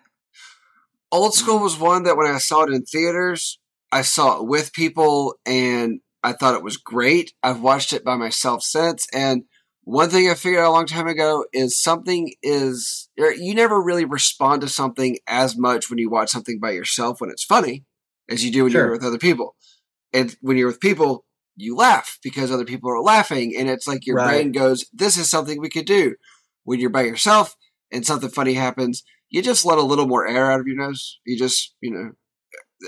Old 1.12 1.34
School 1.34 1.60
was 1.60 1.78
one 1.78 2.04
that 2.04 2.18
when 2.18 2.28
I 2.28 2.38
saw 2.38 2.64
it 2.64 2.74
in 2.74 2.84
theaters, 2.84 3.60
I 3.92 4.04
saw 4.04 4.40
it 4.40 4.48
with 4.48 4.74
people 4.74 5.36
and 5.46 6.02
I 6.22 6.34
thought 6.34 6.54
it 6.56 6.64
was 6.64 6.78
great. 6.78 7.34
I've 7.42 7.62
watched 7.62 7.94
it 7.94 8.04
by 8.04 8.16
myself 8.16 8.62
since. 8.62 9.08
And 9.12 9.44
one 9.84 10.10
thing 10.10 10.30
I 10.30 10.36
figured 10.36 10.62
out 10.62 10.70
a 10.70 10.72
long 10.72 10.86
time 10.86 11.08
ago 11.08 11.46
is 11.54 11.82
something 11.82 12.34
is, 12.44 13.10
er, 13.20 13.34
you 13.34 13.56
never 13.56 13.82
really 13.82 14.06
respond 14.06 14.62
to 14.62 14.68
something 14.68 15.18
as 15.28 15.58
much 15.58 15.90
when 15.90 15.98
you 16.00 16.10
watch 16.10 16.30
something 16.30 16.60
by 16.60 16.72
yourself 16.72 17.22
when 17.22 17.30
it's 17.32 17.44
funny 17.44 17.86
as 18.30 18.46
you 18.46 18.52
do 18.52 18.64
when 18.64 18.72
Sure. 18.72 18.84
you're 18.84 18.92
with 18.92 19.04
other 19.04 19.18
people. 19.18 19.56
And 20.14 20.36
when 20.42 20.58
you're 20.58 20.68
with 20.68 20.80
people, 20.80 21.26
you 21.56 21.76
laugh 21.76 22.20
because 22.24 22.52
other 22.52 22.66
people 22.66 22.90
are 22.92 23.02
laughing. 23.02 23.56
And 23.58 23.70
it's 23.70 23.88
like 23.88 24.06
your 24.06 24.16
Right. 24.18 24.28
brain 24.34 24.52
goes, 24.52 24.86
this 24.94 25.18
is 25.18 25.30
something 25.30 25.60
we 25.60 25.70
could 25.70 25.86
do. 25.86 26.16
When 26.64 26.80
you're 26.80 26.90
by 26.90 27.04
yourself 27.04 27.56
and 27.92 28.06
something 28.06 28.30
funny 28.30 28.54
happens, 28.54 29.04
you 29.30 29.42
just 29.42 29.66
let 29.66 29.78
a 29.78 29.84
little 29.84 30.08
more 30.08 30.28
air 30.28 30.52
out 30.52 30.60
of 30.60 30.68
your 30.68 30.78
nose. 30.78 31.20
You 31.26 31.38
just, 31.38 31.76
you 31.82 31.92
know, 31.92 32.12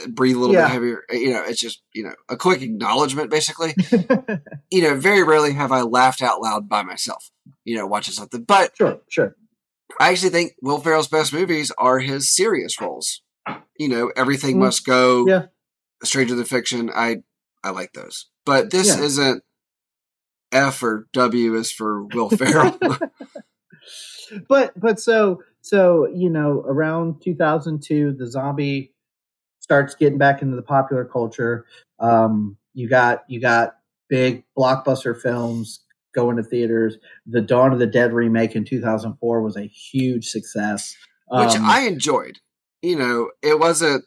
breathe 0.10 0.36
a 0.36 0.40
little 0.40 0.56
Yeah. 0.56 0.68
bit 0.68 0.72
heavier. 0.72 1.02
You 1.12 1.32
know, 1.34 1.44
it's 1.44 1.60
just, 1.60 1.82
you 1.94 2.04
know, 2.04 2.14
a 2.30 2.38
quick 2.38 2.62
acknowledgement, 2.62 3.30
basically. 3.30 3.74
you 4.72 4.82
know, 4.82 4.96
very 4.96 5.24
rarely 5.24 5.54
have 5.54 5.72
I 5.72 5.82
laughed 5.82 6.22
out 6.22 6.42
loud 6.42 6.70
by 6.70 6.84
myself, 6.84 7.30
you 7.66 7.76
know, 7.78 7.86
watching 7.88 8.14
something. 8.14 8.44
But 8.44 8.76
sure, 8.78 9.02
sure. 9.10 9.36
I 10.00 10.12
actually 10.12 10.30
think 10.30 10.54
Will 10.62 10.80
Ferrell's 10.80 11.08
best 11.10 11.34
movies 11.34 11.72
are 11.78 12.00
his 12.00 12.34
serious 12.34 12.80
roles. 12.80 13.22
You 13.78 13.90
know, 13.90 14.12
Everything 14.16 14.56
Mm. 14.56 14.60
Must 14.60 14.86
Go, 14.86 15.26
Yeah. 15.28 15.46
Stranger 16.04 16.36
Than 16.36 16.46
Fiction. 16.46 16.90
I, 16.96 17.18
I 17.64 17.72
like 17.72 17.94
those. 17.94 18.30
But 18.46 18.72
this 18.72 18.88
Yeah. 18.88 19.04
isn't 19.04 19.44
F 20.54 20.82
or 20.84 21.08
W 21.14 21.56
is 21.56 21.72
for 21.72 22.06
Will 22.06 22.30
Ferrell. 22.30 22.78
but 24.48 24.72
but 24.80 25.00
so 25.00 25.42
so 25.62 26.08
you 26.14 26.30
know 26.30 26.64
around 26.66 27.22
2002 27.22 28.14
the 28.18 28.28
zombie 28.28 28.91
starts 29.72 29.96
getting 29.96 30.18
back 30.18 30.42
into 30.42 30.56
the 30.56 30.62
popular 30.62 31.06
culture 31.06 31.66
um 32.00 32.58
you 32.74 32.90
got 32.90 33.24
you 33.28 33.40
got 33.40 33.76
big 34.10 34.44
blockbuster 34.58 35.20
films 35.20 35.86
going 36.14 36.36
to 36.36 36.44
theaters 36.44 36.98
the 37.26 37.42
dawn 37.42 37.72
of 37.72 37.80
the 37.80 37.88
dead 37.88 38.12
remake 38.12 38.56
in 38.56 38.66
2004 38.66 39.42
was 39.42 39.56
a 39.56 39.68
huge 39.68 40.28
success 40.28 40.96
which 41.30 41.56
Um, 41.56 41.64
I 41.66 41.82
enjoyed. 41.82 42.40
You 42.82 42.98
know, 42.98 43.32
it 43.42 43.60
wasn't 43.60 44.04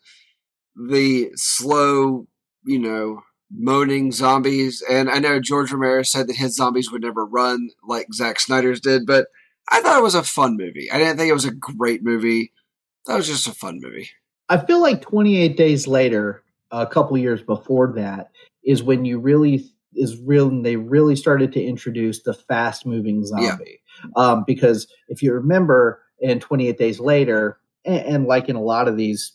the 0.76 1.30
slow, 1.36 2.26
you 2.64 2.78
know, 2.78 3.22
moaning 3.50 4.12
zombies. 4.12 4.82
And 4.90 5.08
I 5.08 5.20
know 5.20 5.40
George 5.40 5.72
Romero 5.72 6.02
said 6.02 6.26
that 6.26 6.36
his 6.36 6.56
zombies 6.56 6.90
would 6.92 7.02
never 7.02 7.24
run 7.24 7.70
like 7.88 8.12
Zack 8.12 8.40
Snyder's 8.40 8.80
did, 8.80 9.06
but 9.06 9.28
I 9.70 9.80
thought 9.80 9.98
it 9.98 10.02
was 10.02 10.14
a 10.14 10.22
fun 10.22 10.56
movie. 10.58 10.90
I 10.92 10.98
didn't 10.98 11.16
think 11.16 11.30
it 11.30 11.34
was 11.34 11.46
a 11.46 11.54
great 11.54 12.02
movie. 12.02 12.52
That 13.06 13.16
was 13.16 13.26
just 13.26 13.46
a 13.46 13.52
fun 13.52 13.78
movie. 13.80 14.10
I 14.48 14.58
feel 14.58 14.80
like 14.80 15.00
28 15.00 15.56
days 15.56 15.86
later, 15.86 16.42
a 16.70 16.86
couple 16.86 17.16
years 17.18 17.42
before 17.42 17.92
that, 17.96 18.30
is 18.64 18.82
when 18.82 19.04
you 19.04 19.18
really 19.18 19.64
is 19.94 20.20
real. 20.22 20.48
and 20.48 20.64
They 20.64 20.76
really 20.76 21.16
started 21.16 21.52
to 21.52 21.62
introduce 21.62 22.22
the 22.22 22.34
fast 22.34 22.84
moving 22.86 23.24
zombie. 23.24 23.80
Um, 24.16 24.44
because 24.46 24.86
if 25.08 25.22
you 25.22 25.32
remember, 25.32 26.02
in 26.20 26.40
28 26.40 26.78
days 26.78 27.00
later, 27.00 27.58
and, 27.84 28.00
and 28.06 28.26
like 28.26 28.48
in 28.48 28.56
a 28.56 28.62
lot 28.62 28.88
of 28.88 28.96
these 28.96 29.32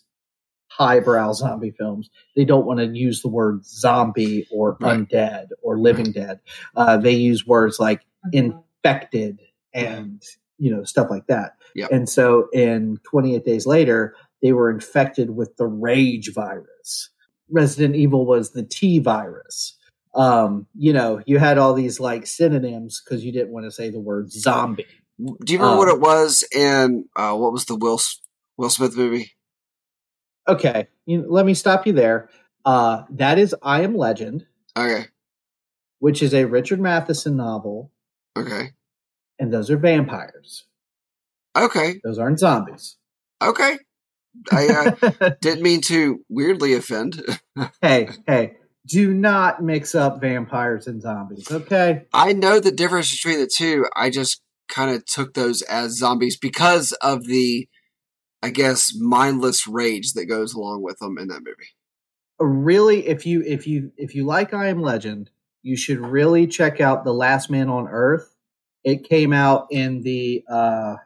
highbrow 0.68 1.32
zombie 1.32 1.72
films, 1.72 2.10
they 2.36 2.44
don't 2.44 2.66
want 2.66 2.78
to 2.80 2.86
use 2.86 3.22
the 3.22 3.28
word 3.28 3.64
zombie 3.64 4.46
or 4.52 4.76
Right. 4.80 4.98
undead 5.08 5.48
or 5.62 5.78
living 5.78 6.12
dead. 6.12 6.40
Uh, 6.76 6.96
they 6.96 7.12
use 7.12 7.46
words 7.46 7.80
like 7.80 8.02
infected 8.32 9.40
and 9.74 10.22
you 10.58 10.70
know 10.74 10.84
stuff 10.84 11.08
like 11.10 11.26
that. 11.26 11.56
Yep. 11.74 11.90
And 11.90 12.08
so 12.08 12.48
in 12.52 12.98
28 13.04 13.44
days 13.44 13.66
later, 13.66 14.14
they 14.42 14.52
were 14.52 14.70
infected 14.70 15.30
with 15.30 15.56
the 15.56 15.66
rage 15.66 16.32
virus. 16.34 17.10
Resident 17.50 17.96
Evil 17.96 18.24
was 18.26 18.52
the 18.52 18.62
T 18.62 18.98
virus. 18.98 19.76
Um, 20.14 20.66
you 20.74 20.92
know, 20.92 21.20
you 21.26 21.38
had 21.38 21.58
all 21.58 21.72
these 21.74 22.00
like 22.00 22.26
synonyms 22.26 23.00
because 23.04 23.24
you 23.24 23.32
didn't 23.32 23.52
want 23.52 23.66
to 23.66 23.70
say 23.70 23.90
the 23.90 24.00
word 24.00 24.30
zombie. 24.32 24.86
Do 25.44 25.52
you 25.52 25.58
remember 25.58 25.72
Um, 25.72 25.78
what 25.78 25.88
it 25.88 26.00
was 26.00 26.44
in 26.54 27.04
uh, 27.16 27.34
what 27.36 27.52
was 27.52 27.66
the 27.66 27.76
Will 27.76 28.00
Will 28.56 28.70
Smith 28.70 28.96
movie? 28.96 29.32
Okay, 30.48 30.88
you, 31.06 31.24
let 31.28 31.44
me 31.46 31.54
stop 31.54 31.86
you 31.86 31.92
there. 31.92 32.28
Uh, 32.64 33.02
that 33.10 33.38
is 33.38 33.54
I 33.62 33.82
Am 33.82 33.96
Legend, 33.96 34.46
Okay, 34.76 35.04
which 35.98 36.22
is 36.22 36.34
a 36.34 36.46
Richard 36.46 36.80
Matheson 36.80 37.36
novel, 37.36 37.92
okay, 38.36 38.70
and 39.38 39.52
those 39.52 39.70
are 39.70 39.76
vampires. 39.76 40.64
okay, 41.56 42.00
Those 42.02 42.18
aren't 42.18 42.38
zombies. 42.40 42.96
okay. 43.42 43.78
I 44.50 44.96
uh, 45.20 45.30
didn't 45.40 45.62
mean 45.62 45.80
to 45.82 46.24
weirdly 46.28 46.74
offend. 46.74 47.22
hey, 47.82 48.10
hey, 48.26 48.56
do 48.86 49.12
not 49.12 49.62
mix 49.62 49.94
up 49.94 50.20
vampires 50.20 50.86
and 50.86 51.02
zombies, 51.02 51.50
okay? 51.50 52.06
I 52.12 52.32
know 52.32 52.60
the 52.60 52.72
difference 52.72 53.14
between 53.14 53.40
the 53.40 53.50
two. 53.52 53.86
I 53.94 54.10
just 54.10 54.42
kind 54.68 54.94
of 54.94 55.04
took 55.04 55.34
those 55.34 55.62
as 55.62 55.96
zombies 55.96 56.36
because 56.36 56.92
of 57.02 57.26
the, 57.26 57.68
I 58.42 58.50
guess, 58.50 58.94
mindless 58.96 59.66
rage 59.66 60.12
that 60.14 60.26
goes 60.26 60.54
along 60.54 60.82
with 60.82 60.98
them 60.98 61.18
in 61.18 61.28
that 61.28 61.42
movie. 61.44 61.68
Really, 62.38 63.06
if 63.06 63.26
you 63.26 63.42
if 63.42 63.66
you 63.66 63.92
if 63.98 64.14
you 64.14 64.24
like 64.24 64.54
I 64.54 64.68
Am 64.68 64.80
Legend, 64.80 65.30
you 65.62 65.76
should 65.76 65.98
really 65.98 66.46
check 66.46 66.80
out 66.80 67.04
The 67.04 67.12
Last 67.12 67.50
Man 67.50 67.68
on 67.68 67.86
Earth. 67.86 68.34
It 68.82 69.04
came 69.04 69.34
out 69.34 69.66
in 69.70 70.00
the 70.00 70.42
uh 70.50 70.96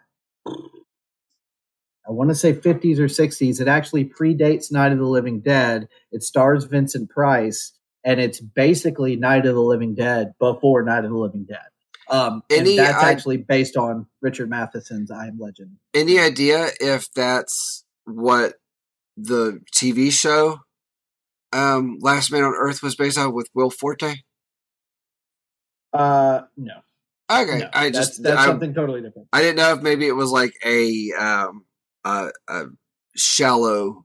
I 2.07 2.11
want 2.13 2.31
to 2.31 2.35
say 2.35 2.53
50s 2.53 2.99
or 2.99 3.07
60s. 3.07 3.61
It 3.61 3.69
actually 3.69 4.05
predates 4.05 4.71
Night 4.71 4.93
of 4.93 4.99
the 4.99 5.07
Living 5.07 5.41
Dead. 5.41 5.89
It 6.13 6.23
stars 6.23 6.65
Vincent 6.65 7.09
Price, 7.11 7.73
and 8.05 8.21
it's 8.21 8.41
basically 8.41 9.17
Night 9.17 9.47
of 9.47 9.55
the 9.55 9.61
Living 9.63 9.95
Dead 9.95 10.35
before 10.39 10.83
Night 10.83 11.05
of 11.05 11.11
the 11.11 11.17
Living 11.17 11.45
Dead. 11.49 11.65
Um, 12.11 12.43
and 12.51 12.61
Any 12.61 12.77
that's 12.77 13.03
i- 13.03 13.11
actually 13.11 13.39
based 13.39 13.77
on 13.79 14.07
Richard 14.21 14.51
Matheson's 14.51 15.11
I 15.11 15.27
Am 15.29 15.39
Legend. 15.39 15.77
Any 15.95 16.19
idea 16.19 16.69
if 16.79 17.11
that's 17.15 17.85
what 18.05 18.55
the 19.17 19.61
TV 19.75 20.13
show 20.13 20.59
um, 21.53 21.99
Last 22.03 22.31
Man 22.31 22.43
on 22.43 22.53
Earth 22.55 22.83
was 22.83 22.97
based 22.97 23.17
on 23.17 23.33
with 23.33 23.49
Will 23.55 23.71
Forte? 23.71 24.17
Uh, 25.93 26.43
no, 26.57 26.73
Okay, 27.31 27.61
no, 27.61 27.71
I 27.73 27.91
that's, 27.91 28.09
just 28.09 28.23
that's 28.23 28.41
I, 28.41 28.47
something 28.47 28.75
totally 28.75 29.01
different. 29.01 29.29
I 29.33 29.41
didn't 29.41 29.57
know 29.57 29.73
if 29.75 29.81
maybe 29.83 30.07
it 30.07 30.13
was 30.17 30.31
like 30.31 30.53
a 30.65 31.13
um, 31.19 31.65
a, 32.05 32.29
a 32.49 32.65
shallow 33.17 34.05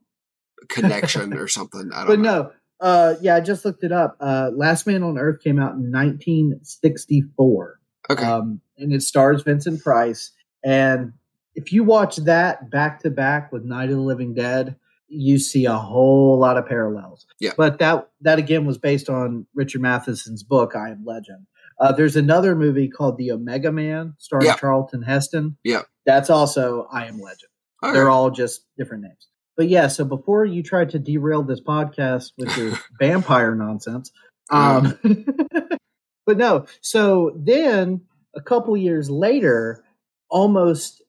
connection 0.70 1.34
or 1.34 1.48
something. 1.58 1.90
I 1.94 2.00
don't 2.00 2.08
But 2.08 2.20
know. 2.20 2.42
no, 2.44 2.52
Uh, 2.80 3.16
yeah, 3.22 3.36
I 3.36 3.40
just 3.42 3.66
looked 3.66 3.84
it 3.84 3.92
up. 3.92 4.16
Uh, 4.20 4.52
Last 4.56 4.88
Man 4.88 5.04
on 5.04 5.18
Earth 5.18 5.42
came 5.44 5.60
out 5.60 5.74
in 5.74 5.92
1964. 5.92 7.80
Okay. 8.10 8.24
Um, 8.24 8.62
and 8.78 8.94
it 8.94 9.02
stars 9.04 9.44
Vincent 9.44 9.84
Price. 9.84 10.32
And 10.64 11.14
if 11.56 11.72
you 11.74 11.84
watch 11.84 12.18
that 12.18 12.70
back 12.70 13.00
to 13.02 13.10
back 13.10 13.52
with 13.52 13.64
Night 13.64 13.90
of 13.90 13.96
the 13.98 14.02
Living 14.02 14.34
Dead, 14.34 14.76
you 15.08 15.40
see 15.40 15.66
a 15.66 15.76
whole 15.76 16.38
lot 16.40 16.58
of 16.58 16.66
parallels. 16.68 17.26
Yeah. 17.40 17.52
But 17.58 17.80
that 17.80 18.10
that 18.22 18.38
again 18.40 18.66
was 18.66 18.78
based 18.78 19.10
on 19.10 19.46
Richard 19.56 19.82
Matheson's 19.82 20.44
book, 20.44 20.76
I 20.76 20.90
Am 20.90 21.04
Legend. 21.06 21.48
Uh, 21.80 21.92
there's 21.94 22.16
another 22.16 22.56
movie 22.56 22.90
called 22.90 23.18
The 23.18 23.32
Omega 23.32 23.72
Man, 23.72 24.14
starring 24.20 24.46
Yeah. 24.48 24.56
Charlton 24.56 25.02
Heston. 25.02 25.58
Yeah. 25.64 25.84
That's 26.06 26.30
also 26.30 26.88
I 26.92 27.06
Am 27.06 27.20
Legend. 27.20 27.50
They're 27.82 28.10
all 28.10 28.30
just 28.32 28.66
different 28.78 29.04
names. 29.04 29.28
But 29.58 29.70
yeah, 29.70 29.88
so 29.88 30.06
before 30.06 30.46
you 30.46 30.64
try 30.64 30.86
to 30.86 31.00
derail 31.00 31.44
this 31.44 31.62
podcast 31.62 32.32
with 32.38 32.56
your 32.58 32.74
vampire 33.00 33.56
nonsense, 33.56 34.12
um, 34.52 34.98
but 36.26 36.38
no. 36.38 36.66
So 36.82 37.32
then 37.36 38.02
a 38.36 38.42
couple 38.42 38.76
years 38.78 39.10
later, 39.10 39.84
almost 40.30 41.02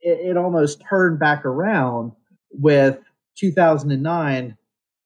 it, 0.00 0.30
it 0.30 0.36
almost 0.36 0.82
turned 0.88 1.18
back 1.18 1.44
around 1.44 2.12
with 2.50 2.98
2009 3.36 4.56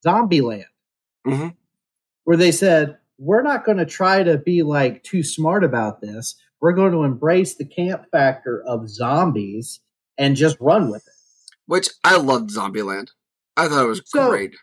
Zombieland, 0.07 0.65
Mhm. 1.27 1.55
where 2.25 2.37
they 2.37 2.53
said 2.53 2.99
we're 3.19 3.43
not 3.43 3.65
going 3.65 3.79
to 3.79 3.87
try 3.87 4.23
to 4.23 4.39
be 4.39 4.63
like 4.63 5.03
too 5.03 5.23
smart 5.23 5.65
about 5.65 6.01
this. 6.01 6.35
We're 6.61 6.73
going 6.73 6.93
to 6.93 7.05
embrace 7.05 7.55
the 7.55 7.65
camp 7.65 8.07
factor 8.13 8.63
of 8.67 8.89
zombies 8.89 9.81
and 10.19 10.37
just 10.37 10.57
run 10.61 10.91
with 10.91 11.07
it. 11.07 11.13
Which 11.67 11.89
I 12.05 12.17
loved 12.17 12.51
Zombieland. 12.51 13.09
I 13.57 13.69
thought 13.69 13.85
it 13.85 13.89
was 13.89 14.03
So- 14.07 14.29
great. 14.31 14.55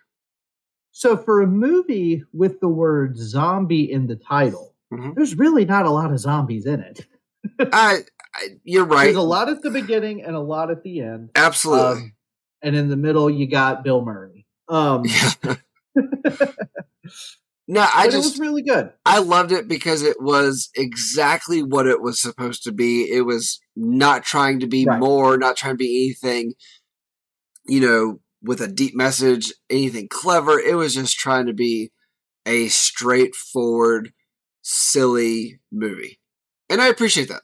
So 0.91 1.17
for 1.17 1.41
a 1.41 1.47
movie 1.47 2.23
with 2.33 2.59
the 2.59 2.67
word 2.67 3.17
zombie 3.17 3.91
in 3.91 4.05
the 4.07 4.15
title, 4.15 4.75
Mhm. 4.93 5.15
there's 5.15 5.35
really 5.35 5.65
not 5.65 5.85
a 5.87 5.89
lot 5.89 6.11
of 6.11 6.19
zombies 6.19 6.65
in 6.67 6.81
it. 6.81 7.07
I, 7.73 7.99
I, 8.35 8.47
you're 8.63 8.85
right. 8.85 9.05
There's 9.05 9.15
a 9.15 9.21
lot 9.21 9.49
at 9.49 9.61
the 9.63 9.71
beginning 9.71 10.21
and 10.23 10.35
a 10.35 10.39
lot 10.39 10.69
at 10.69 10.83
the 10.83 11.01
end. 11.01 11.31
Absolutely. 11.35 12.01
Um, 12.03 12.13
and 12.61 12.75
in 12.75 12.89
the 12.89 12.95
middle 12.95 13.29
you 13.29 13.47
got 13.47 13.83
Bill 13.83 14.03
Murray. 14.05 14.45
Um 14.69 15.03
yeah. 15.05 15.55
No, 17.67 17.81
I 17.81 18.05
but 18.05 18.07
it 18.07 18.11
just 18.11 18.31
was 18.33 18.39
really 18.39 18.61
good. 18.61 18.91
I 19.05 19.19
loved 19.19 19.51
it 19.51 19.67
because 19.67 20.01
it 20.01 20.17
was 20.21 20.69
exactly 20.75 21.63
what 21.63 21.87
it 21.87 22.01
was 22.01 22.19
supposed 22.21 22.63
to 22.63 22.71
be. 22.73 23.03
It 23.09 23.21
was 23.21 23.59
not 23.75 24.23
trying 24.23 24.59
to 24.59 24.67
be 24.67 24.85
Right. 24.85 24.99
more, 24.99 25.37
not 25.37 25.55
trying 25.55 25.73
to 25.73 25.77
be 25.77 26.05
anything, 26.05 26.53
you 27.65 27.79
know, 27.79 28.19
with 28.41 28.59
a 28.59 28.67
deep 28.67 28.95
message, 28.95 29.53
anything 29.69 30.09
clever. 30.09 30.59
It 30.59 30.75
was 30.75 30.95
just 30.95 31.17
trying 31.17 31.45
to 31.45 31.53
be 31.53 31.91
a 32.45 32.67
straightforward, 32.67 34.11
silly 34.61 35.59
movie. 35.71 36.19
And 36.69 36.81
I 36.81 36.87
appreciate 36.87 37.29
that. 37.29 37.43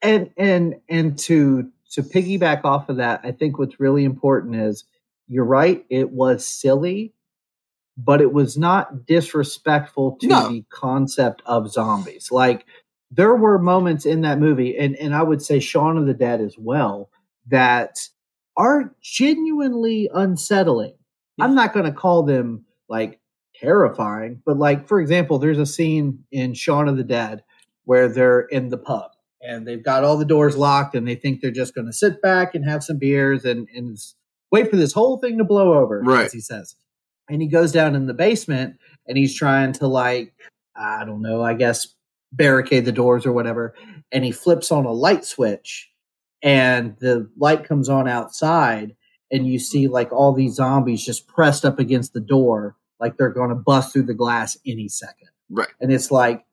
And 0.00 0.30
and 0.38 0.76
and 0.88 1.18
to 1.20 1.70
to 1.92 2.02
piggyback 2.02 2.64
off 2.64 2.88
of 2.88 2.96
that, 2.96 3.20
I 3.24 3.32
think 3.32 3.58
what's 3.58 3.80
really 3.80 4.04
important 4.04 4.56
is 4.56 4.84
you're 5.28 5.44
right, 5.44 5.84
it 5.90 6.10
was 6.10 6.46
silly, 6.46 7.12
but 7.96 8.20
it 8.20 8.32
was 8.32 8.56
not 8.58 9.06
disrespectful 9.06 10.16
to 10.20 10.26
No. 10.26 10.48
the 10.48 10.64
concept 10.70 11.42
of 11.46 11.70
zombies. 11.70 12.30
Like 12.30 12.66
there 13.10 13.34
were 13.34 13.58
moments 13.58 14.04
in 14.04 14.22
that 14.22 14.38
movie, 14.38 14.76
and, 14.76 14.96
and 14.96 15.14
I 15.14 15.22
would 15.22 15.40
say 15.42 15.60
Shaun 15.60 15.96
of 15.96 16.06
the 16.06 16.14
Dead 16.14 16.40
as 16.40 16.56
well, 16.58 17.08
that 17.46 17.98
are 18.56 18.94
genuinely 19.02 20.10
unsettling. 20.12 20.94
I'm 21.40 21.54
not 21.54 21.72
going 21.74 21.86
to 21.86 21.92
call 21.92 22.22
them 22.22 22.64
like 22.88 23.20
terrifying, 23.54 24.42
but 24.46 24.56
like, 24.58 24.86
for 24.88 25.00
example, 25.00 25.38
there's 25.38 25.58
a 25.58 25.66
scene 25.66 26.24
in 26.32 26.54
Shaun 26.54 26.88
of 26.88 26.96
the 26.96 27.04
Dead 27.04 27.42
where 27.84 28.08
they're 28.08 28.40
in 28.42 28.68
the 28.70 28.78
pub 28.78 29.10
and 29.42 29.66
they've 29.66 29.84
got 29.84 30.02
all 30.04 30.16
the 30.16 30.24
doors 30.24 30.56
locked 30.56 30.94
and 30.94 31.06
they 31.06 31.14
think 31.14 31.40
they're 31.40 31.50
just 31.50 31.74
going 31.74 31.86
to 31.86 31.92
sit 31.92 32.20
back 32.22 32.54
and 32.54 32.64
have 32.68 32.82
some 32.82 32.98
beers 32.98 33.44
and, 33.44 33.68
and 33.74 33.96
wait 34.50 34.70
for 34.70 34.76
this 34.76 34.92
whole 34.92 35.18
thing 35.18 35.38
to 35.38 35.44
blow 35.44 35.74
over, 35.74 36.00
Right. 36.00 36.24
as 36.26 36.32
he 36.32 36.40
says. 36.40 36.74
And 37.28 37.42
he 37.42 37.48
goes 37.48 37.72
down 37.72 37.94
in 37.94 38.06
the 38.06 38.14
basement 38.14 38.76
and 39.06 39.18
he's 39.18 39.34
trying 39.34 39.72
to 39.74 39.86
like, 39.86 40.32
I 40.76 41.04
don't 41.04 41.22
know, 41.22 41.42
I 41.42 41.54
guess 41.54 41.88
barricade 42.32 42.84
the 42.84 42.92
doors 42.92 43.26
or 43.26 43.32
whatever. 43.32 43.74
And 44.12 44.24
he 44.24 44.32
flips 44.32 44.70
on 44.70 44.84
a 44.84 44.92
light 44.92 45.24
switch 45.24 45.90
and 46.42 46.96
the 47.00 47.28
light 47.36 47.64
comes 47.64 47.88
on 47.88 48.08
outside 48.08 48.94
and 49.32 49.46
you 49.46 49.58
see 49.58 49.88
like 49.88 50.12
all 50.12 50.32
these 50.32 50.54
zombies 50.54 51.04
just 51.04 51.26
pressed 51.26 51.64
up 51.64 51.78
against 51.78 52.12
the 52.12 52.20
door 52.20 52.76
like 53.00 53.16
they're 53.16 53.30
going 53.30 53.48
to 53.48 53.54
bust 53.54 53.92
through 53.92 54.02
the 54.04 54.14
glass 54.14 54.56
any 54.66 54.88
second 54.88 55.28
Right. 55.50 55.68
and 55.80 55.92
it's 55.92 56.10
like 56.10 56.44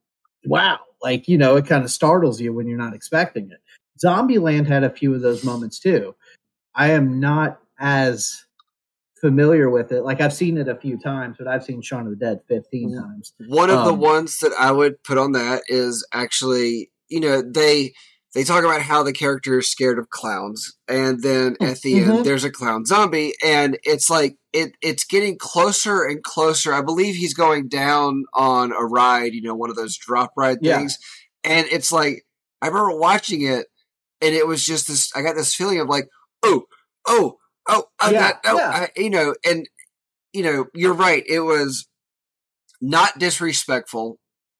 wow 0.45 0.79
like 1.01 1.27
you 1.27 1.37
know 1.37 1.55
it 1.57 1.67
kind 1.67 1.83
of 1.83 1.91
startles 1.91 2.39
you 2.39 2.53
when 2.53 2.67
you're 2.67 2.77
not 2.77 2.93
expecting 2.95 3.51
it 3.51 3.59
zombieland 4.03 4.67
had 4.67 4.83
a 4.83 4.89
few 4.89 5.13
of 5.13 5.21
those 5.21 5.43
moments 5.43 5.79
too 5.79 6.15
i 6.75 6.89
am 6.91 7.19
not 7.19 7.59
as 7.79 8.45
familiar 9.23 9.69
with 9.69 9.93
it 9.93 10.01
like 10.03 10.19
i've 10.19 10.33
seen 10.33 10.57
it 10.57 10.67
a 10.67 10.75
few 10.75 10.97
times 10.97 11.37
but 11.39 11.47
i've 11.47 11.63
seen 11.63 11.81
shaun 11.81 12.05
of 12.05 12.09
the 12.09 12.15
dead 12.17 12.39
15 12.49 12.89
Mhm. 12.91 13.01
times 13.01 13.33
One 13.47 13.69
of 13.69 13.85
the 13.85 13.93
Um, 13.93 13.99
ones 14.01 14.39
that 14.39 14.51
I 14.59 14.71
would 14.71 15.01
put 15.03 15.17
on 15.17 15.31
that 15.31 15.63
is 15.69 16.05
actually, 16.13 16.91
you 17.07 17.21
know, 17.21 17.41
they 17.41 17.93
they 18.35 18.43
talk 18.43 18.63
about 18.65 18.81
how 18.81 19.03
the 19.03 19.13
character 19.13 19.59
is 19.59 19.69
scared 19.69 19.97
of 19.99 20.09
clowns, 20.09 20.73
and 20.87 21.21
then 21.21 21.55
at 21.61 21.79
the 21.81 21.93
Mhm. 21.93 22.09
end 22.17 22.25
there's 22.25 22.43
a 22.43 22.51
clown 22.51 22.83
zombie, 22.85 23.33
and 23.45 23.77
it's 23.83 24.09
like 24.09 24.35
it 24.51 24.73
it's 24.81 25.05
getting 25.05 25.37
closer 25.37 26.03
and 26.03 26.21
closer. 26.23 26.73
I 26.73 26.81
believe 26.81 27.15
he's 27.15 27.33
going 27.35 27.69
down 27.69 28.25
on 28.33 28.71
a 28.73 28.83
ride, 28.83 29.33
you 29.33 29.41
know, 29.41 29.55
one 29.55 29.69
of 29.69 29.75
those 29.77 29.95
drop 29.97 30.31
ride 30.35 30.57
Yeah. 30.61 30.79
things, 30.79 30.97
and 31.45 31.65
it's 31.71 31.91
like 31.93 32.25
I 32.61 32.67
remember 32.67 32.97
watching 32.97 33.43
it, 33.43 33.67
and 34.21 34.35
it 34.35 34.47
was 34.47 34.65
just 34.65 34.87
this. 34.87 35.11
I 35.15 35.21
got 35.21 35.35
this 35.35 35.53
feeling 35.55 35.79
of 35.79 35.87
like, 35.87 36.07
oh, 36.43 36.65
oh, 37.07 37.37
oh, 37.67 37.85
Yeah, 38.11 38.33
oh, 38.45 38.57
yeah. 38.57 38.69
I, 38.69 38.89
you 38.95 39.09
know, 39.09 39.35
and 39.45 39.67
you 40.33 40.43
know, 40.43 40.65
you're 40.73 40.93
right. 40.93 41.23
It 41.27 41.41
was 41.41 41.87
not 42.81 43.19
disrespectful 43.19 44.17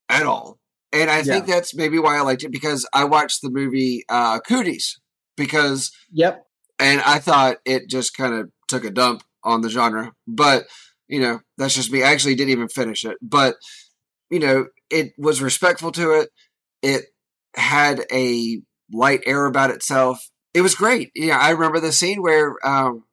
at 0.09 0.25
all. 0.25 0.59
And 0.91 1.09
I 1.09 1.23
think 1.23 1.47
that's 1.47 1.75
maybe 1.75 1.97
why 1.97 2.17
I 2.17 2.21
liked 2.21 2.43
it 2.43 2.51
because 2.51 2.87
I 2.93 3.05
watched 3.05 3.41
the 3.41 3.49
movie 3.49 4.03
uh 4.09 4.39
Cooties 4.47 4.99
because 5.35 5.91
yep 6.11 6.45
and 6.79 7.01
I 7.01 7.19
thought 7.19 7.57
it 7.65 7.89
just 7.89 8.15
kind 8.15 8.33
of 8.33 8.49
took 8.67 8.83
a 8.83 8.91
dump 8.91 9.23
on 9.43 9.61
the 9.61 9.69
genre. 9.69 10.11
But, 10.27 10.65
you 11.07 11.19
know, 11.19 11.39
that's 11.57 11.75
just 11.75 11.91
me. 11.91 12.03
I 12.03 12.11
actually 12.11 12.35
didn't 12.35 12.51
even 12.51 12.67
finish 12.67 13.05
it. 13.05 13.17
But, 13.21 13.55
you 14.29 14.39
know, 14.39 14.67
it 14.89 15.13
was 15.17 15.41
respectful 15.41 15.91
to 15.93 16.11
it. 16.11 16.29
It 16.81 17.05
had 17.55 18.05
a 18.11 18.61
light 18.91 19.21
air 19.25 19.45
about 19.45 19.71
itself. 19.71 20.19
It 20.53 20.61
was 20.61 20.75
great. 20.75 21.11
Yeah, 21.15 21.37
I 21.37 21.51
remember 21.51 21.79
the 21.79 21.91
scene 21.91 22.21
where 22.21 22.55
um, 22.65 23.03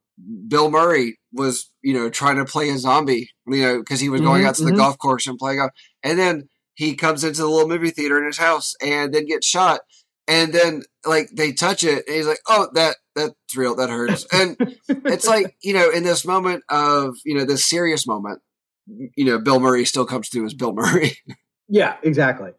Bill 0.48 0.70
Murray 0.70 1.18
was, 1.32 1.70
you 1.82 1.94
know, 1.94 2.10
trying 2.10 2.36
to 2.36 2.44
play 2.44 2.68
a 2.70 2.78
zombie, 2.78 3.30
you 3.46 3.62
know, 3.62 3.78
because 3.78 4.00
he 4.00 4.08
was 4.08 4.20
going 4.20 4.42
Mhm, 4.42 4.46
out 4.46 4.54
to 4.56 4.64
the 4.64 4.72
mhm. 4.72 4.76
golf 4.76 4.98
course 4.98 5.26
and 5.26 5.38
playing 5.38 5.58
golf. 5.58 5.72
And 6.02 6.18
then 6.18 6.48
he 6.74 6.94
comes 6.96 7.24
into 7.24 7.40
the 7.42 7.48
little 7.48 7.68
movie 7.68 7.90
theater 7.90 8.18
in 8.18 8.26
his 8.26 8.38
house 8.38 8.74
and 8.82 9.12
then 9.12 9.26
gets 9.26 9.46
shot. 9.46 9.80
And 10.28 10.52
then, 10.52 10.82
like, 11.04 11.30
they 11.34 11.52
touch 11.52 11.82
it 11.82 12.06
and 12.06 12.16
he's 12.16 12.26
like, 12.26 12.40
oh, 12.48 12.68
that 12.74 12.96
that's 13.16 13.34
real. 13.56 13.74
That 13.76 13.90
hurts. 13.90 14.24
And 14.32 14.56
it's 15.08 15.26
like, 15.26 15.54
you 15.62 15.72
know, 15.74 15.90
in 15.90 16.04
this 16.04 16.24
moment 16.24 16.62
of, 16.68 17.16
you 17.24 17.36
know, 17.36 17.44
this 17.44 17.68
serious 17.68 18.06
moment, 18.06 18.40
you 18.86 19.24
know, 19.24 19.38
Bill 19.38 19.60
Murray 19.60 19.84
still 19.84 20.06
comes 20.06 20.28
through 20.28 20.46
as 20.46 20.54
Bill 20.54 20.72
Murray. 20.72 21.16
Yeah, 21.68 21.96
exactly. 22.02 22.50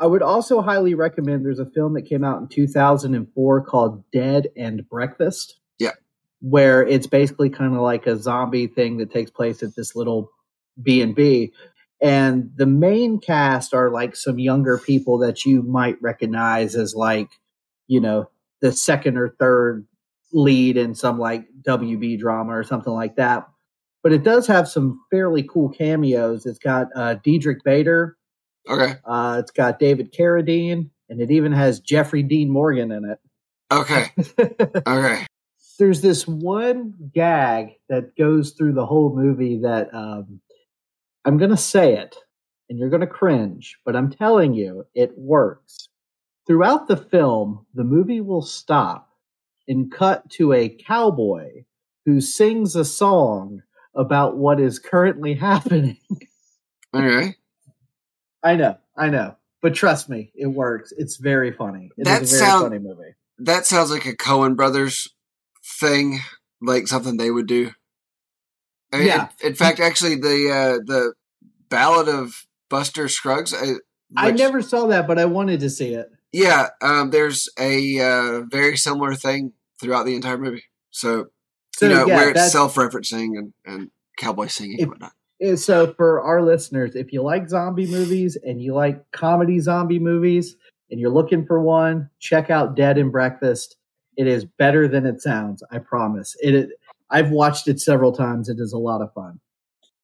I 0.00 0.06
would 0.06 0.22
also 0.22 0.62
highly 0.62 0.94
recommend 0.94 1.44
there's 1.44 1.58
a 1.58 1.66
film 1.66 1.94
that 1.94 2.02
came 2.02 2.24
out 2.24 2.40
in 2.40 2.48
2004 2.48 3.60
called 3.64 4.04
Dead 4.12 4.48
and 4.56 4.88
Breakfast. 4.88 5.60
Yeah. 5.78 5.92
Where 6.40 6.86
it's 6.86 7.06
basically 7.06 7.50
kind 7.50 7.74
of 7.74 7.82
like 7.82 8.06
a 8.06 8.16
zombie 8.16 8.66
thing 8.66 8.96
that 8.96 9.12
takes 9.12 9.30
place 9.30 9.62
at 9.62 9.76
this 9.76 9.94
little 9.94 10.30
B&B 10.82 11.52
and 12.00 12.50
the 12.56 12.66
main 12.66 13.20
cast 13.20 13.74
are 13.74 13.90
like 13.90 14.16
some 14.16 14.38
younger 14.38 14.78
people 14.78 15.18
that 15.18 15.44
you 15.44 15.62
might 15.62 16.00
recognize 16.00 16.74
as 16.74 16.94
like, 16.94 17.28
you 17.88 18.00
know, 18.00 18.30
the 18.62 18.72
second 18.72 19.18
or 19.18 19.34
third 19.38 19.86
lead 20.32 20.76
in 20.76 20.94
some 20.94 21.18
like 21.18 21.46
WB 21.62 22.18
drama 22.18 22.56
or 22.56 22.64
something 22.64 22.92
like 22.92 23.16
that. 23.16 23.46
But 24.02 24.12
it 24.12 24.22
does 24.22 24.46
have 24.46 24.66
some 24.66 25.02
fairly 25.10 25.42
cool 25.42 25.68
cameos. 25.68 26.46
It's 26.46 26.58
got 26.58 26.88
uh, 26.96 27.14
Diedrich 27.22 27.62
Bader, 27.64 28.16
okay. 28.68 28.94
uh, 29.04 29.36
it's 29.40 29.50
got 29.50 29.78
David 29.78 30.12
Carradine, 30.12 30.90
and 31.08 31.20
it 31.20 31.30
even 31.30 31.52
has 31.52 31.80
Jeffrey 31.80 32.22
Dean 32.22 32.50
Morgan 32.50 32.92
in 32.92 33.04
it. 33.04 33.18
Okay. 33.70 34.06
Okay. 34.86 35.26
There's 35.78 36.02
this 36.02 36.28
one 36.28 36.92
gag 37.14 37.70
that 37.88 38.14
goes 38.14 38.50
through 38.50 38.74
the 38.74 38.84
whole 38.84 39.16
movie 39.16 39.60
that 39.62 39.88
um, 39.94 40.40
I'm 41.24 41.38
going 41.38 41.50
to 41.50 41.56
say 41.56 41.94
it, 41.94 42.16
and 42.68 42.78
you're 42.78 42.90
going 42.90 43.00
to 43.00 43.06
cringe, 43.06 43.78
but 43.86 43.96
I'm 43.96 44.10
telling 44.10 44.52
you, 44.52 44.84
it 44.94 45.12
works. 45.16 45.88
Throughout 46.46 46.86
the 46.86 46.98
film, 46.98 47.64
the 47.72 47.84
movie 47.84 48.20
will 48.20 48.42
stop 48.42 49.08
and 49.68 49.90
cut 49.90 50.28
to 50.32 50.52
a 50.52 50.68
cowboy 50.68 51.64
who 52.04 52.20
sings 52.20 52.76
a 52.76 52.84
song 52.84 53.62
about 53.94 54.36
what 54.36 54.60
is 54.60 54.78
currently 54.78 55.34
happening. 55.36 55.98
Anyway, 56.94 57.36
I 58.42 58.56
know, 58.56 58.78
I 58.96 59.08
know, 59.10 59.36
but 59.62 59.74
trust 59.74 60.08
me, 60.08 60.32
it 60.34 60.46
works. 60.46 60.92
It's 60.96 61.16
very 61.16 61.52
funny. 61.52 61.90
It 61.96 62.02
is 62.02 62.04
That 62.06 62.22
a 62.22 62.26
very 62.26 62.38
sound- 62.40 62.62
funny 62.64 62.78
movie. 62.78 63.14
that 63.38 63.66
sounds 63.66 63.90
like 63.90 64.06
a 64.06 64.16
Coen 64.16 64.56
Brothers 64.56 65.08
thing, 65.80 66.20
like 66.62 66.88
something 66.88 67.16
they 67.16 67.30
would 67.30 67.46
do. 67.46 67.70
I 68.92 68.98
mean, 68.98 69.06
Yeah. 69.06 69.28
In, 69.42 69.48
in 69.48 69.54
fact, 69.54 69.78
actually, 69.80 70.16
the 70.16 70.50
uh, 70.50 70.78
the 70.84 71.14
Ballad 71.68 72.08
of 72.08 72.46
Buster 72.68 73.08
Scruggs. 73.08 73.52
Uh, 73.54 73.74
I 74.16 74.30
which- 74.30 74.38
never 74.40 74.60
saw 74.62 74.86
that, 74.88 75.06
but 75.06 75.18
I 75.18 75.24
wanted 75.26 75.60
to 75.60 75.70
see 75.70 75.94
it. 75.94 76.08
Yeah, 76.32 76.68
um, 76.80 77.10
there's 77.10 77.48
a 77.58 77.98
uh, 78.00 78.40
very 78.50 78.76
similar 78.76 79.14
thing 79.14 79.52
throughout 79.80 80.06
the 80.06 80.14
entire 80.14 80.38
movie. 80.38 80.64
So, 80.90 81.26
So 81.76 81.88
you 81.88 81.94
know, 81.94 82.06
yeah, 82.06 82.16
where 82.16 82.30
it's 82.30 82.52
self-referencing 82.52 83.36
and, 83.38 83.52
and 83.64 83.90
cowboy 84.16 84.46
singing 84.46 84.74
If- 84.78 84.82
and 84.82 84.90
whatnot. 84.90 85.12
So 85.56 85.92
for 85.94 86.20
our 86.20 86.42
listeners, 86.42 86.94
if 86.94 87.12
you 87.12 87.22
like 87.22 87.48
zombie 87.48 87.86
movies 87.86 88.36
and 88.42 88.60
you 88.60 88.74
like 88.74 89.10
comedy 89.12 89.58
zombie 89.60 89.98
movies 89.98 90.56
and 90.90 91.00
you're 91.00 91.10
looking 91.10 91.46
for 91.46 91.60
one, 91.60 92.10
check 92.18 92.50
out 92.50 92.76
Dead 92.76 92.98
and 92.98 93.10
Breakfast. 93.10 93.76
It 94.16 94.26
is 94.26 94.44
better 94.44 94.86
than 94.86 95.06
it 95.06 95.22
sounds. 95.22 95.62
I 95.70 95.78
promise. 95.78 96.36
It. 96.42 96.54
is- 96.54 96.70
I've 97.12 97.30
watched 97.30 97.66
it 97.66 97.80
several 97.80 98.12
times. 98.12 98.48
It 98.48 98.58
is 98.60 98.72
a 98.72 98.78
lot 98.78 99.02
of 99.02 99.12
fun. 99.14 99.40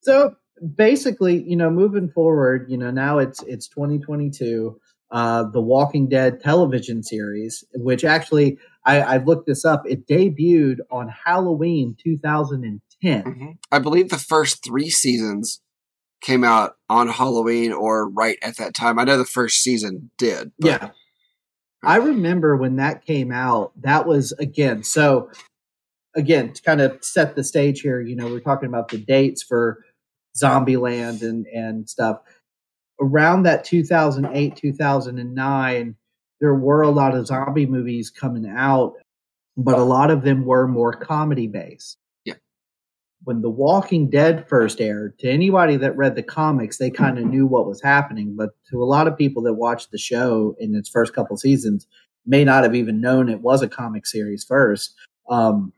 So 0.00 0.34
basically, 0.76 1.42
you 1.42 1.56
know, 1.56 1.70
moving 1.70 2.08
forward, 2.08 2.66
you 2.68 2.78
know, 2.78 2.90
now 2.90 3.18
it's 3.18 3.42
it's 3.44 3.68
2022. 3.68 4.78
Uh, 5.12 5.44
the 5.44 5.60
Walking 5.60 6.08
Dead 6.08 6.40
television 6.40 7.02
series, 7.02 7.62
which 7.74 8.04
actually 8.04 8.58
I, 8.84 9.00
I 9.00 9.16
looked 9.18 9.46
this 9.46 9.64
up, 9.64 9.84
it 9.86 10.06
debuted 10.08 10.78
on 10.90 11.08
Halloween 11.08 11.96
2010. 13.02 13.24
Mhm. 13.34 13.58
I 13.72 13.78
believe 13.78 14.08
the 14.08 14.18
first 14.18 14.64
three 14.64 14.90
seasons 14.90 15.60
came 16.22 16.44
out 16.44 16.72
on 16.88 17.08
Halloween 17.08 17.72
or 17.72 18.08
right 18.08 18.38
at 18.42 18.56
that 18.56 18.74
time. 18.74 18.98
I 18.98 19.04
know 19.04 19.18
the 19.18 19.24
first 19.24 19.62
season 19.62 20.10
did. 20.18 20.52
but- 20.58 20.68
Yeah. 20.82 20.90
I 21.82 21.96
remember 21.96 22.56
when 22.56 22.76
that 22.76 23.04
came 23.04 23.30
out, 23.30 23.72
that 23.82 24.06
was 24.06 24.32
again, 24.32 24.82
so 24.82 25.30
again, 26.16 26.52
to 26.54 26.62
kind 26.62 26.80
of 26.80 26.98
set 27.04 27.36
the 27.36 27.44
stage 27.44 27.80
here, 27.82 28.00
you 28.00 28.16
know, 28.16 28.26
we're 28.26 28.40
talking 28.40 28.68
about 28.68 28.88
the 28.88 28.96
dates 28.98 29.42
for 29.42 29.84
Zombieland 30.36 31.22
and, 31.22 31.46
and 31.46 31.88
stuff. 31.88 32.20
Around 33.00 33.42
that 33.44 33.64
2008, 33.64 34.56
2009, 34.56 35.96
there 36.40 36.54
were 36.54 36.80
a 36.82 36.90
lot 36.90 37.14
of 37.14 37.26
zombie 37.26 37.66
movies 37.66 38.10
coming 38.10 38.46
out, 38.48 38.94
but 39.56 39.78
a 39.78 39.84
lot 39.84 40.10
of 40.10 40.22
them 40.22 40.44
were 40.46 40.66
more 40.66 40.92
comedy 40.94 41.46
based. 41.46 41.98
When 43.26 43.42
The 43.42 43.50
Walking 43.50 44.08
Dead 44.08 44.48
first 44.48 44.80
aired, 44.80 45.18
to 45.18 45.28
anybody 45.28 45.76
that 45.78 45.96
read 45.96 46.14
the 46.14 46.22
comics, 46.22 46.78
they 46.78 46.90
kind 46.92 47.18
of 47.18 47.24
knew 47.24 47.44
what 47.44 47.66
was 47.66 47.82
happening. 47.82 48.36
But 48.36 48.50
to 48.70 48.80
a 48.80 48.86
lot 48.86 49.08
of 49.08 49.18
people 49.18 49.42
that 49.42 49.54
watched 49.54 49.90
the 49.90 49.98
show 49.98 50.54
in 50.60 50.76
its 50.76 50.88
first 50.88 51.12
couple 51.12 51.36
seasons, 51.36 51.88
may 52.24 52.44
not 52.44 52.62
have 52.62 52.76
even 52.76 53.00
known 53.00 53.28
it 53.28 53.40
was 53.40 53.62
a 53.62 53.68
comic 53.68 54.06
series 54.06 54.44
first. 54.44 54.94
Um, 55.28 55.72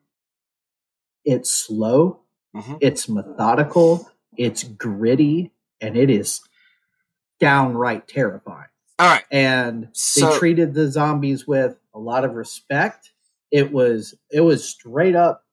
it's 1.25 1.51
slow, 1.51 2.21
Mhm. 2.55 2.77
it's 2.83 3.09
methodical, 3.09 4.07
it's 4.37 4.65
gritty, 4.65 5.51
and 5.81 5.97
it 5.97 6.11
is 6.11 6.43
downright 7.41 8.07
terrifying 8.09 8.69
All 8.99 9.07
right. 9.09 9.25
and 9.31 9.89
So- 9.95 10.33
they 10.33 10.39
treated 10.39 10.75
the 10.75 10.91
zombies 10.91 11.47
with 11.47 11.79
a 11.95 11.99
lot 11.99 12.27
of 12.27 12.35
respect. 12.35 13.13
It 13.51 13.73
was 13.73 14.15
it 14.31 14.43
was 14.43 14.69
straight 14.69 15.17
up 15.17 15.45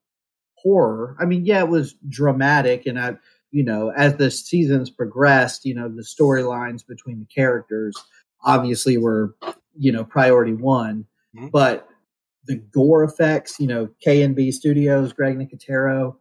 horror. 0.66 1.16
I 1.20 1.26
mean, 1.26 1.46
yeah, 1.46 1.60
it 1.60 1.70
was 1.70 1.94
dramatic, 2.10 2.86
and 2.88 3.00
I, 3.00 3.18
you 3.52 3.64
know, 3.64 3.92
as 3.96 4.16
the 4.18 4.32
seasons 4.32 4.90
progressed, 4.90 5.64
you 5.66 5.76
know, 5.76 5.88
the 5.88 6.02
storylines 6.02 6.86
between 6.86 7.20
the 7.20 7.26
characters 7.26 7.96
obviously 8.44 8.98
were, 8.98 9.36
you 9.78 9.92
know, 9.92 10.04
priority 10.04 10.54
one. 10.54 11.06
Mhm. 11.38 11.52
But 11.52 11.88
the 12.46 12.56
gore 12.58 13.04
effects, 13.04 13.60
you 13.60 13.68
know, 13.68 13.90
K 14.02 14.22
and 14.24 14.36
B 14.36 14.52
Studios, 14.52 15.14
Greg 15.14 15.38
Nicotero, 15.38 16.16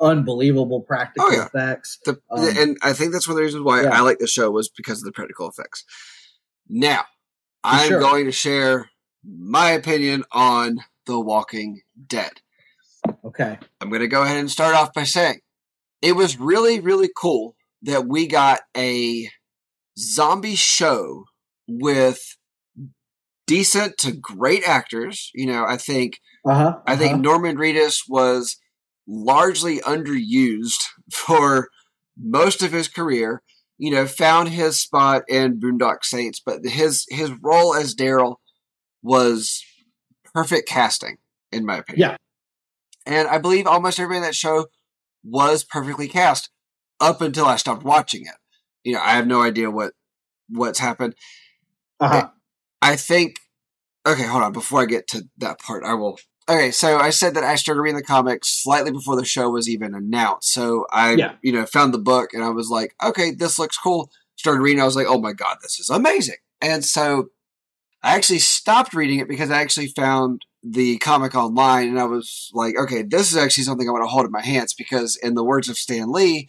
unbelievable 0.00 0.80
practical 0.80 1.28
Oh, 1.28 1.32
yeah. 1.32 1.46
effects. 1.46 1.98
The, 2.04 2.20
Um, 2.30 2.48
and 2.56 2.76
I 2.82 2.92
think 2.92 3.12
that's 3.12 3.26
one 3.26 3.32
of 3.32 3.36
the 3.36 3.42
reasons 3.42 3.62
why 3.64 3.82
yeah. 3.82 3.96
I 3.96 4.00
like 4.00 4.18
the 4.18 4.26
show 4.26 4.50
was 4.50 4.68
because 4.68 4.98
of 4.98 5.04
the 5.04 5.12
practical 5.12 5.48
effects. 5.48 5.84
Now, 6.68 7.04
I'm 7.64 7.88
sure. 7.88 8.00
going 8.00 8.24
to 8.26 8.32
share 8.32 8.90
my 9.24 9.70
opinion 9.70 10.24
on 10.32 10.78
The 11.06 11.20
Walking 11.20 11.82
Dead. 12.06 12.40
Okay. 13.24 13.58
I'm 13.80 13.88
going 13.88 14.00
to 14.00 14.08
go 14.08 14.22
ahead 14.22 14.38
and 14.38 14.50
start 14.50 14.74
off 14.74 14.92
by 14.92 15.04
saying 15.04 15.40
it 16.00 16.12
was 16.12 16.38
really, 16.38 16.80
really 16.80 17.10
cool 17.16 17.56
that 17.82 18.06
we 18.06 18.26
got 18.26 18.60
a 18.76 19.28
zombie 19.98 20.54
show 20.54 21.24
with 21.68 22.36
decent 23.46 23.98
to 23.98 24.12
great 24.12 24.66
actors. 24.66 25.30
You 25.34 25.46
know, 25.46 25.64
I 25.66 25.76
think 25.76 26.18
Uh 26.46 26.54
huh. 26.54 26.78
I 26.86 26.96
think 26.96 27.20
Norman 27.20 27.56
Reedus 27.56 28.02
was 28.08 28.56
largely 29.06 29.78
underused 29.80 30.84
for 31.12 31.68
most 32.16 32.62
of 32.62 32.72
his 32.72 32.88
career. 32.88 33.42
You 33.78 33.90
know, 33.90 34.06
found 34.06 34.50
his 34.50 34.78
spot 34.78 35.22
in 35.28 35.58
Boondock 35.58 36.04
Saints, 36.04 36.40
but 36.44 36.64
his 36.64 37.04
his 37.08 37.32
role 37.42 37.74
as 37.74 37.96
Daryl 37.96 38.36
was 39.02 39.64
perfect 40.32 40.68
casting, 40.68 41.16
in 41.50 41.66
my 41.66 41.78
opinion. 41.78 42.10
Yeah. 42.10 42.16
And 43.06 43.28
I 43.28 43.38
believe 43.38 43.66
almost 43.66 43.98
everybody 43.98 44.18
in 44.18 44.22
that 44.24 44.34
show 44.34 44.66
was 45.24 45.64
perfectly 45.64 46.08
cast 46.08 46.50
up 47.00 47.20
until 47.20 47.46
I 47.46 47.56
stopped 47.56 47.84
watching 47.84 48.22
it. 48.26 48.34
You 48.84 48.94
know, 48.94 49.00
I 49.00 49.12
have 49.12 49.26
no 49.26 49.42
idea 49.42 49.70
what 49.70 49.92
what's 50.48 50.78
happened. 50.78 51.14
Uh 52.00 52.08
huh. 52.08 52.28
I 52.80 52.96
think. 52.96 53.36
Okay, 54.06 54.24
hold 54.24 54.42
on. 54.42 54.52
Before 54.52 54.80
I 54.82 54.86
get 54.86 55.06
to 55.08 55.22
that 55.38 55.60
part, 55.60 55.84
I 55.84 55.94
will. 55.94 56.18
Okay, 56.48 56.72
so 56.72 56.98
I 56.98 57.10
said 57.10 57.34
that 57.34 57.44
I 57.44 57.54
started 57.54 57.80
reading 57.80 57.96
the 57.96 58.02
comics 58.02 58.48
slightly 58.62 58.90
before 58.90 59.14
the 59.14 59.24
show 59.24 59.48
was 59.50 59.68
even 59.68 59.94
announced. 59.94 60.52
So 60.52 60.86
I, 60.90 61.12
Yeah. 61.14 61.34
you 61.40 61.52
know, 61.52 61.64
found 61.66 61.94
the 61.94 61.98
book 61.98 62.34
and 62.34 62.42
I 62.42 62.48
was 62.48 62.68
like, 62.68 62.96
okay, 63.02 63.30
this 63.30 63.60
looks 63.60 63.78
cool. 63.78 64.10
Started 64.34 64.60
reading. 64.60 64.82
I 64.82 64.84
was 64.84 64.96
like, 64.96 65.06
oh 65.08 65.20
my 65.20 65.32
god, 65.32 65.58
this 65.62 65.78
is 65.78 65.88
amazing. 65.88 66.34
And 66.60 66.84
so 66.84 67.28
I 68.02 68.16
actually 68.16 68.40
stopped 68.40 68.92
reading 68.92 69.20
it 69.20 69.28
because 69.28 69.52
I 69.52 69.60
actually 69.60 69.86
found 69.86 70.44
the 70.62 70.98
comic 70.98 71.34
online 71.34 71.88
and 71.88 71.98
I 71.98 72.04
was 72.04 72.50
like, 72.54 72.76
okay, 72.78 73.02
this 73.02 73.32
is 73.32 73.36
actually 73.36 73.64
something 73.64 73.88
I 73.88 73.92
want 73.92 74.04
to 74.04 74.08
hold 74.08 74.26
in 74.26 74.32
my 74.32 74.42
hands 74.42 74.74
because, 74.74 75.16
in 75.16 75.34
the 75.34 75.44
words 75.44 75.68
of 75.68 75.76
Stan 75.76 76.12
Lee, 76.12 76.48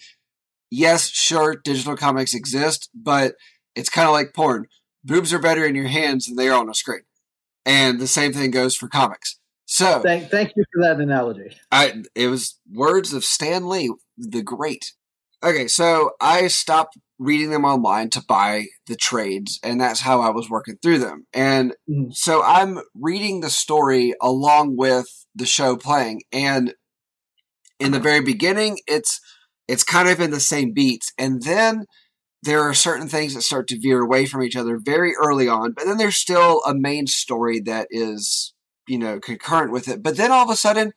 yes, 0.69 1.09
sure, 1.09 1.55
digital 1.55 1.95
comics 1.95 2.33
exist, 2.33 2.89
but 2.93 3.35
it's 3.75 3.89
kind 3.89 4.07
of 4.07 4.13
like 4.13 4.33
porn. 4.33 4.67
Boobs 5.03 5.33
are 5.33 5.39
better 5.39 5.65
in 5.65 5.75
your 5.75 5.87
hands 5.87 6.27
than 6.27 6.35
they 6.35 6.47
are 6.47 6.59
on 6.59 6.69
a 6.69 6.73
screen. 6.73 7.01
And 7.65 7.99
the 7.99 8.07
same 8.07 8.33
thing 8.33 8.51
goes 8.51 8.75
for 8.75 8.87
comics. 8.87 9.39
So 9.65 10.01
Thank, 10.01 10.29
thank 10.29 10.53
you 10.55 10.63
for 10.73 10.83
that 10.83 10.99
analogy. 10.99 11.55
I 11.71 12.03
it 12.15 12.27
was 12.27 12.59
words 12.71 13.13
of 13.13 13.23
Stan 13.23 13.67
Lee, 13.67 13.93
the 14.17 14.43
great. 14.43 14.93
Okay, 15.43 15.67
so 15.67 16.11
I 16.21 16.47
stopped 16.47 16.97
reading 17.19 17.49
them 17.49 17.65
online 17.65 18.09
to 18.11 18.23
buy 18.27 18.67
the 18.87 18.95
trades, 18.95 19.59
and 19.63 19.79
that's 19.79 19.99
how 19.99 20.21
I 20.21 20.29
was 20.29 20.49
working 20.49 20.77
through 20.81 20.99
them. 20.99 21.25
And 21.33 21.75
Mhm. 21.89 22.13
so 22.15 22.41
I'm 22.43 22.79
reading 22.95 23.41
the 23.41 23.49
story 23.49 24.13
along 24.21 24.77
with 24.77 25.07
the 25.35 25.45
show 25.45 25.75
playing, 25.75 26.21
and 26.31 26.73
in 27.79 27.91
the 27.91 27.99
very 27.99 28.21
beginning, 28.21 28.79
it's 28.87 29.19
it's 29.67 29.83
kind 29.83 30.09
of 30.09 30.19
in 30.19 30.31
the 30.31 30.39
same 30.39 30.73
beats, 30.73 31.11
and 31.17 31.41
then 31.43 31.85
there 32.43 32.61
are 32.61 32.73
certain 32.73 33.07
things 33.09 33.33
that 33.35 33.41
start 33.41 33.67
to 33.69 33.79
veer 33.79 34.01
away 34.01 34.25
from 34.25 34.43
each 34.43 34.55
other 34.55 34.79
very 34.83 35.13
early 35.15 35.47
on, 35.47 35.73
but 35.73 35.85
then 35.85 35.97
there's 35.97 36.17
still 36.17 36.61
a 36.65 36.73
main 36.75 37.07
story 37.07 37.59
that 37.61 37.87
is 37.91 38.53
you 38.87 38.97
know 38.97 39.19
concurrent 39.19 39.71
with 39.71 39.87
it. 39.87 40.03
But 40.03 40.17
then 40.17 40.31
all 40.31 40.45
of 40.45 40.51
a 40.51 40.55
sudden, 40.57 40.93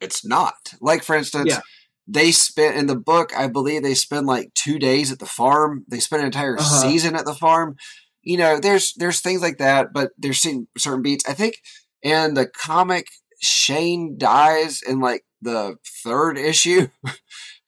it's 0.00 0.24
not. 0.26 0.54
Like 0.80 1.02
for 1.02 1.16
instance, 1.16 1.48
Yeah. 1.50 1.60
They 2.08 2.30
spent 2.32 2.76
in 2.76 2.86
the 2.86 2.96
book, 2.96 3.32
I 3.36 3.48
believe 3.48 3.82
they 3.82 3.94
spend 3.94 4.26
like 4.26 4.52
two 4.54 4.78
days 4.78 5.10
at 5.10 5.18
the 5.18 5.26
farm. 5.26 5.84
They 5.88 5.98
spend 6.00 6.20
an 6.20 6.26
entire 6.26 6.58
Uh-huh. 6.58 6.82
season 6.82 7.16
at 7.16 7.24
the 7.24 7.34
farm. 7.34 7.76
You 8.22 8.36
know, 8.38 8.58
there's 8.60 8.92
there's 8.94 9.20
things 9.20 9.42
like 9.42 9.58
that, 9.58 9.92
but 9.92 10.10
there's 10.18 10.40
certain 10.40 10.68
certain 10.78 11.02
beats. 11.02 11.28
I 11.28 11.32
think 11.32 11.56
in 12.02 12.34
the 12.34 12.46
comic, 12.46 13.06
Shane 13.42 14.16
dies 14.18 14.82
in 14.82 15.00
like 15.00 15.24
the 15.42 15.76
third 16.02 16.38
issue, 16.38 16.88
yeah, 17.04 17.12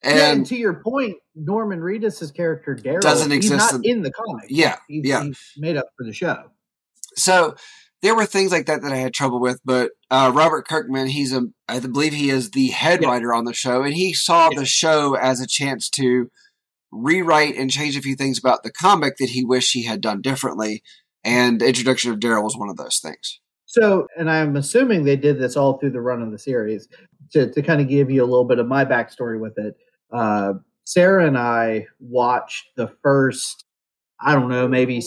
and 0.02 0.18
and 0.38 0.46
to 0.46 0.56
your 0.56 0.80
point, 0.82 1.16
Norman 1.36 1.80
Reedus' 1.80 2.34
character 2.34 2.74
Daryl 2.74 3.00
Doesn't 3.00 3.30
he's 3.30 3.50
exist 3.50 3.72
not 3.72 3.84
in- 3.84 3.98
in, 3.98 4.02
the 4.02 4.10
comic. 4.12 4.46
yeah, 4.48 4.76
he's, 4.88 5.04
yeah. 5.06 5.22
he's 5.24 5.38
made 5.56 5.76
up 5.76 5.86
for 5.96 6.04
the 6.04 6.12
show. 6.12 6.50
so 7.16 7.54
there 8.02 8.14
were 8.14 8.26
things 8.26 8.52
like 8.52 8.66
that 8.66 8.82
that 8.82 8.92
I 8.92 8.96
had 8.96 9.12
trouble 9.14 9.40
with. 9.40 9.60
But 9.64 9.90
uh, 10.10 10.32
Robert 10.34 10.66
Kirkman, 10.68 11.08
he's 11.08 11.32
a 11.32 11.42
I 11.68 11.80
believe 11.80 12.12
he 12.14 12.30
is 12.30 12.50
the 12.50 12.68
head 12.68 13.02
Yeah. 13.02 13.08
writer 13.08 13.32
on 13.34 13.44
the 13.44 13.52
show, 13.54 13.82
and 13.82 13.94
he 13.94 14.12
saw 14.14 14.50
Yeah. 14.52 14.60
the 14.60 14.66
show 14.66 15.14
as 15.14 15.40
a 15.40 15.46
chance 15.46 15.88
to 15.90 16.30
rewrite 16.92 17.56
and 17.56 17.70
change 17.70 17.96
a 17.96 18.00
few 18.00 18.16
things 18.16 18.38
about 18.38 18.62
the 18.62 18.72
comic 18.72 19.16
that 19.18 19.28
he 19.30 19.44
wished 19.44 19.74
he 19.74 19.84
had 19.84 20.00
done 20.00 20.22
differently. 20.22 20.82
And 21.24 21.60
the 21.60 21.66
introduction 21.66 22.10
of 22.12 22.18
Daryl 22.18 22.42
was 22.44 22.56
one 22.56 22.70
of 22.70 22.76
those 22.76 22.98
things. 23.00 23.40
So, 23.66 24.06
and 24.16 24.30
I'm 24.30 24.56
assuming 24.56 25.04
they 25.04 25.16
did 25.16 25.38
this 25.38 25.54
all 25.56 25.76
through 25.76 25.90
the 25.90 26.00
run 26.00 26.22
of 26.22 26.30
the 26.30 26.38
series. 26.38 26.88
to 27.32 27.50
to 27.52 27.60
kind 27.60 27.80
of 27.82 27.88
give 27.88 28.10
you 28.10 28.22
a 28.22 28.24
little 28.24 28.46
bit 28.46 28.58
of 28.58 28.66
my 28.66 28.84
backstory 28.86 29.38
with 29.38 29.58
it. 29.58 29.76
Uh, 30.10 30.54
Sarah 30.84 31.26
and 31.26 31.36
I 31.36 31.86
watched 32.00 32.64
the 32.76 32.88
first, 33.02 33.66
I 34.18 34.34
don't 34.34 34.48
know, 34.48 34.66
maybe 34.66 35.02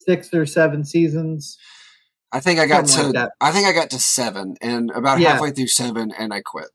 six 0.00 0.32
or 0.32 0.46
seven 0.46 0.82
seasons. 0.86 1.58
I 2.32 2.40
think 2.40 2.60
I 2.60 2.66
got 2.66 2.88
Something 2.88 3.14
to 3.14 3.20
like. 3.20 3.30
I 3.40 3.52
think 3.52 3.66
I 3.66 3.72
got 3.72 3.90
to 3.90 3.98
seven, 3.98 4.56
and 4.60 4.90
about 4.90 5.20
Yeah. 5.20 5.32
halfway 5.32 5.50
through 5.50 5.68
seven, 5.68 6.12
and 6.16 6.32
I 6.32 6.42
quit. 6.42 6.68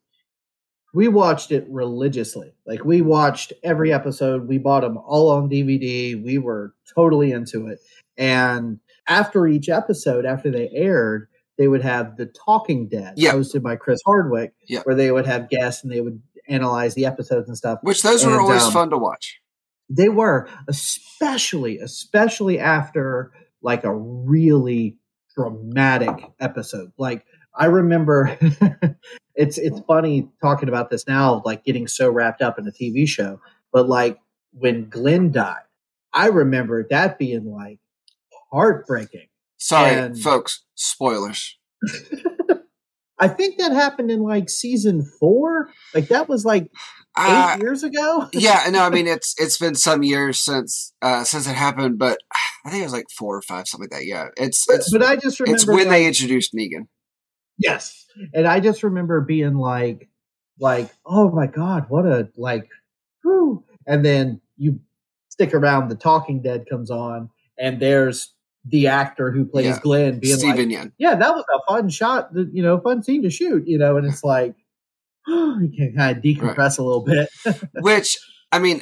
We 0.93 1.08
watched 1.08 1.51
it 1.51 1.66
religiously. 1.70 2.54
Like 2.68 2.86
we 2.86 3.01
watched 3.01 3.54
every 3.64 3.91
episode. 3.91 4.47
We 4.47 4.58
bought 4.60 4.82
them 4.82 4.97
all 4.97 5.30
on 5.32 5.49
DVD. 5.49 6.16
We 6.16 6.38
were 6.38 6.74
totally 6.95 7.32
into 7.32 7.68
it. 7.68 7.80
And 8.18 8.80
after 9.08 9.47
each 9.47 9.70
episode, 9.70 10.26
after 10.26 10.51
they 10.51 10.70
aired, 10.72 11.28
they 11.58 11.68
would 11.68 11.82
have 11.82 12.16
the 12.18 12.28
Talking 12.28 12.88
Dead, 12.88 13.14
Yeah. 13.18 13.34
hosted 13.34 13.64
by 13.64 13.76
Chris 13.76 14.01
Hardwick, 14.06 14.54
Yeah. 14.68 14.82
where 14.84 14.95
they 14.95 15.12
would 15.12 15.26
have 15.26 15.49
guests 15.49 15.84
and 15.84 15.91
they 15.91 16.01
would 16.01 16.22
analyze 16.47 16.93
the 16.93 17.06
episodes 17.08 17.47
and 17.47 17.58
stuff. 17.58 17.80
Which 17.82 18.04
those 18.04 18.24
were 18.26 18.34
And, 18.34 18.41
always 18.41 18.64
um, 18.64 18.72
fun 18.72 18.89
to 18.91 18.97
watch. 18.97 19.39
They 19.89 20.10
were, 20.10 20.47
especially, 20.68 21.80
especially 21.80 22.60
after 22.60 23.32
like 23.64 23.84
a 23.84 23.93
really 23.95 24.97
dramatic 25.36 26.31
episode. 26.39 26.91
Like 26.97 27.25
I 27.55 27.65
remember 27.65 28.38
it's 29.36 29.57
it's 29.57 29.79
funny 29.81 30.29
talking 30.41 30.69
about 30.69 30.89
this 30.89 31.07
now, 31.07 31.41
like 31.45 31.63
getting 31.63 31.88
so 31.88 32.09
wrapped 32.09 32.41
up 32.41 32.59
in 32.59 32.67
a 32.67 32.71
TV 32.71 33.07
show. 33.07 33.39
But 33.71 33.88
like 33.88 34.19
when 34.51 34.89
Glenn 34.89 35.31
died, 35.31 35.63
I 36.13 36.27
remember 36.27 36.86
that 36.89 37.17
being 37.17 37.45
like 37.45 37.79
heartbreaking. 38.51 39.27
Sorry, 39.57 39.95
and- 39.95 40.19
folks. 40.19 40.63
Spoilers. 40.75 41.57
I 43.19 43.27
think 43.27 43.57
that 43.57 43.71
happened 43.71 44.11
in 44.11 44.21
like 44.21 44.49
season 44.49 45.03
four. 45.03 45.69
Like 45.93 46.09
that 46.09 46.27
was 46.27 46.43
like 46.43 46.69
eight 47.18 47.24
Uh, 47.24 47.57
years 47.61 47.84
ago. 47.84 48.28
yeah, 48.34 48.68
no, 48.72 48.84
I 48.84 48.89
mean 48.91 49.07
it's 49.07 49.36
it's 49.38 49.57
been 49.57 49.76
some 49.76 50.03
years 50.03 50.43
since 50.43 50.93
uh 51.01 51.24
since 51.24 51.47
it 51.47 51.55
happened, 51.55 51.97
but 51.99 52.18
I 52.66 52.70
think 52.70 52.82
it 52.82 52.86
was 52.86 52.93
like 52.93 53.07
four 53.16 53.36
or 53.38 53.41
five, 53.41 53.68
something 53.68 53.89
like 53.91 53.99
that. 54.01 54.05
Yeah, 54.05 54.28
it's 54.38 54.66
But, 54.66 54.78
it's 54.78 54.91
but 54.91 55.03
I 55.03 55.16
just 55.16 55.39
remember 55.39 55.55
it's 55.55 55.68
when 55.68 55.78
like, 55.80 55.89
they 55.89 56.07
introduced 56.07 56.53
Negan. 56.53 56.88
Yes. 57.57 58.05
And 58.34 58.47
I 58.47 58.59
just 58.59 58.84
remember 58.84 59.22
being 59.22 59.55
like, 59.55 60.09
like, 60.59 60.89
oh 61.05 61.30
my 61.32 61.47
God, 61.47 61.86
what 61.89 62.05
a 62.05 62.30
like 62.38 62.70
whew. 63.24 63.64
and 63.88 64.03
then 64.05 64.39
you 64.57 64.80
stick 65.30 65.53
around, 65.53 65.89
the 65.89 65.95
talking 65.95 66.41
dead 66.41 66.66
comes 66.70 66.89
on, 66.91 67.30
and 67.57 67.80
there's 67.80 68.34
the 68.66 68.88
actor 68.88 69.30
who 69.32 69.45
plays 69.45 69.66
Yeah. 69.66 69.80
Glenn 69.82 70.20
being 70.20 70.38
Steven 70.38 70.70
like, 70.70 70.80
Yeun. 70.80 70.91
Yeah, 70.97 71.16
that 71.16 71.36
was 71.36 71.43
a 71.53 71.59
fun 71.72 71.89
shot, 71.89 72.30
you 72.34 72.64
know, 72.64 72.80
fun 72.80 73.03
scene 73.03 73.24
to 73.24 73.30
shoot, 73.30 73.68
you 73.68 73.78
know, 73.78 73.97
and 73.97 74.05
it's 74.07 74.24
like 74.24 74.55
you 75.28 75.71
can 75.76 75.93
kind 75.95 76.17
of 76.17 76.24
decompress 76.24 76.78
a 76.80 76.84
little 76.84 77.03
bit. 77.03 77.30
Which 77.80 78.17
I 78.51 78.59
mean, 78.59 78.82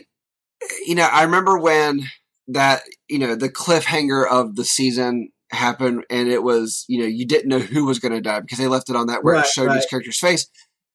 you 0.86 0.96
know, 0.96 1.08
I 1.12 1.24
remember 1.24 1.58
when 1.58 2.04
that 2.48 2.82
you 3.08 3.20
know 3.20 3.36
the 3.36 3.50
cliffhanger 3.50 4.28
of 4.30 4.56
the 4.56 4.66
season 4.66 5.30
happened, 5.52 6.04
and 6.10 6.30
it 6.30 6.44
was 6.44 6.86
you 6.88 7.00
know 7.00 7.06
you 7.06 7.26
didn't 7.26 7.50
know 7.50 7.60
who 7.60 7.86
was 7.86 8.00
going 8.00 8.14
to 8.14 8.22
die 8.22 8.40
because 8.40 8.58
they 8.58 8.68
left 8.68 8.90
it 8.90 8.96
on 8.96 9.08
that 9.08 9.24
where 9.24 9.36
Right, 9.36 9.46
it 9.46 9.50
showed 9.50 9.68
right. 9.68 9.78
each 9.82 9.90
character's 9.90 10.20
face, 10.20 10.48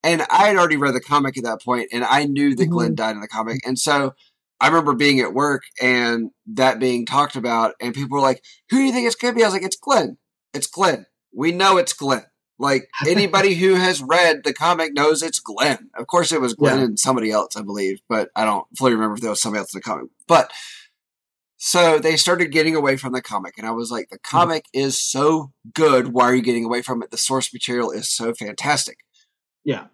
and 0.02 0.22
I 0.30 0.46
had 0.48 0.56
already 0.56 0.76
read 0.76 0.94
the 0.94 1.00
comic 1.00 1.36
at 1.38 1.44
that 1.44 1.62
point, 1.62 1.88
and 1.92 2.04
I 2.04 2.24
knew 2.24 2.54
that 2.56 2.66
Glenn 2.66 2.92
Mhm. 2.92 2.96
died 2.96 3.14
in 3.16 3.20
the 3.20 3.28
comic, 3.28 3.60
and 3.66 3.78
so. 3.78 4.12
I 4.58 4.68
remember 4.68 4.94
being 4.94 5.20
at 5.20 5.34
work 5.34 5.64
and 5.82 6.30
that 6.54 6.80
being 6.80 7.04
talked 7.04 7.36
about, 7.36 7.74
and 7.78 7.92
people 7.92 8.16
were 8.16 8.22
like, 8.22 8.42
"Who 8.70 8.78
do 8.78 8.84
you 8.84 8.90
think 8.90 9.06
it's 9.06 9.14
going 9.14 9.34
to 9.34 9.36
be?" 9.36 9.44
I 9.44 9.48
was 9.48 9.52
like, 9.52 9.62
"It's 9.62 9.76
Glenn. 9.76 10.16
It's 10.54 10.66
Glenn. 10.66 11.04
We 11.34 11.52
know 11.52 11.76
it's 11.76 11.92
Glenn. 11.92 12.24
Like 12.58 12.88
anybody 13.06 13.54
who 13.54 13.74
has 13.74 14.02
read 14.02 14.44
the 14.44 14.54
comic 14.54 14.94
knows 14.94 15.22
it's 15.22 15.40
Glenn. 15.40 15.90
Of 15.96 16.06
course, 16.06 16.32
it 16.32 16.40
was 16.40 16.54
Glenn 16.54 16.78
Yeah. 16.78 16.84
and 16.84 16.98
somebody 16.98 17.30
else, 17.30 17.56
I 17.56 17.62
believe, 17.62 18.00
but 18.08 18.30
I 18.34 18.44
don't 18.44 18.66
fully 18.76 18.92
remember 18.94 19.14
if 19.14 19.20
there 19.20 19.30
was 19.30 19.40
somebody 19.40 19.60
else 19.60 19.74
in 19.74 19.78
the 19.78 19.82
comic. 19.82 20.10
But 20.26 20.50
so 21.56 21.98
they 21.98 22.16
started 22.16 22.52
getting 22.52 22.76
away 22.76 22.96
from 22.96 23.12
the 23.12 23.22
comic, 23.22 23.54
and 23.56 23.66
I 23.66 23.70
was 23.72 23.90
like, 23.90 24.08
the 24.08 24.16
mm-hmm. 24.16 24.36
comic 24.36 24.66
is 24.72 25.02
so 25.02 25.52
good. 25.74 26.08
Why 26.08 26.24
are 26.24 26.34
you 26.34 26.42
getting 26.42 26.64
away 26.64 26.82
from 26.82 27.02
it? 27.02 27.10
The 27.10 27.18
source 27.18 27.52
material 27.52 27.90
is 27.90 28.10
so 28.10 28.34
fantastic. 28.34 28.98
yeah. 29.64 29.86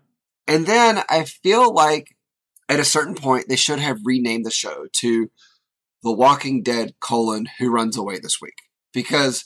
And 0.49 0.67
then 0.67 1.05
I 1.09 1.25
feel 1.25 1.73
like 1.73 2.17
at 2.69 2.81
a 2.81 2.85
certain 2.85 3.15
point 3.15 3.49
they 3.49 3.57
should 3.57 3.79
have 3.79 4.01
renamed 4.05 4.45
the 4.45 4.51
show 4.51 4.87
to 4.93 5.31
The 6.03 6.13
Walking 6.13 6.65
Dead: 6.65 6.95
colon 7.01 7.49
Who 7.59 7.71
Runs 7.71 7.97
Away 7.97 8.19
This 8.19 8.41
Week 8.41 8.57
because 8.93 9.45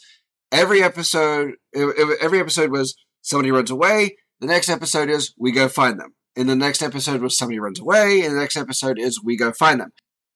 every 0.53 0.83
episode 0.83 1.55
every 1.75 2.41
episode 2.41 2.71
was 2.71 2.97
somebody 3.27 3.51
runs 3.51 3.71
away. 3.71 4.17
The 4.41 4.47
next 4.47 4.69
episode 4.69 5.11
is 5.11 5.35
we 5.39 5.53
go 5.53 5.69
find 5.69 5.99
them. 5.99 6.15
And 6.37 6.49
the 6.49 6.57
next 6.57 6.83
episode 6.83 7.23
was 7.23 7.37
somebody 7.37 7.59
runs 7.59 7.81
away. 7.81 8.23
And 8.23 8.35
the 8.35 8.41
next 8.41 8.57
episode 8.57 8.99
is 8.99 9.23
we 9.23 9.37
go 9.37 9.53
find 9.53 9.81
them. 9.81 9.93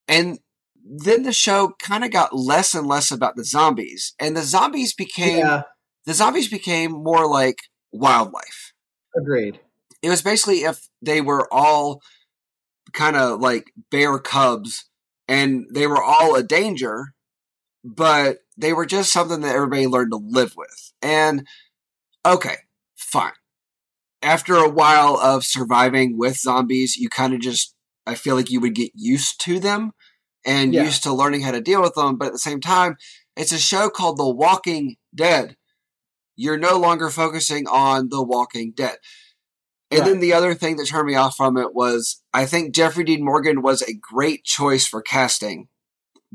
And 0.09 0.39
then 0.83 1.23
the 1.23 1.33
show 1.33 1.75
kind 1.83 2.05
of 2.05 2.11
got 2.11 2.35
less 2.35 2.75
and 2.75 2.87
less 2.87 3.11
about 3.11 3.37
the 3.37 3.45
zombies, 3.45 4.15
and 4.19 4.35
the 4.37 4.43
zombies 4.43 4.95
became 4.95 5.39
Yeah. 5.39 5.63
the 6.07 6.15
zombies 6.15 6.49
became 6.49 6.91
more 6.91 7.29
like 7.29 7.59
wildlife 7.93 8.73
Agreed. 9.15 9.61
it 10.03 10.09
was 10.09 10.23
basically 10.23 10.61
if 10.65 10.89
they 11.03 11.21
were 11.21 11.47
all 11.53 12.01
kind 12.95 13.15
of 13.15 13.41
like 13.41 13.73
bear 13.91 14.19
cubs 14.19 14.89
and 15.29 15.67
they 15.73 15.87
were 15.87 16.03
all 16.03 16.35
a 16.35 16.43
danger, 16.43 17.13
but 17.85 18.39
they 18.57 18.73
were 18.73 18.87
just 18.87 19.13
something 19.13 19.43
that 19.43 19.55
everybody 19.55 19.87
learned 19.87 20.13
to 20.13 20.21
live 20.25 20.55
with. 20.57 20.93
And 21.03 21.47
okay, 22.25 22.57
fine. 23.11 23.33
After 24.23 24.55
a 24.57 24.69
while 24.69 25.17
of 25.17 25.45
surviving 25.45 26.19
with 26.19 26.37
zombies, 26.37 26.97
you 26.97 27.09
kind 27.09 27.33
of 27.33 27.41
just, 27.41 27.75
I 28.07 28.15
feel 28.15 28.37
like 28.37 28.51
you 28.51 28.61
would 28.61 28.75
get 28.75 28.93
used 28.95 29.41
to 29.43 29.59
them 29.59 29.93
and 30.45 30.75
Yeah. 30.75 30.85
used 30.85 31.03
to 31.05 31.13
learning 31.13 31.43
how 31.43 31.53
to 31.53 31.61
deal 31.61 31.81
with 31.81 31.95
them. 31.95 32.17
But 32.17 32.27
at 32.29 32.33
the 32.33 32.39
same 32.39 32.61
time, 32.61 32.97
it's 33.37 33.53
a 33.53 33.59
show 33.59 33.89
called 33.89 34.19
The 34.19 34.29
Walking 34.29 34.97
Dead. 35.15 35.57
You're 36.37 36.59
no 36.59 36.79
longer 36.79 37.11
focusing 37.11 37.67
on 37.67 38.09
The 38.11 38.23
Walking 38.23 38.73
Dead. 38.75 38.97
And 39.91 40.07
then 40.07 40.21
the 40.21 40.33
other 40.33 40.55
thing 40.55 40.77
that 40.77 40.87
turned 40.87 41.09
me 41.09 41.17
off 41.17 41.37
from 41.37 41.57
it 41.57 41.75
was 41.75 42.23
I 42.33 42.47
think 42.47 42.75
Jeffrey 42.75 43.03
Dean 43.03 43.25
Morgan 43.25 43.61
was 43.61 43.83
a 43.83 43.93
great 43.93 44.45
choice 44.45 44.87
for 44.87 45.03
casting, 45.03 45.67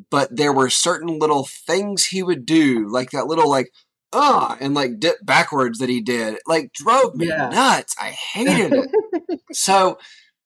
but 0.09 0.35
there 0.35 0.51
were 0.51 0.69
certain 0.69 1.19
little 1.19 1.47
things 1.65 2.07
he 2.07 2.21
would 2.21 2.45
do, 2.45 2.85
like 2.89 3.11
that 3.11 3.27
little 3.27 3.49
like 3.49 3.71
ah 4.15 4.57
and 4.59 4.73
like 4.73 4.99
dip 4.99 5.17
backwards 5.23 5.79
that 5.79 5.89
he 5.89 6.01
did, 6.01 6.37
like 6.47 6.71
drove 6.73 7.15
me 7.15 7.27
Yeah. 7.27 7.49
nuts. 7.49 7.95
I 7.99 8.09
hated 8.09 8.73
it. 8.73 9.39
so 9.53 9.97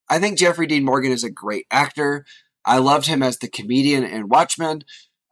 I 0.08 0.18
think 0.18 0.38
Jeffrey 0.38 0.66
Dean 0.66 0.84
Morgan 0.84 1.12
is 1.12 1.24
a 1.24 1.30
great 1.30 1.66
actor. 1.70 2.24
I 2.66 2.78
loved 2.78 3.06
him 3.06 3.22
as 3.22 3.38
the 3.38 3.48
comedian 3.48 4.04
in 4.04 4.28
Watchmen. 4.28 4.82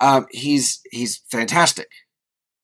Um, 0.01 0.27
he's 0.31 0.81
he's 0.91 1.23
fantastic. 1.31 1.89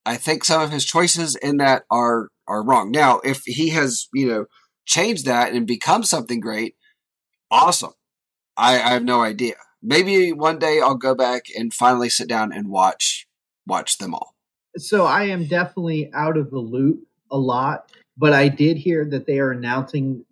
I 0.07 0.17
think 0.17 0.45
some 0.45 0.63
of 0.63 0.71
his 0.71 0.85
choices 0.85 1.35
in 1.35 1.57
that 1.59 1.85
are 1.91 2.29
are 2.47 2.65
wrong. 2.65 2.91
Now, 2.91 3.21
if 3.25 3.43
he 3.45 3.71
has 3.71 4.09
you 4.15 4.27
know 4.29 4.45
changed 4.87 5.25
that 5.27 5.53
and 5.53 5.67
become 5.67 6.05
something 6.05 6.41
great, 6.41 6.77
awesome. 7.51 7.93
I, 8.57 8.75
I 8.75 8.91
have 8.91 9.03
no 9.05 9.23
idea. 9.23 9.55
Maybe 9.83 10.33
one 10.33 10.59
day 10.59 10.81
I'll 10.81 10.95
go 10.95 11.15
back 11.15 11.47
and 11.59 11.73
finally 11.75 12.09
sit 12.09 12.29
down 12.29 12.53
and 12.53 12.69
watch 12.69 13.27
watch 13.67 13.99
them 13.99 14.15
all. 14.15 14.34
So 14.77 15.05
I 15.07 15.25
am 15.25 15.47
definitely 15.47 16.11
out 16.15 16.37
of 16.37 16.51
the 16.51 16.59
loop 16.59 17.07
a 17.31 17.39
lot, 17.39 17.91
but 18.17 18.33
I 18.33 18.49
did 18.49 18.77
hear 18.77 19.05
that 19.07 19.27
they 19.27 19.39
are 19.39 19.51
announcing. 19.53 20.25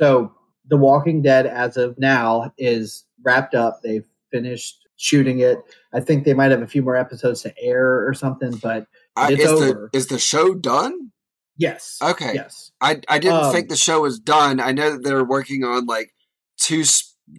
So, 0.00 0.32
The 0.68 0.76
Walking 0.76 1.22
Dead, 1.22 1.46
as 1.46 1.76
of 1.76 1.98
now, 1.98 2.52
is 2.58 3.04
wrapped 3.22 3.54
up. 3.54 3.80
They've 3.82 4.06
finished 4.30 4.86
shooting 4.96 5.40
it. 5.40 5.58
I 5.92 6.00
think 6.00 6.24
they 6.24 6.34
might 6.34 6.50
have 6.50 6.62
a 6.62 6.66
few 6.66 6.82
more 6.82 6.96
episodes 6.96 7.42
to 7.42 7.54
air 7.58 8.06
or 8.06 8.14
something, 8.14 8.56
but 8.62 8.86
Uh, 9.16 9.28
It's 9.30 9.42
is 9.44 9.48
over. 9.50 9.90
the 9.92 9.98
is 9.98 10.06
the 10.08 10.18
show 10.18 10.54
done? 10.54 11.10
yes. 11.58 11.98
Okay. 12.02 12.32
Yes. 12.34 12.72
I 12.80 13.00
I 13.08 13.18
didn't 13.18 13.44
Um, 13.44 13.52
think 13.52 13.68
the 13.68 13.76
show 13.76 14.02
was 14.02 14.18
done. 14.18 14.60
I 14.60 14.72
know 14.72 14.90
that 14.92 15.02
they're 15.04 15.24
working 15.24 15.64
on 15.64 15.86
like 15.86 16.10
two 16.58 16.84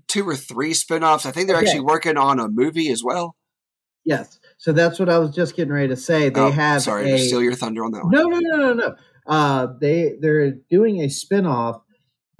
two 0.07 0.27
or 0.27 0.35
three 0.35 0.73
spin-offs. 0.73 1.25
I 1.25 1.31
think 1.31 1.47
they're 1.47 1.57
Okay. 1.57 1.67
actually 1.67 1.81
working 1.85 2.17
on 2.17 2.39
a 2.39 2.47
movie 2.47 2.89
as 2.89 3.03
well. 3.03 3.35
Yes. 4.05 4.39
So 4.57 4.71
that's 4.71 4.97
what 4.99 5.07
I 5.09 5.19
was 5.19 5.35
just 5.35 5.55
getting 5.55 5.73
ready 5.73 5.87
to 5.89 5.95
say. 5.95 6.29
They 6.29 6.39
Oh, 6.39 6.51
have 6.51 6.81
sorry 6.81 7.11
a, 7.11 7.17
to 7.17 7.23
steal 7.23 7.43
your 7.43 7.53
thunder 7.55 7.85
on 7.85 7.91
that 7.91 8.03
one. 8.03 8.11
No, 8.11 8.23
no, 8.23 8.39
no, 8.39 8.57
no, 8.57 8.73
no. 8.73 8.95
Uh, 9.27 9.67
they 9.79 10.15
they're 10.19 10.51
doing 10.51 11.01
a 11.01 11.09
spin-off 11.09 11.81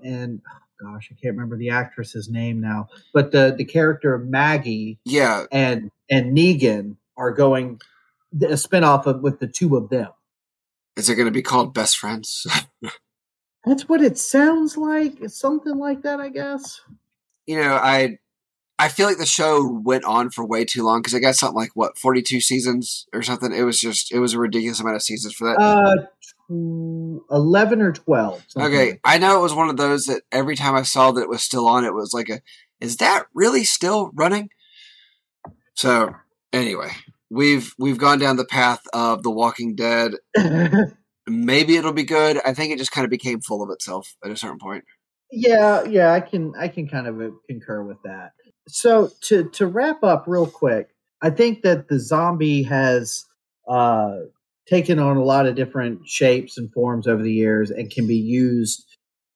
and 0.03 0.41
oh 0.49 0.91
gosh, 0.93 1.09
I 1.11 1.15
can't 1.21 1.35
remember 1.35 1.57
the 1.57 1.69
actress's 1.69 2.29
name 2.29 2.59
now, 2.61 2.87
but 3.13 3.31
the 3.31 3.53
the 3.57 3.65
character 3.65 4.13
of 4.13 4.27
Maggie 4.27 4.99
Yeah, 5.05 5.45
and 5.51 5.91
and 6.09 6.35
Negan 6.37 6.95
are 7.17 7.31
going 7.31 7.79
a 8.47 8.57
spin-off 8.57 9.05
of 9.05 9.21
with 9.21 9.39
the 9.39 9.47
two 9.47 9.75
of 9.75 9.89
them. 9.89 10.09
is 10.95 11.09
it 11.09 11.15
going 11.15 11.25
to 11.27 11.31
be 11.31 11.41
called 11.41 11.73
Best 11.73 11.97
Friends? 11.97 12.47
That's 13.65 13.89
what 13.89 14.01
it 14.01 14.17
sounds 14.17 14.77
like. 14.77 15.19
It's 15.21 15.37
something 15.37 15.77
like 15.77 16.03
that, 16.03 16.19
I 16.21 16.29
guess. 16.29 16.79
you 17.45 17.57
know, 17.59 17.73
I 17.73 18.17
I 18.79 18.89
feel 18.89 19.07
like 19.07 19.17
the 19.17 19.25
show 19.25 19.67
went 19.67 20.03
on 20.03 20.29
for 20.29 20.45
way 20.45 20.63
too 20.63 20.83
long 20.83 20.99
because 20.99 21.13
it 21.15 21.21
got 21.21 21.35
something 21.35 21.55
like 21.55 21.71
what 21.73 21.97
forty 21.97 22.21
two 22.21 22.39
seasons 22.39 23.07
or 23.13 23.23
something. 23.23 23.51
It 23.51 23.63
was 23.63 23.79
just 23.79 24.11
it 24.11 24.19
was 24.19 24.33
a 24.33 24.39
ridiculous 24.39 24.79
amount 24.79 24.97
of 24.97 25.03
seasons 25.03 25.33
for 25.33 25.45
that. 25.45 25.59
Uh 25.59 25.95
tw- 26.21 27.23
eleven 27.31 27.81
or 27.81 27.91
twelve. 27.91 28.45
Okay, 28.55 28.91
like 28.91 29.01
I 29.03 29.17
know 29.17 29.37
it 29.37 29.41
was 29.41 29.53
one 29.53 29.69
of 29.69 29.77
those 29.77 30.05
that 30.05 30.23
every 30.31 30.55
time 30.55 30.75
I 30.75 30.83
saw 30.83 31.11
that 31.11 31.21
it 31.21 31.29
was 31.29 31.43
still 31.43 31.67
on, 31.67 31.85
it 31.85 31.93
was 31.93 32.13
like 32.13 32.29
a, 32.29 32.41
is 32.79 32.97
that 32.97 33.25
really 33.33 33.63
still 33.63 34.11
running? 34.13 34.49
So 35.73 36.13
anyway, 36.53 36.91
we've 37.29 37.73
we've 37.79 37.97
gone 37.97 38.19
down 38.19 38.37
the 38.37 38.45
path 38.45 38.81
of 38.93 39.23
The 39.23 39.31
Walking 39.31 39.75
Dead. 39.75 40.13
Maybe 41.27 41.75
it'll 41.75 41.93
be 41.93 42.03
good. 42.03 42.39
I 42.45 42.53
think 42.53 42.71
it 42.71 42.77
just 42.77 42.91
kind 42.91 43.05
of 43.05 43.11
became 43.11 43.41
full 43.41 43.61
of 43.61 43.69
itself 43.69 44.15
at 44.23 44.31
a 44.31 44.37
certain 44.37 44.59
point. 44.59 44.85
Yeah, 45.29 45.83
yeah, 45.83 46.13
I 46.13 46.21
can 46.21 46.53
I 46.57 46.67
can 46.67 46.87
kind 46.87 47.07
of 47.07 47.19
uh, 47.19 47.29
concur 47.49 47.83
with 47.83 47.97
that. 48.03 48.31
So 48.67 49.11
to 49.21 49.49
to 49.51 49.67
wrap 49.67 50.03
up 50.03 50.25
real 50.27 50.47
quick, 50.47 50.89
I 51.21 51.29
think 51.29 51.63
that 51.63 51.87
the 51.87 51.99
zombie 51.99 52.63
has 52.63 53.25
uh 53.67 54.17
taken 54.67 54.99
on 54.99 55.15
a 55.17 55.23
lot 55.23 55.45
of 55.45 55.55
different 55.55 56.05
shapes 56.07 56.57
and 56.57 56.71
forms 56.73 57.07
over 57.07 57.23
the 57.23 57.31
years 57.33 57.71
and 57.71 57.89
can 57.89 58.05
be 58.07 58.17
used 58.17 58.85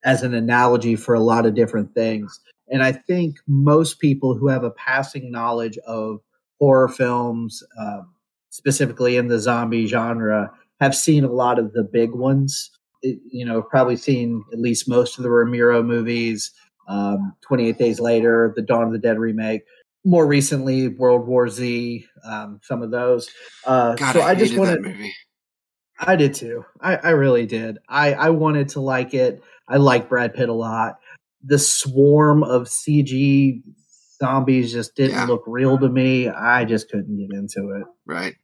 as 0.04 0.24
an 0.24 0.34
analogy 0.34 0.96
for 0.96 1.16
a 1.16 1.22
lot 1.22 1.46
of 1.46 1.56
different 1.56 1.94
things. 1.94 2.40
And 2.70 2.84
I 2.84 2.92
think 2.92 3.38
most 3.48 4.00
people 4.00 4.36
who 4.36 4.48
have 4.50 4.64
a 4.64 4.72
passing 4.72 5.32
knowledge 5.32 5.78
of 5.88 6.20
horror 6.60 6.90
films, 6.90 7.64
um, 7.80 8.14
specifically 8.50 9.16
in 9.18 9.28
the 9.30 9.40
zombie 9.40 9.86
genre, 9.88 10.52
have 10.82 10.96
seen 10.96 11.24
a 11.24 11.32
lot 11.32 11.60
of 11.60 11.72
the 11.74 11.84
big 11.84 12.12
ones 12.12 12.72
it- 13.04 13.20
you 13.32 13.46
know, 13.46 13.62
probably 13.64 13.96
seen 13.96 14.44
at 14.54 14.60
least 14.60 14.88
most 14.88 15.18
of 15.18 15.24
the 15.24 15.30
Romero 15.32 15.82
movies, 15.82 16.52
um, 16.92 17.34
28 17.42 17.78
Days 17.78 18.00
Later, 18.00 18.54
the 18.56 18.62
Dawn 18.62 18.84
of 18.84 18.92
the 18.92 19.00
Dead 19.00 19.18
remake, 19.18 19.62
more 20.04 20.26
recently, 20.28 20.88
World 20.89 21.28
War 21.28 21.48
Z, 21.48 22.06
um, 22.26 22.60
some 22.64 22.82
of 22.82 22.92
those. 22.92 23.30
Uh, 23.66 23.96
God, 23.96 24.14
so 24.14 24.22
I, 24.22 24.30
I 24.32 24.36
just 24.36 24.58
wanted, 24.58 24.76
that 24.76 24.82
movie. 24.89 25.14
I 26.00 26.16
did 26.16 26.34
too. 26.34 26.66
I, 26.82 26.96
I 26.98 27.10
really 27.12 27.46
did. 27.46 27.78
I, 27.88 28.14
I 28.14 28.30
wanted 28.32 28.70
to 28.70 28.82
like 28.82 29.14
it. 29.14 29.42
I 29.68 29.78
like 29.78 30.10
Brad 30.10 30.34
Pitt 30.34 30.50
a 30.50 30.54
lot. 30.54 30.96
The 31.44 31.60
swarm 31.60 32.44
of 32.44 32.64
CG 32.64 33.62
zombies 34.20 34.72
just 34.72 34.96
didn't 34.96 35.16
Yeah. 35.16 35.26
look 35.26 35.44
real 35.48 35.78
to 35.78 35.89
me. 35.89 36.28
I 36.28 36.66
just 36.66 36.89
couldn't 36.89 37.18
get 37.18 37.36
into 37.38 37.72
it. 37.80 37.86
Right. 38.06 38.36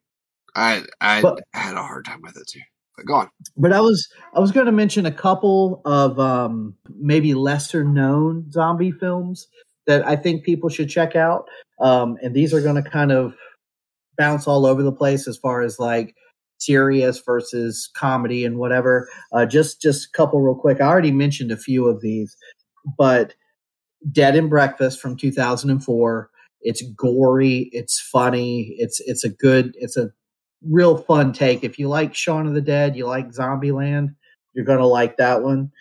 I 0.56 0.84
I 1.02 1.22
But- 1.22 1.43
had 1.54 1.76
a 1.76 1.82
hard 1.84 2.06
time 2.06 2.22
with 2.22 2.38
it 2.38 2.48
too. 2.48 2.62
Go 3.06 3.14
on. 3.14 3.30
but 3.56 3.72
I 3.72 3.80
was 3.80 4.08
I 4.34 4.39
was 4.39 4.52
going 4.52 4.66
to 4.66 4.72
mention 4.72 5.06
a 5.06 5.12
couple 5.12 5.82
of 5.86 6.20
um, 6.20 6.74
maybe 7.00 7.34
lesser 7.34 7.84
known 7.84 8.52
zombie 8.52 8.91
films 8.91 9.48
that 9.86 10.06
I 10.06 10.16
think 10.16 10.43
people 10.43 10.70
should 10.70 10.89
check 10.89 11.16
out, 11.16 11.48
um, 11.80 12.18
and 12.24 12.36
these 12.36 12.54
are 12.54 12.62
going 12.62 12.82
to 12.82 12.89
kind 12.89 13.12
of 13.12 13.36
bounce 14.18 14.48
all 14.48 14.66
over 14.66 14.82
the 14.82 14.91
place 14.91 15.28
as 15.28 15.38
far 15.38 15.62
as 15.62 15.78
like 15.80 16.16
serious 16.58 17.22
versus 17.24 17.89
comedy 17.95 18.43
and 18.43 18.58
whatever. 18.58 19.08
Uh, 19.32 19.45
just 19.45 19.80
just 19.82 20.08
a 20.08 20.18
couple 20.18 20.41
real 20.41 20.56
quick. 20.56 20.82
I 20.82 20.88
already 20.88 21.12
mentioned 21.12 21.52
a 21.52 21.58
few 21.58 21.88
of 21.88 22.02
these, 22.02 22.36
but 22.98 23.36
Dead 24.12 24.36
and 24.36 24.50
Breakfast 24.50 25.00
from 25.00 25.16
2004. 25.16 26.30
It's 26.62 26.82
gory. 26.82 27.70
It's 27.72 28.00
funny. 28.00 28.76
It's 28.78 29.00
it's 29.02 29.24
a 29.24 29.30
good. 29.30 29.76
It's 29.78 29.98
a 29.98 30.10
real 30.70 30.97
fun 30.97 31.34
take. 31.34 31.63
If 31.63 31.80
you 31.80 31.88
like 31.88 32.15
Shaun 32.15 32.47
of 32.47 32.53
the 32.53 32.61
Dead, 32.61 32.95
you 32.95 33.05
like 33.05 33.30
Zombieland, 33.30 34.15
you're 34.53 34.65
going 34.65 34.80
to 34.80 34.86
like 34.86 35.18
that 35.18 35.43
one. 35.43 35.72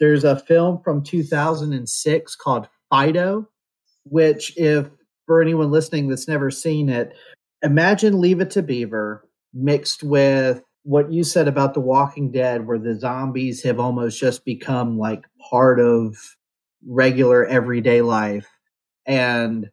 There's 0.00 0.24
a 0.24 0.38
film 0.38 0.80
from 0.82 1.02
2006 1.02 2.36
called 2.36 2.68
Fido, 2.90 3.48
which, 4.04 4.56
if 4.56 4.88
for 5.26 5.42
anyone 5.42 5.70
listening 5.70 6.08
that's 6.08 6.28
never 6.28 6.50
seen 6.50 6.88
it, 6.88 7.12
imagine 7.62 8.20
Leave 8.20 8.40
It 8.40 8.50
to 8.52 8.62
Beaver 8.62 9.26
mixed 9.52 10.02
with 10.02 10.62
what 10.84 11.12
you 11.12 11.24
said 11.24 11.48
about 11.48 11.74
The 11.74 11.80
Walking 11.80 12.30
Dead, 12.30 12.66
where 12.66 12.78
the 12.78 12.98
zombies 12.98 13.62
have 13.62 13.78
almost 13.80 14.18
just 14.18 14.44
become 14.44 14.98
like 14.98 15.24
part 15.50 15.80
of 15.80 16.16
regular 16.86 17.44
everyday 17.44 18.00
life. 18.02 18.48
And 19.06 19.70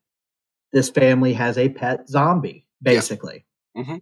this 0.73 0.89
family 0.89 1.33
has 1.33 1.57
a 1.57 1.69
pet 1.69 2.09
zombie, 2.09 2.65
basically. 2.81 3.45
Mhm. 3.77 4.01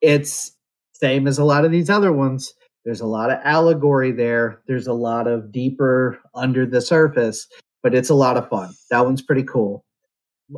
It's 0.00 0.52
same 0.92 1.26
as 1.26 1.38
a 1.38 1.44
lot 1.44 1.64
of 1.64 1.70
these 1.70 1.90
other 1.90 2.12
ones. 2.12 2.52
There's 2.84 3.00
a 3.00 3.06
lot 3.06 3.30
of 3.30 3.38
allegory 3.44 4.12
there. 4.12 4.60
There's 4.66 4.86
a 4.86 4.92
lot 4.92 5.26
of 5.26 5.52
deeper 5.52 6.18
under 6.34 6.66
the 6.66 6.80
surface, 6.80 7.46
but 7.82 7.94
it's 7.94 8.10
a 8.10 8.14
lot 8.14 8.36
of 8.36 8.48
fun. 8.48 8.74
That 8.90 9.04
one's 9.04 9.22
pretty 9.22 9.44
cool. 9.44 9.84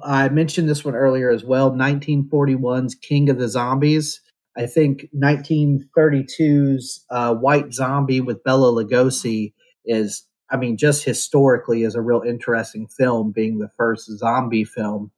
I 0.04 0.28
mentioned 0.28 0.68
this 0.68 0.84
one 0.84 0.94
earlier 0.94 1.30
as 1.30 1.44
well 1.44 1.72
1941's 1.72 2.94
King 2.94 3.28
of 3.28 3.38
the 3.38 3.48
Zombies. 3.48 4.20
I 4.56 4.66
think 4.66 5.06
1932's 5.14 7.04
uh, 7.10 7.34
White 7.34 7.72
Zombie 7.72 8.20
with 8.20 8.44
Bela 8.44 8.72
Lugosi 8.72 9.52
is, 9.84 10.24
I 10.50 10.56
mean, 10.56 10.76
just 10.76 11.04
historically 11.04 11.82
is 11.82 11.94
a 11.94 12.02
real 12.02 12.22
interesting 12.22 12.86
film, 12.86 13.32
being 13.32 13.58
the 13.58 13.70
first 13.76 14.10
zombie 14.18 14.64
film. 14.64 15.10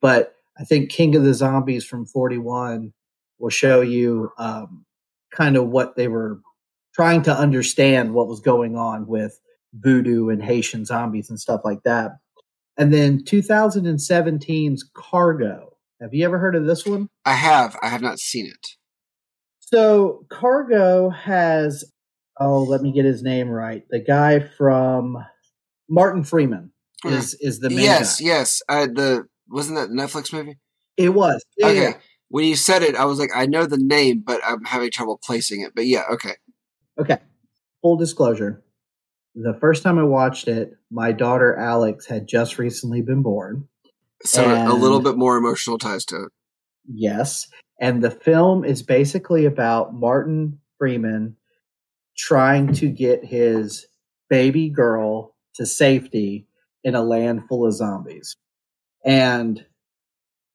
But 0.00 0.34
I 0.58 0.64
think 0.64 0.90
King 0.90 1.16
of 1.16 1.24
the 1.24 1.34
Zombies 1.34 1.84
from 1.84 2.06
41 2.06 2.92
will 3.38 3.50
show 3.50 3.80
you 3.80 4.30
um, 4.38 4.84
kind 5.32 5.56
of 5.56 5.68
what 5.68 5.96
they 5.96 6.08
were 6.08 6.40
trying 6.94 7.22
to 7.22 7.36
understand 7.36 8.14
what 8.14 8.28
was 8.28 8.40
going 8.40 8.76
on 8.76 9.06
with 9.06 9.38
voodoo 9.74 10.28
and 10.28 10.42
Haitian 10.42 10.84
zombies 10.84 11.28
and 11.28 11.40
stuff 11.40 11.60
like 11.64 11.82
that. 11.84 12.12
And 12.76 12.92
then 12.92 13.22
2017's 13.22 14.90
Cargo. 14.94 15.76
Have 16.00 16.12
you 16.12 16.24
ever 16.24 16.38
heard 16.38 16.56
of 16.56 16.66
this 16.66 16.84
one? 16.84 17.08
I 17.24 17.34
have. 17.34 17.76
I 17.82 17.88
have 17.88 18.02
not 18.02 18.18
seen 18.18 18.46
it. 18.46 18.66
So 19.60 20.26
Cargo 20.28 21.10
has 21.10 21.84
oh, 22.40 22.62
let 22.62 22.82
me 22.82 22.92
get 22.92 23.04
his 23.04 23.22
name 23.22 23.48
right. 23.48 23.84
The 23.90 24.00
guy 24.00 24.40
from 24.40 25.24
Martin 25.88 26.24
Freeman 26.24 26.72
is 27.04 27.34
is 27.40 27.60
the 27.60 27.70
main 27.70 27.80
yes, 27.80 28.20
guy. 28.20 28.26
yes. 28.26 28.62
I 28.68 28.86
the 28.86 29.26
wasn't 29.48 29.78
that 29.78 29.90
Netflix 29.90 30.32
movie? 30.32 30.58
It 30.96 31.10
was. 31.10 31.44
Yeah, 31.56 31.66
okay. 31.66 31.82
yeah. 31.82 31.92
When 32.34 32.46
you 32.46 32.56
said 32.56 32.82
it, 32.82 32.96
I 32.96 33.04
was 33.04 33.20
like, 33.20 33.30
I 33.32 33.46
know 33.46 33.64
the 33.64 33.78
name, 33.78 34.24
but 34.26 34.40
I'm 34.44 34.64
having 34.64 34.90
trouble 34.90 35.20
placing 35.22 35.60
it. 35.60 35.70
But 35.72 35.86
yeah, 35.86 36.02
okay. 36.14 36.32
Okay. 36.98 37.18
Full 37.80 37.96
disclosure. 37.96 38.64
The 39.36 39.56
first 39.60 39.84
time 39.84 40.00
I 40.00 40.02
watched 40.02 40.48
it, 40.48 40.72
my 40.90 41.12
daughter 41.12 41.54
Alex 41.54 42.06
had 42.06 42.26
just 42.26 42.58
recently 42.58 43.02
been 43.02 43.22
born. 43.22 43.68
So 44.24 44.44
a 44.44 44.74
little 44.74 45.00
bit 45.00 45.16
more 45.16 45.36
emotional 45.36 45.78
ties 45.78 46.04
to 46.06 46.24
it. 46.24 46.32
Yes. 46.92 47.46
And 47.80 48.02
the 48.02 48.10
film 48.10 48.64
is 48.64 48.82
basically 48.82 49.44
about 49.44 49.94
Martin 49.94 50.58
Freeman 50.76 51.36
trying 52.18 52.72
to 52.72 52.88
get 52.88 53.24
his 53.24 53.86
baby 54.28 54.70
girl 54.70 55.36
to 55.54 55.66
safety 55.66 56.48
in 56.82 56.96
a 56.96 57.02
land 57.04 57.44
full 57.48 57.64
of 57.64 57.74
zombies. 57.74 58.34
And 59.04 59.64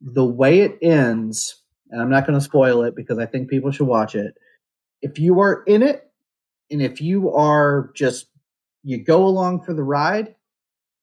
the 0.01 0.25
way 0.25 0.59
it 0.59 0.77
ends, 0.81 1.55
and 1.89 2.01
I'm 2.01 2.09
not 2.09 2.25
going 2.25 2.37
to 2.37 2.43
spoil 2.43 2.83
it 2.83 2.95
because 2.95 3.17
I 3.17 3.25
think 3.25 3.49
people 3.49 3.71
should 3.71 3.87
watch 3.87 4.15
it. 4.15 4.35
If 5.01 5.19
you 5.19 5.39
are 5.41 5.63
in 5.63 5.81
it 5.81 6.09
and 6.69 6.81
if 6.81 7.01
you 7.01 7.31
are 7.33 7.91
just, 7.95 8.27
you 8.83 9.03
go 9.03 9.25
along 9.25 9.63
for 9.63 9.73
the 9.73 9.83
ride, 9.83 10.35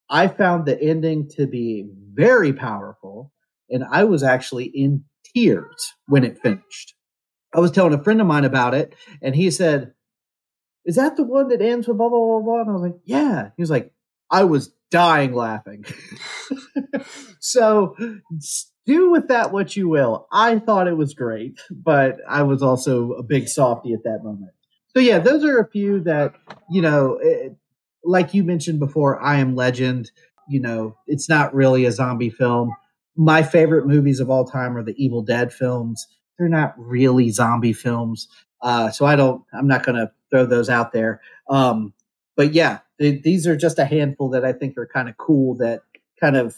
I 0.09 0.27
found 0.27 0.65
the 0.65 0.81
ending 0.81 1.29
to 1.31 1.47
be 1.47 1.85
very 2.13 2.53
powerful. 2.53 3.31
And 3.69 3.83
I 3.83 4.05
was 4.05 4.23
actually 4.23 4.65
in 4.65 5.03
tears 5.35 5.93
when 6.07 6.23
it 6.23 6.39
finished. 6.39 6.95
I 7.53 7.59
was 7.59 7.71
telling 7.71 7.93
a 7.93 8.03
friend 8.03 8.21
of 8.21 8.27
mine 8.27 8.45
about 8.45 8.73
it, 8.73 8.95
and 9.21 9.35
he 9.35 9.51
said, 9.51 9.93
Is 10.85 10.95
that 10.95 11.17
the 11.17 11.23
one 11.23 11.49
that 11.49 11.61
ends 11.61 11.87
with 11.87 11.97
blah, 11.97 12.09
blah, 12.09 12.19
blah, 12.19 12.39
blah? 12.41 12.61
And 12.61 12.69
I 12.69 12.73
was 12.73 12.81
like, 12.81 12.99
Yeah. 13.03 13.49
He 13.55 13.61
was 13.61 13.69
like, 13.69 13.91
I 14.29 14.43
was 14.43 14.73
dying 14.91 15.33
laughing. 15.33 15.85
so 17.39 17.95
do 18.87 19.11
with 19.11 19.27
that 19.27 19.51
what 19.51 19.75
you 19.75 19.89
will. 19.89 20.27
I 20.31 20.57
thought 20.59 20.87
it 20.87 20.97
was 20.97 21.13
great, 21.13 21.59
but 21.69 22.17
I 22.27 22.43
was 22.43 22.63
also 22.63 23.11
a 23.11 23.23
big 23.23 23.47
softy 23.47 23.93
at 23.93 24.03
that 24.03 24.21
moment. 24.23 24.51
So, 24.95 25.01
yeah, 25.01 25.19
those 25.19 25.43
are 25.43 25.59
a 25.59 25.69
few 25.69 25.99
that, 26.01 26.33
you 26.71 26.81
know, 26.81 27.19
it, 27.21 27.55
like 28.03 28.33
you 28.33 28.43
mentioned 28.43 28.79
before, 28.79 29.21
I 29.21 29.37
Am 29.37 29.55
Legend, 29.55 30.09
you 30.47 30.61
know, 30.61 30.95
it's 31.05 31.27
not 31.27 31.53
really 31.53 31.85
a 31.85 31.91
zombie 31.91 32.29
film. 32.29 32.71
My 33.15 33.43
favorite 33.43 33.85
movies 33.85 34.19
of 34.19 34.29
all 34.29 34.45
time 34.45 34.77
are 34.77 34.83
the 34.83 34.95
Evil 34.97 35.21
Dead 35.21 35.51
films. 35.51 36.07
They're 36.39 36.47
not 36.47 36.73
really 36.77 37.29
zombie 37.29 37.73
films. 37.73 38.27
Uh, 38.61 38.89
so 38.89 39.05
I 39.05 39.15
don't, 39.15 39.43
I'm 39.53 39.67
not 39.67 39.83
going 39.83 39.97
to 39.97 40.11
throw 40.31 40.45
those 40.45 40.69
out 40.69 40.93
there. 40.93 41.21
Um, 41.49 41.93
but 42.35 42.53
yeah, 42.53 42.79
th- 42.99 43.21
these 43.23 43.45
are 43.45 43.57
just 43.57 43.79
a 43.79 43.85
handful 43.85 44.29
that 44.29 44.45
I 44.45 44.53
think 44.53 44.77
are 44.77 44.87
kind 44.87 45.09
of 45.09 45.17
cool 45.17 45.55
that 45.57 45.81
kind 46.19 46.37
of 46.37 46.55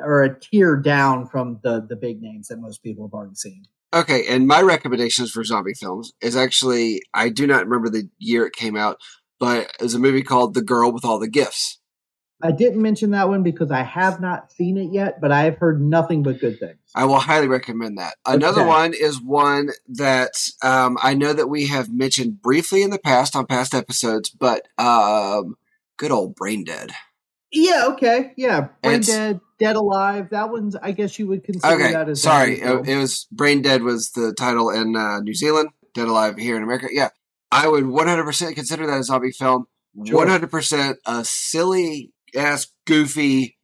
are 0.00 0.22
a 0.22 0.40
tier 0.40 0.76
down 0.76 1.26
from 1.26 1.60
the, 1.62 1.84
the 1.86 1.96
big 1.96 2.22
names 2.22 2.48
that 2.48 2.58
most 2.58 2.82
people 2.82 3.06
have 3.06 3.14
already 3.14 3.34
seen. 3.34 3.64
Okay, 3.94 4.26
and 4.26 4.46
my 4.46 4.60
recommendations 4.60 5.30
for 5.30 5.44
zombie 5.44 5.74
films 5.74 6.12
is 6.20 6.36
actually 6.36 7.02
I 7.14 7.28
do 7.28 7.46
not 7.46 7.64
remember 7.66 7.88
the 7.88 8.08
year 8.18 8.46
it 8.46 8.52
came 8.52 8.76
out, 8.76 8.98
but 9.38 9.72
it 9.78 9.82
was 9.82 9.94
a 9.94 9.98
movie 9.98 10.22
called 10.22 10.54
The 10.54 10.62
Girl 10.62 10.92
with 10.92 11.04
All 11.04 11.18
the 11.18 11.28
Gifts. 11.28 11.80
I 12.42 12.52
didn't 12.52 12.82
mention 12.82 13.12
that 13.12 13.28
one 13.28 13.42
because 13.42 13.70
I 13.70 13.82
have 13.82 14.20
not 14.20 14.52
seen 14.52 14.76
it 14.76 14.92
yet, 14.92 15.20
but 15.22 15.32
I 15.32 15.44
have 15.44 15.56
heard 15.56 15.80
nothing 15.80 16.22
but 16.22 16.38
good 16.38 16.58
things. 16.60 16.78
I 16.94 17.06
will 17.06 17.18
highly 17.18 17.48
recommend 17.48 17.96
that. 17.96 18.16
Another 18.26 18.60
Okay. 18.60 18.68
one 18.68 18.92
is 18.92 19.20
one 19.20 19.70
that 19.88 20.32
um, 20.62 20.98
I 21.02 21.14
know 21.14 21.32
that 21.32 21.48
we 21.48 21.68
have 21.68 21.90
mentioned 21.90 22.42
briefly 22.42 22.82
in 22.82 22.90
the 22.90 22.98
past 22.98 23.34
on 23.34 23.46
past 23.46 23.74
episodes, 23.74 24.28
but 24.28 24.68
um, 24.78 25.54
good 25.96 26.10
old 26.10 26.34
Brain 26.34 26.64
Dead. 26.64 26.92
Yeah, 27.56 27.86
okay. 27.92 28.32
Yeah. 28.36 28.68
Brain 28.82 29.00
It's- 29.00 29.06
Dead, 29.08 29.40
Dead 29.58 29.76
Alive. 29.76 30.28
That 30.30 30.50
one's, 30.50 30.76
I 30.76 30.92
guess 30.92 31.18
you 31.18 31.26
would 31.28 31.44
consider 31.44 31.78
that 31.92 32.08
as. 32.08 32.22
sorry, 32.22 32.60
zombie 32.60 32.90
it, 32.90 32.94
it 32.96 32.98
was 32.98 33.26
Brain 33.32 33.62
Dead 33.62 33.82
was 33.82 34.10
the 34.10 34.34
title 34.34 34.70
in 34.70 34.94
uh, 34.96 35.20
New 35.20 35.34
Zealand, 35.34 35.70
Dead 35.94 36.06
Alive 36.08 36.36
here 36.36 36.56
in 36.56 36.62
America. 36.62 36.88
Yeah, 36.90 37.08
I 37.50 37.66
would 37.68 37.84
100% 37.84 38.54
consider 38.54 38.86
that 38.86 38.98
a 39.00 39.02
zombie 39.02 39.30
film. 39.32 39.66
Sure. 40.04 40.26
100% 40.26 40.96
a 41.06 41.24
silly 41.24 42.12
ass, 42.36 42.66
goofy, 42.86 43.56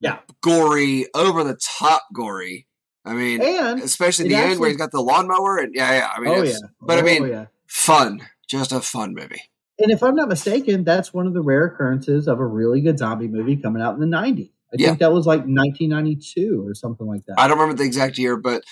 Yeah. 0.00 0.18
gory, 0.42 1.06
over 1.14 1.42
the 1.42 1.58
top 1.78 2.02
gory. 2.14 2.68
I 3.04 3.14
mean, 3.14 3.42
and 3.42 3.80
especially 3.82 4.28
the 4.28 4.36
end 4.36 4.60
where 4.60 4.68
he's 4.68 4.78
got 4.78 4.92
the 4.92 5.00
lawnmower 5.02 5.56
and 5.58 5.74
yeah, 5.74 5.90
yeah. 5.92 6.08
I 6.16 6.20
mean, 6.20 6.30
oh 6.30 6.42
yeah, 6.44 6.54
but 6.80 6.98
I 6.98 7.00
Oh, 7.00 7.04
mean, 7.04 7.26
yeah. 7.26 7.46
fun, 7.66 8.28
just 8.48 8.70
a 8.70 8.80
fun 8.80 9.12
movie. 9.12 9.42
And 9.82 9.90
if 9.90 10.02
I'm 10.02 10.14
not 10.14 10.28
mistaken, 10.28 10.84
that's 10.84 11.12
one 11.12 11.26
of 11.26 11.34
the 11.34 11.42
rare 11.42 11.66
occurrences 11.66 12.28
of 12.28 12.38
a 12.38 12.46
really 12.46 12.80
good 12.80 12.98
zombie 12.98 13.26
movie 13.26 13.56
coming 13.56 13.82
out 13.82 13.94
in 13.94 14.00
the 14.00 14.06
90s. 14.06 14.50
I 14.72 14.76
Yeah. 14.78 14.88
think 14.88 15.00
that 15.00 15.12
was 15.12 15.26
like 15.26 15.40
1992 15.40 16.64
or 16.66 16.74
something 16.74 17.06
like 17.06 17.26
that. 17.26 17.38
I 17.38 17.48
don't 17.48 17.58
remember 17.58 17.76
the 17.76 17.86
exact 17.86 18.16
year, 18.16 18.36
but 18.36 18.62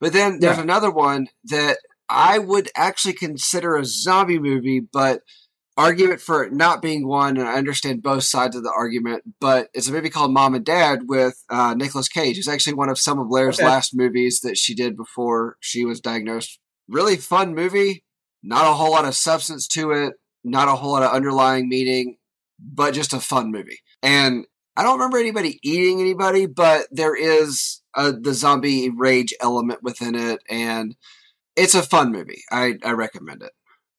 but 0.00 0.12
then 0.12 0.40
there's 0.40 0.58
Yeah. 0.58 0.62
another 0.62 0.90
one 0.90 1.28
that 1.44 1.78
I 2.08 2.38
would 2.38 2.68
actually 2.76 3.14
consider 3.14 3.76
a 3.76 3.84
zombie 3.84 4.38
movie, 4.38 4.80
but 4.80 5.22
argument 5.76 6.20
for 6.20 6.42
it 6.42 6.52
not 6.52 6.82
being 6.82 7.06
one, 7.06 7.36
and 7.36 7.48
I 7.48 7.54
understand 7.54 8.02
both 8.02 8.24
sides 8.24 8.56
of 8.56 8.62
the 8.62 8.72
argument, 8.72 9.22
but 9.40 9.68
it's 9.72 9.88
a 9.88 9.92
movie 9.92 10.10
called 10.10 10.32
Mom 10.32 10.54
and 10.54 10.64
Dad 10.64 11.00
with 11.06 11.42
uh, 11.50 11.74
Nicolas 11.74 12.08
Cage. 12.08 12.38
It's 12.38 12.48
actually 12.48 12.74
one 12.74 12.88
of 12.88 12.98
some 12.98 13.18
of 13.18 13.28
Blair's 13.28 13.56
Okay. 13.56 13.66
last 13.66 13.92
movies 13.94 14.40
that 14.40 14.56
she 14.58 14.74
did 14.74 14.96
before 14.96 15.56
she 15.60 15.84
was 15.84 16.00
diagnosed. 16.00 16.58
Really 16.88 17.16
fun 17.16 17.54
movie, 17.54 18.04
not 18.42 18.66
a 18.66 18.74
whole 18.74 18.90
lot 18.92 19.04
of 19.04 19.14
substance 19.14 19.66
to 19.68 19.90
it, 19.92 20.14
not 20.46 20.68
a 20.68 20.76
whole 20.76 20.92
lot 20.92 21.02
of 21.02 21.12
underlying 21.12 21.68
meaning, 21.68 22.16
but 22.58 22.94
just 22.94 23.12
a 23.12 23.20
fun 23.20 23.50
movie. 23.50 23.80
And 24.02 24.46
I 24.76 24.82
don't 24.82 24.98
remember 24.98 25.18
anybody 25.18 25.58
eating 25.62 26.00
anybody, 26.00 26.46
but 26.46 26.86
there 26.90 27.16
is 27.16 27.82
a, 27.94 28.12
the 28.12 28.34
zombie 28.34 28.90
rage 28.90 29.34
element 29.40 29.82
within 29.82 30.14
it, 30.14 30.40
and 30.48 30.94
it's 31.56 31.74
a 31.74 31.82
fun 31.82 32.12
movie. 32.12 32.42
I, 32.50 32.74
I 32.84 32.92
recommend 32.92 33.42
it. 33.42 33.52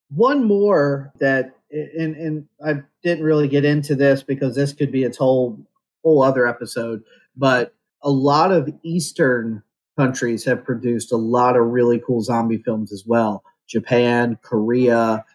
One 0.10 0.46
more 0.46 1.12
that, 1.20 1.56
and 1.72 2.16
and 2.16 2.48
I 2.66 2.84
didn't 3.04 3.26
really 3.26 3.48
get 3.48 3.66
into 3.66 3.96
this 3.96 4.24
because 4.24 4.56
this 4.56 4.72
could 4.72 4.92
be 4.92 5.04
its 5.04 5.18
whole 5.18 5.60
whole 6.04 6.24
other 6.24 6.48
episode, 6.48 7.04
but 7.36 7.74
a 8.02 8.10
lot 8.10 8.52
of 8.52 8.70
Eastern 8.84 9.64
countries 9.98 10.46
have 10.46 10.64
produced 10.64 11.12
a 11.12 11.18
lot 11.18 11.58
of 11.58 11.66
really 11.66 12.00
cool 12.06 12.22
zombie 12.22 12.62
films 12.64 12.94
as 12.94 13.04
well. 13.06 13.44
Japan, 13.68 14.38
Korea. 14.42 15.26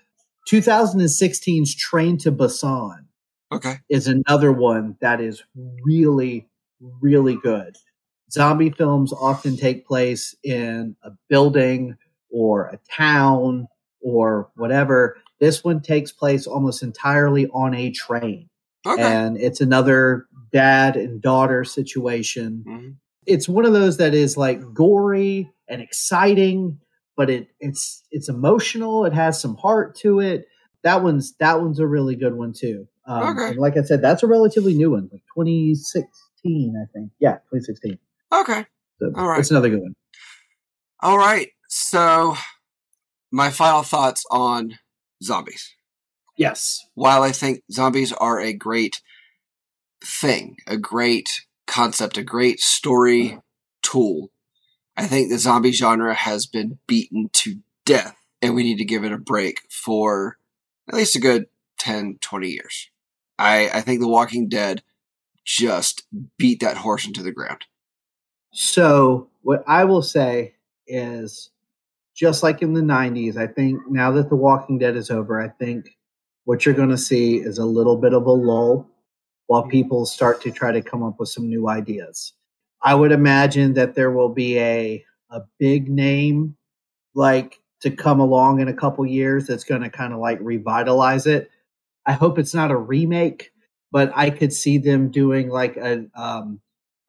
2016's 0.49 1.75
Train 1.75 2.19
to 2.19 2.33
Busan 2.33 3.07
Okay. 3.53 3.77
is 3.89 4.09
another 4.09 4.53
one 4.53 4.97
that 5.01 5.21
is 5.21 5.43
really, 5.85 6.49
really 7.01 7.37
good. 7.37 7.77
Zombie 8.31 8.71
films 8.71 9.13
often 9.13 9.57
take 9.57 9.87
place 9.87 10.35
in 10.43 10.97
a 11.03 11.11
building 11.29 11.97
or 12.31 12.67
a 12.69 12.79
town 12.91 13.69
or 14.01 14.49
whatever. 14.57 15.19
This 15.39 15.63
one 15.63 15.81
takes 15.83 16.13
place 16.13 16.47
almost 16.47 16.83
entirely 16.83 17.47
on 17.49 17.75
a 17.75 17.91
train. 17.91 18.49
Okay. 18.87 19.03
And 19.03 19.37
it's 19.37 19.61
another 19.61 20.27
dad 20.51 20.97
and 20.97 21.21
daughter 21.21 21.63
situation. 21.65 22.65
Mhm. 22.67 22.95
It's 23.27 23.49
one 23.49 23.65
of 23.67 23.73
those 23.75 23.99
that 23.99 24.15
is 24.15 24.37
like 24.37 24.61
gory 24.73 25.51
and 25.69 25.83
exciting, 25.83 26.81
but 27.17 27.31
it 27.31 27.49
it's 27.61 28.03
it's 28.11 28.29
emotional. 28.29 29.05
It 29.05 29.13
has 29.13 29.41
some 29.41 29.57
heart 29.57 29.95
to 29.97 30.21
it. 30.21 30.47
That 30.83 31.03
one's 31.03 31.35
that 31.39 31.61
one's 31.61 31.79
a 31.79 31.87
really 31.87 32.17
good 32.17 32.35
one 32.35 32.53
too. 32.53 32.89
Um, 33.07 33.37
Okay. 33.39 33.59
like 33.59 33.77
I 33.77 33.83
said, 33.83 34.01
that's 34.01 34.23
a 34.23 34.27
relatively 34.27 34.75
new 34.75 34.91
one, 34.93 35.09
like 35.13 35.23
2016, 35.37 36.75
I 36.77 36.87
think. 36.93 37.11
Yeah, 37.19 37.35
2016. 37.51 37.99
Okay. 38.33 38.65
So 38.99 39.13
All 39.17 39.29
right. 39.29 39.41
It's 39.41 39.51
another 39.51 39.71
good 39.71 39.83
one. 39.83 39.95
All 41.01 41.19
right. 41.19 41.49
So, 41.69 42.37
my 43.33 43.51
final 43.51 43.83
thoughts 43.83 44.25
on 44.31 44.79
zombies. 45.23 45.75
Yes. 46.37 46.87
While 46.95 47.23
I 47.23 47.33
think 47.33 47.63
zombies 47.73 48.13
are 48.13 48.41
a 48.41 48.53
great 48.53 49.01
thing, 50.05 50.57
a 50.67 50.77
great 50.77 51.29
concept, 51.67 52.19
a 52.19 52.23
great 52.23 52.61
story 52.61 53.39
tool, 53.83 54.31
I 54.97 55.07
think 55.07 55.31
the 55.31 55.39
zombie 55.39 55.73
genre 55.73 56.15
has 56.15 56.47
been 56.47 56.79
beaten 56.87 57.31
to 57.35 57.57
death, 57.85 58.17
and 58.41 58.55
we 58.55 58.63
need 58.63 58.79
to 58.79 58.85
give 58.85 59.05
it 59.05 59.13
a 59.13 59.19
break 59.19 59.61
for 59.71 60.39
at 60.89 60.95
least 60.95 61.17
a 61.17 61.21
good 61.21 61.47
10, 61.79 62.19
20 62.21 62.49
years. 62.49 62.91
I, 63.39 63.71
I 63.71 63.81
think 63.81 64.01
The 64.01 64.09
Walking 64.09 64.49
Dead 64.49 64.83
just 65.45 66.05
beat 66.39 66.61
that 66.61 66.77
horse 66.77 67.07
into 67.07 67.23
the 67.23 67.33
ground. 67.33 67.65
So 68.53 69.29
what 69.43 69.65
I 69.67 69.85
will 69.85 70.03
say 70.03 70.55
is 70.87 71.51
just 72.15 72.43
like 72.43 72.63
in 72.63 72.75
the 72.75 72.83
90s, 72.83 73.37
I 73.37 73.47
think 73.47 73.81
now 73.89 74.13
that 74.13 74.29
The 74.29 74.37
Walking 74.37 74.79
Dead 74.79 74.97
is 74.97 75.11
over, 75.11 75.41
I 75.41 75.49
think 75.49 75.97
what 76.45 76.65
you're 76.65 76.75
going 76.75 76.91
to 76.91 76.99
see 76.99 77.37
is 77.37 77.59
a 77.59 77.65
little 77.65 77.97
bit 77.97 78.13
of 78.13 78.27
a 78.27 78.31
lull 78.31 78.89
while 79.47 79.63
mm-hmm. 79.63 79.71
people 79.71 80.07
start 80.07 80.41
to 80.43 80.51
try 80.51 80.73
to 80.73 80.83
come 80.83 81.03
up 81.03 81.19
with 81.19 81.29
some 81.29 81.49
new 81.49 81.69
ideas. 81.69 82.35
I 82.83 82.95
would 82.95 83.13
imagine 83.13 83.75
that 83.75 83.95
there 83.95 84.11
will 84.11 84.29
be 84.29 84.59
a 84.59 85.05
a 85.31 85.43
big 85.59 85.89
name 85.89 86.57
like 87.15 87.61
to 87.81 87.91
come 87.91 88.21
along 88.21 88.61
in 88.61 88.69
a 88.69 88.75
couple 88.75 89.05
years 89.07 89.47
that's 89.47 89.65
going 89.65 89.83
to 89.83 89.91
kind 89.91 90.13
of 90.13 90.19
like 90.19 90.39
revitalize 90.41 91.27
it. 91.27 91.51
I 92.07 92.13
hope 92.13 92.39
it's 92.39 92.55
not 92.55 92.71
a 92.71 92.77
remake, 92.77 93.53
but 93.91 94.13
I 94.15 94.31
could 94.31 94.53
see 94.53 94.79
them 94.79 95.11
doing 95.11 95.49
like 95.49 95.77
a 95.77 96.07
um, 96.15 96.61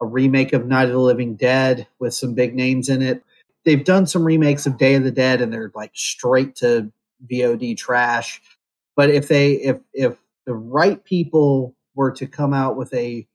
a 0.01 0.05
remake 0.05 0.53
of 0.53 0.67
Night 0.67 0.88
of 0.88 0.91
the 0.91 0.99
Living 0.99 1.36
Dead 1.36 1.88
with 1.99 2.13
some 2.13 2.34
big 2.34 2.55
names 2.55 2.89
in 2.89 3.01
it. 3.01 3.24
They've 3.65 3.84
done 3.84 4.05
some 4.05 4.26
remakes 4.26 4.65
of 4.65 4.78
Day 4.78 4.95
of 4.95 5.03
the 5.03 5.11
Dead 5.11 5.41
and 5.41 5.51
they're 5.51 5.71
like 5.74 5.91
straight 5.93 6.55
to 6.57 6.91
VOD 7.32 7.78
trash. 7.78 8.41
But 8.95 9.09
if 9.09 9.28
they 9.28 9.53
if 9.53 9.78
if 9.93 10.17
the 10.45 10.53
right 10.53 11.03
people 11.03 11.76
were 11.95 12.11
to 12.11 12.28
come 12.28 12.53
out 12.53 12.76
with 12.76 12.93
a 12.93 13.26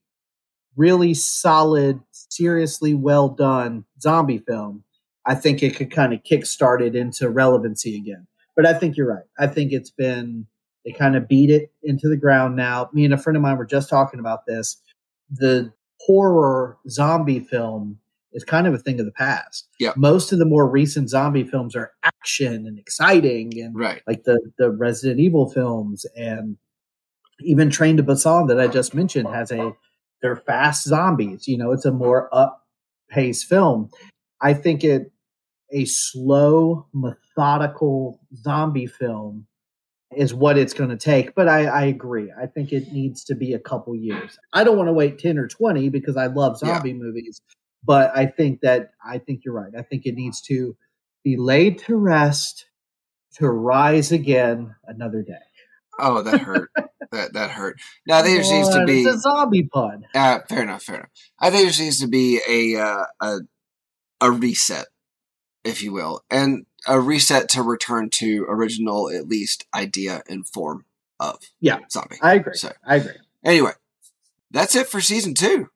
really 0.79 1.13
solid, 1.13 2.01
seriously 2.13 2.95
well 2.95 3.29
done 3.29 3.85
zombie 4.01 4.39
film, 4.39 4.85
I 5.27 5.35
think 5.35 5.63
it 5.63 5.77
could 5.77 5.91
kind 5.91 6.15
of 6.15 6.23
kickstart 6.23 6.81
it 6.81 6.97
into 6.97 7.29
relevancy 7.29 7.97
again. 7.97 8.27
But 8.57 8.65
I 8.67 8.73
think 8.73 8.97
you're 8.97 9.13
right. 9.13 9.25
I 9.39 9.47
think 9.47 9.73
it's 9.73 9.91
been 9.91 10.47
they 10.85 10.93
kind 10.93 11.17
of 11.17 11.29
beat 11.29 11.51
it 11.51 11.71
into 11.83 12.09
the 12.09 12.17
ground 12.17 12.57
now. 12.57 12.89
Me 12.95 13.05
and 13.05 13.13
a 13.13 13.19
friend 13.19 13.37
of 13.37 13.43
mine 13.43 13.59
were 13.59 13.67
just 13.67 13.91
talking 13.91 14.21
about 14.21 14.47
this. 14.47 14.81
The 15.31 15.71
horror 16.01 16.79
zombie 16.89 17.41
film 17.41 17.99
is 18.33 18.45
kind 18.45 18.67
of 18.67 18.73
a 18.75 18.79
thing 18.79 19.01
of 19.01 19.07
the 19.07 19.13
past. 19.13 19.69
Yeah. 19.81 19.93
Most 19.97 20.33
of 20.33 20.39
the 20.39 20.45
more 20.47 20.67
recent 20.69 21.11
zombie 21.11 21.45
films 21.45 21.75
are 21.77 21.93
action 22.05 22.67
and 22.67 22.79
exciting 22.79 23.53
and 23.61 23.77
Right. 23.77 24.03
like 24.07 24.25
the 24.25 24.39
the 24.59 24.71
Resident 24.71 25.21
Evil 25.21 25.51
films 25.51 26.07
and 26.17 26.57
even 27.41 27.71
Train 27.71 27.97
to 27.97 28.03
Busan 28.03 28.49
that 28.49 28.61
I 28.61 28.67
just 28.69 28.95
mentioned 28.95 29.29
has 29.29 29.51
a 29.53 29.73
they're 30.23 30.37
fast 30.37 30.85
zombies. 30.85 31.47
You 31.49 31.59
know, 31.59 31.73
it's 31.73 31.85
a 31.85 31.93
more 31.93 32.29
up 32.33 32.65
paced 33.11 33.47
film. 33.47 33.91
I 34.41 34.55
think 34.55 34.85
it 34.85 35.13
a 35.73 35.85
slow, 35.85 36.87
methodical 36.95 38.21
zombie 38.37 38.87
film 38.87 39.47
is 40.17 40.33
what 40.33 40.57
it's 40.57 40.73
going 40.73 40.89
to 40.91 40.97
take. 40.97 41.35
But 41.35 41.49
I, 41.49 41.67
I 41.67 41.83
agree. 41.85 42.33
I 42.41 42.47
think 42.47 42.73
it 42.73 42.91
needs 42.93 43.23
to 43.25 43.35
be 43.35 43.53
a 43.53 43.59
couple 43.59 43.95
years. 43.95 44.39
I 44.55 44.65
don't 44.65 44.77
want 44.79 44.89
to 44.89 44.95
wait 44.95 45.19
ten 45.19 45.39
or 45.39 45.47
twenty 45.49 45.89
because 45.91 46.17
I 46.17 46.27
love 46.27 46.59
Yeah. 46.63 46.75
zombie 46.75 46.95
movies. 46.95 47.41
But 47.85 48.11
I 48.17 48.27
think 48.27 48.61
that 48.63 48.93
I 49.05 49.19
think 49.19 49.43
you're 49.45 49.55
right. 49.55 49.73
I 49.79 49.83
think 49.83 50.07
it 50.07 50.15
needs 50.15 50.41
to 50.43 50.77
be 51.25 51.37
laid 51.37 51.79
to 51.81 51.97
rest 51.97 52.67
to 53.35 53.49
rise 53.49 54.11
again 54.11 54.75
another 54.87 55.23
day. 55.23 55.35
Oh, 55.99 56.23
that 56.23 56.41
hurt. 56.41 56.71
that 57.13 57.33
that 57.33 57.51
hurt. 57.51 57.81
Now 58.07 58.23
there 58.23 58.37
just 58.39 58.53
needs 58.53 58.69
to 58.71 58.85
be 58.85 59.03
It's 59.03 59.17
a 59.17 59.21
zombie 59.21 59.65
pun. 59.65 60.07
uh, 60.15 60.41
fair 60.49 60.63
enough, 60.63 60.83
fair 60.83 60.97
enough. 60.97 61.09
I 61.41 61.51
think 61.51 61.63
there 61.63 61.69
just 61.71 61.81
needs 61.81 62.01
to 62.01 62.09
be 62.09 62.41
a 62.49 62.81
uh, 62.81 63.05
a 63.21 63.39
a 64.21 64.31
reset, 64.31 64.87
if 65.65 65.83
you 65.83 65.93
will, 65.93 66.23
and 66.31 66.67
a 66.87 67.01
reset 67.01 67.49
to 67.51 67.63
return 67.63 68.11
to 68.11 68.45
original 68.49 69.11
at 69.11 69.29
least 69.29 69.67
idea 69.75 70.23
and 70.29 70.47
form 70.47 70.85
of 71.21 71.39
Yeah. 71.61 71.79
zombie. 71.91 72.17
I 72.23 72.35
agree. 72.35 72.55
So 72.55 72.73
I 72.85 72.97
agree. 72.97 73.15
anyway, 73.45 73.73
that's 74.51 74.75
it 74.77 74.87
for 74.89 75.01
season 75.01 75.35
two. 75.35 75.71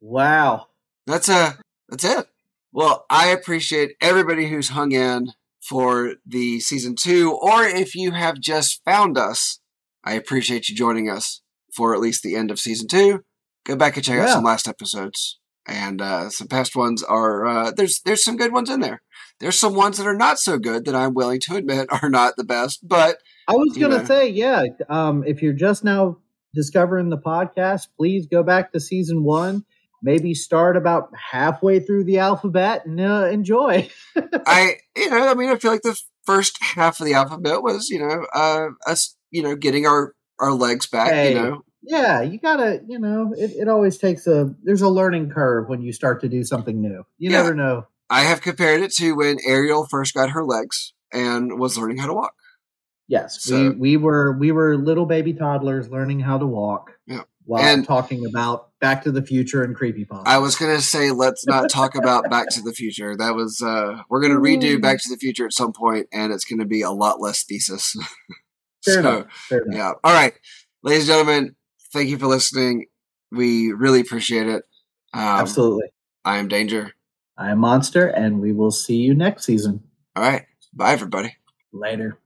Wow. 0.00 0.66
That's 1.06 1.28
a 1.28 1.58
that's 1.88 2.04
it. 2.04 2.26
Well, 2.72 3.04
I 3.10 3.28
appreciate 3.28 3.96
everybody 4.00 4.48
who's 4.48 4.70
hung 4.70 4.92
in 4.92 5.32
for 5.68 6.14
the 6.26 6.60
season 6.60 6.96
two, 6.96 7.32
or 7.32 7.64
if 7.64 7.94
you 7.94 8.12
have 8.12 8.40
just 8.40 8.82
found 8.84 9.16
us, 9.16 9.60
I 10.04 10.14
appreciate 10.14 10.68
you 10.68 10.74
joining 10.74 11.08
us 11.08 11.42
for 11.72 11.94
at 11.94 12.00
least 12.00 12.22
the 12.22 12.36
end 12.36 12.50
of 12.50 12.58
season 12.58 12.88
two, 12.88 13.24
go 13.64 13.76
back 13.76 13.96
and 13.96 14.04
check 14.04 14.18
out 14.18 14.28
some 14.28 14.44
last 14.44 14.68
episodes. 14.68 15.38
And 15.66 16.02
uh, 16.02 16.28
some 16.30 16.48
past 16.48 16.74
ones 16.74 17.02
are 17.04 17.46
uh, 17.46 17.70
there's 17.70 18.00
there's 18.04 18.24
some 18.24 18.36
good 18.36 18.52
ones 18.52 18.68
in 18.68 18.80
there. 18.80 19.00
There's 19.38 19.58
some 19.58 19.74
ones 19.74 19.96
that 19.98 20.06
are 20.06 20.16
not 20.16 20.38
so 20.38 20.58
good 20.58 20.84
that 20.84 20.94
I'm 20.94 21.14
willing 21.14 21.40
to 21.40 21.56
admit 21.56 21.88
are 22.02 22.10
not 22.10 22.34
the 22.36 22.44
best, 22.44 22.86
but 22.86 23.18
I 23.48 23.52
was 23.52 23.76
going 23.76 23.92
to 23.92 23.98
know. 23.98 24.04
say, 24.04 24.28
yeah. 24.28 24.64
Um, 24.88 25.24
if 25.24 25.40
you're 25.40 25.52
just 25.52 25.84
now 25.84 26.18
discovering 26.54 27.10
the 27.10 27.18
podcast, 27.18 27.88
please 27.96 28.26
go 28.26 28.42
back 28.42 28.72
to 28.72 28.80
season 28.80 29.22
one. 29.24 29.64
Maybe 30.02 30.34
start 30.34 30.76
about 30.76 31.10
halfway 31.30 31.78
through 31.80 32.04
the 32.04 32.18
alphabet 32.18 32.84
and 32.86 33.00
uh, 33.00 33.28
enjoy. 33.30 33.88
I, 34.46 34.76
you 34.96 35.10
know, 35.10 35.28
I 35.28 35.34
mean, 35.34 35.48
I 35.48 35.56
feel 35.56 35.70
like 35.70 35.82
the 35.82 35.98
first 36.24 36.58
half 36.60 36.98
of 37.00 37.06
the 37.06 37.14
alphabet 37.14 37.62
was, 37.62 37.88
you 37.88 38.00
know, 38.00 38.26
uh, 38.34 38.68
us, 38.86 39.16
you 39.30 39.42
know, 39.42 39.54
getting 39.56 39.86
our 39.86 40.14
our 40.40 40.52
legs 40.52 40.86
back. 40.86 41.12
Hey. 41.12 41.28
You 41.30 41.34
know, 41.40 41.64
Yeah, 41.82 42.20
you 42.22 42.38
gotta, 42.40 42.80
you 42.88 42.98
know, 42.98 43.32
it, 43.36 43.52
it 43.52 43.68
always 43.68 43.96
takes 43.98 44.26
a. 44.26 44.52
There's 44.64 44.82
a 44.82 44.88
learning 44.88 45.30
curve 45.30 45.68
when 45.68 45.82
you 45.82 45.92
start 45.92 46.20
to 46.22 46.28
do 46.28 46.42
something 46.42 46.80
new. 46.80 47.04
You 47.18 47.30
Yeah. 47.30 47.38
never 47.42 47.54
know. 47.54 47.86
I 48.10 48.22
have 48.22 48.40
compared 48.40 48.82
it 48.82 48.92
to 48.94 49.12
when 49.12 49.38
Ariel 49.46 49.86
first 49.86 50.14
got 50.14 50.30
her 50.30 50.44
legs 50.44 50.92
and 51.12 51.58
was 51.58 51.78
learning 51.78 51.98
how 51.98 52.08
to 52.08 52.14
walk. 52.14 52.34
Yes, 53.08 53.42
So- 53.42 53.70
we 53.70 53.70
we 53.70 53.96
were 53.96 54.36
we 54.38 54.52
were 54.52 54.76
little 54.76 55.06
baby 55.06 55.32
toddlers 55.32 55.88
learning 55.90 56.20
how 56.20 56.38
to 56.38 56.46
walk. 56.46 56.92
Yeah. 57.06 57.22
While 57.44 57.62
And- 57.62 57.84
talking 57.84 58.24
about 58.26 58.68
Back 58.80 59.02
to 59.04 59.12
the 59.12 59.22
Future 59.22 59.62
and 59.62 59.76
creepypasta. 59.76 60.22
I 60.26 60.38
was 60.38 60.56
gonna 60.56 60.80
say 60.80 61.10
let's 61.10 61.46
not 61.46 61.70
talk 61.70 61.94
about 61.94 62.28
Back 62.30 62.48
to 62.50 62.62
the 62.62 62.72
Future. 62.72 63.16
That 63.16 63.34
was 63.34 63.62
uh 63.62 64.02
we're 64.08 64.20
gonna 64.20 64.40
redo 64.40 64.80
Back 64.80 65.00
to 65.02 65.08
the 65.08 65.16
Future 65.16 65.46
at 65.46 65.52
some 65.52 65.72
point, 65.72 66.08
and 66.12 66.32
it's 66.32 66.44
gonna 66.44 66.64
be 66.64 66.82
a 66.82 66.90
lot 66.90 67.20
less 67.20 67.44
thesis. 67.44 67.96
Fair 68.84 68.94
so 68.94 69.00
enough. 69.00 69.32
Fair 69.48 69.62
enough. 69.62 69.76
yeah, 69.76 69.92
all 70.02 70.12
right, 70.14 70.34
ladies 70.82 71.08
and 71.08 71.16
gentlemen, 71.18 71.56
thank 71.92 72.08
you 72.08 72.18
for 72.18 72.26
listening. 72.26 72.86
We 73.30 73.72
really 73.72 74.00
appreciate 74.00 74.48
it. 74.48 74.64
Um, 75.14 75.20
Absolutely. 75.22 75.86
I 76.24 76.38
am 76.38 76.48
Danger. 76.48 76.92
I'm 77.38 77.58
Monster, 77.58 78.08
and 78.08 78.40
we 78.40 78.52
will 78.52 78.70
see 78.72 78.96
you 78.96 79.14
next 79.14 79.44
season. 79.44 79.82
All 80.16 80.22
right, 80.22 80.46
bye 80.74 80.92
everybody. 80.92 81.36
Later. 81.72 82.18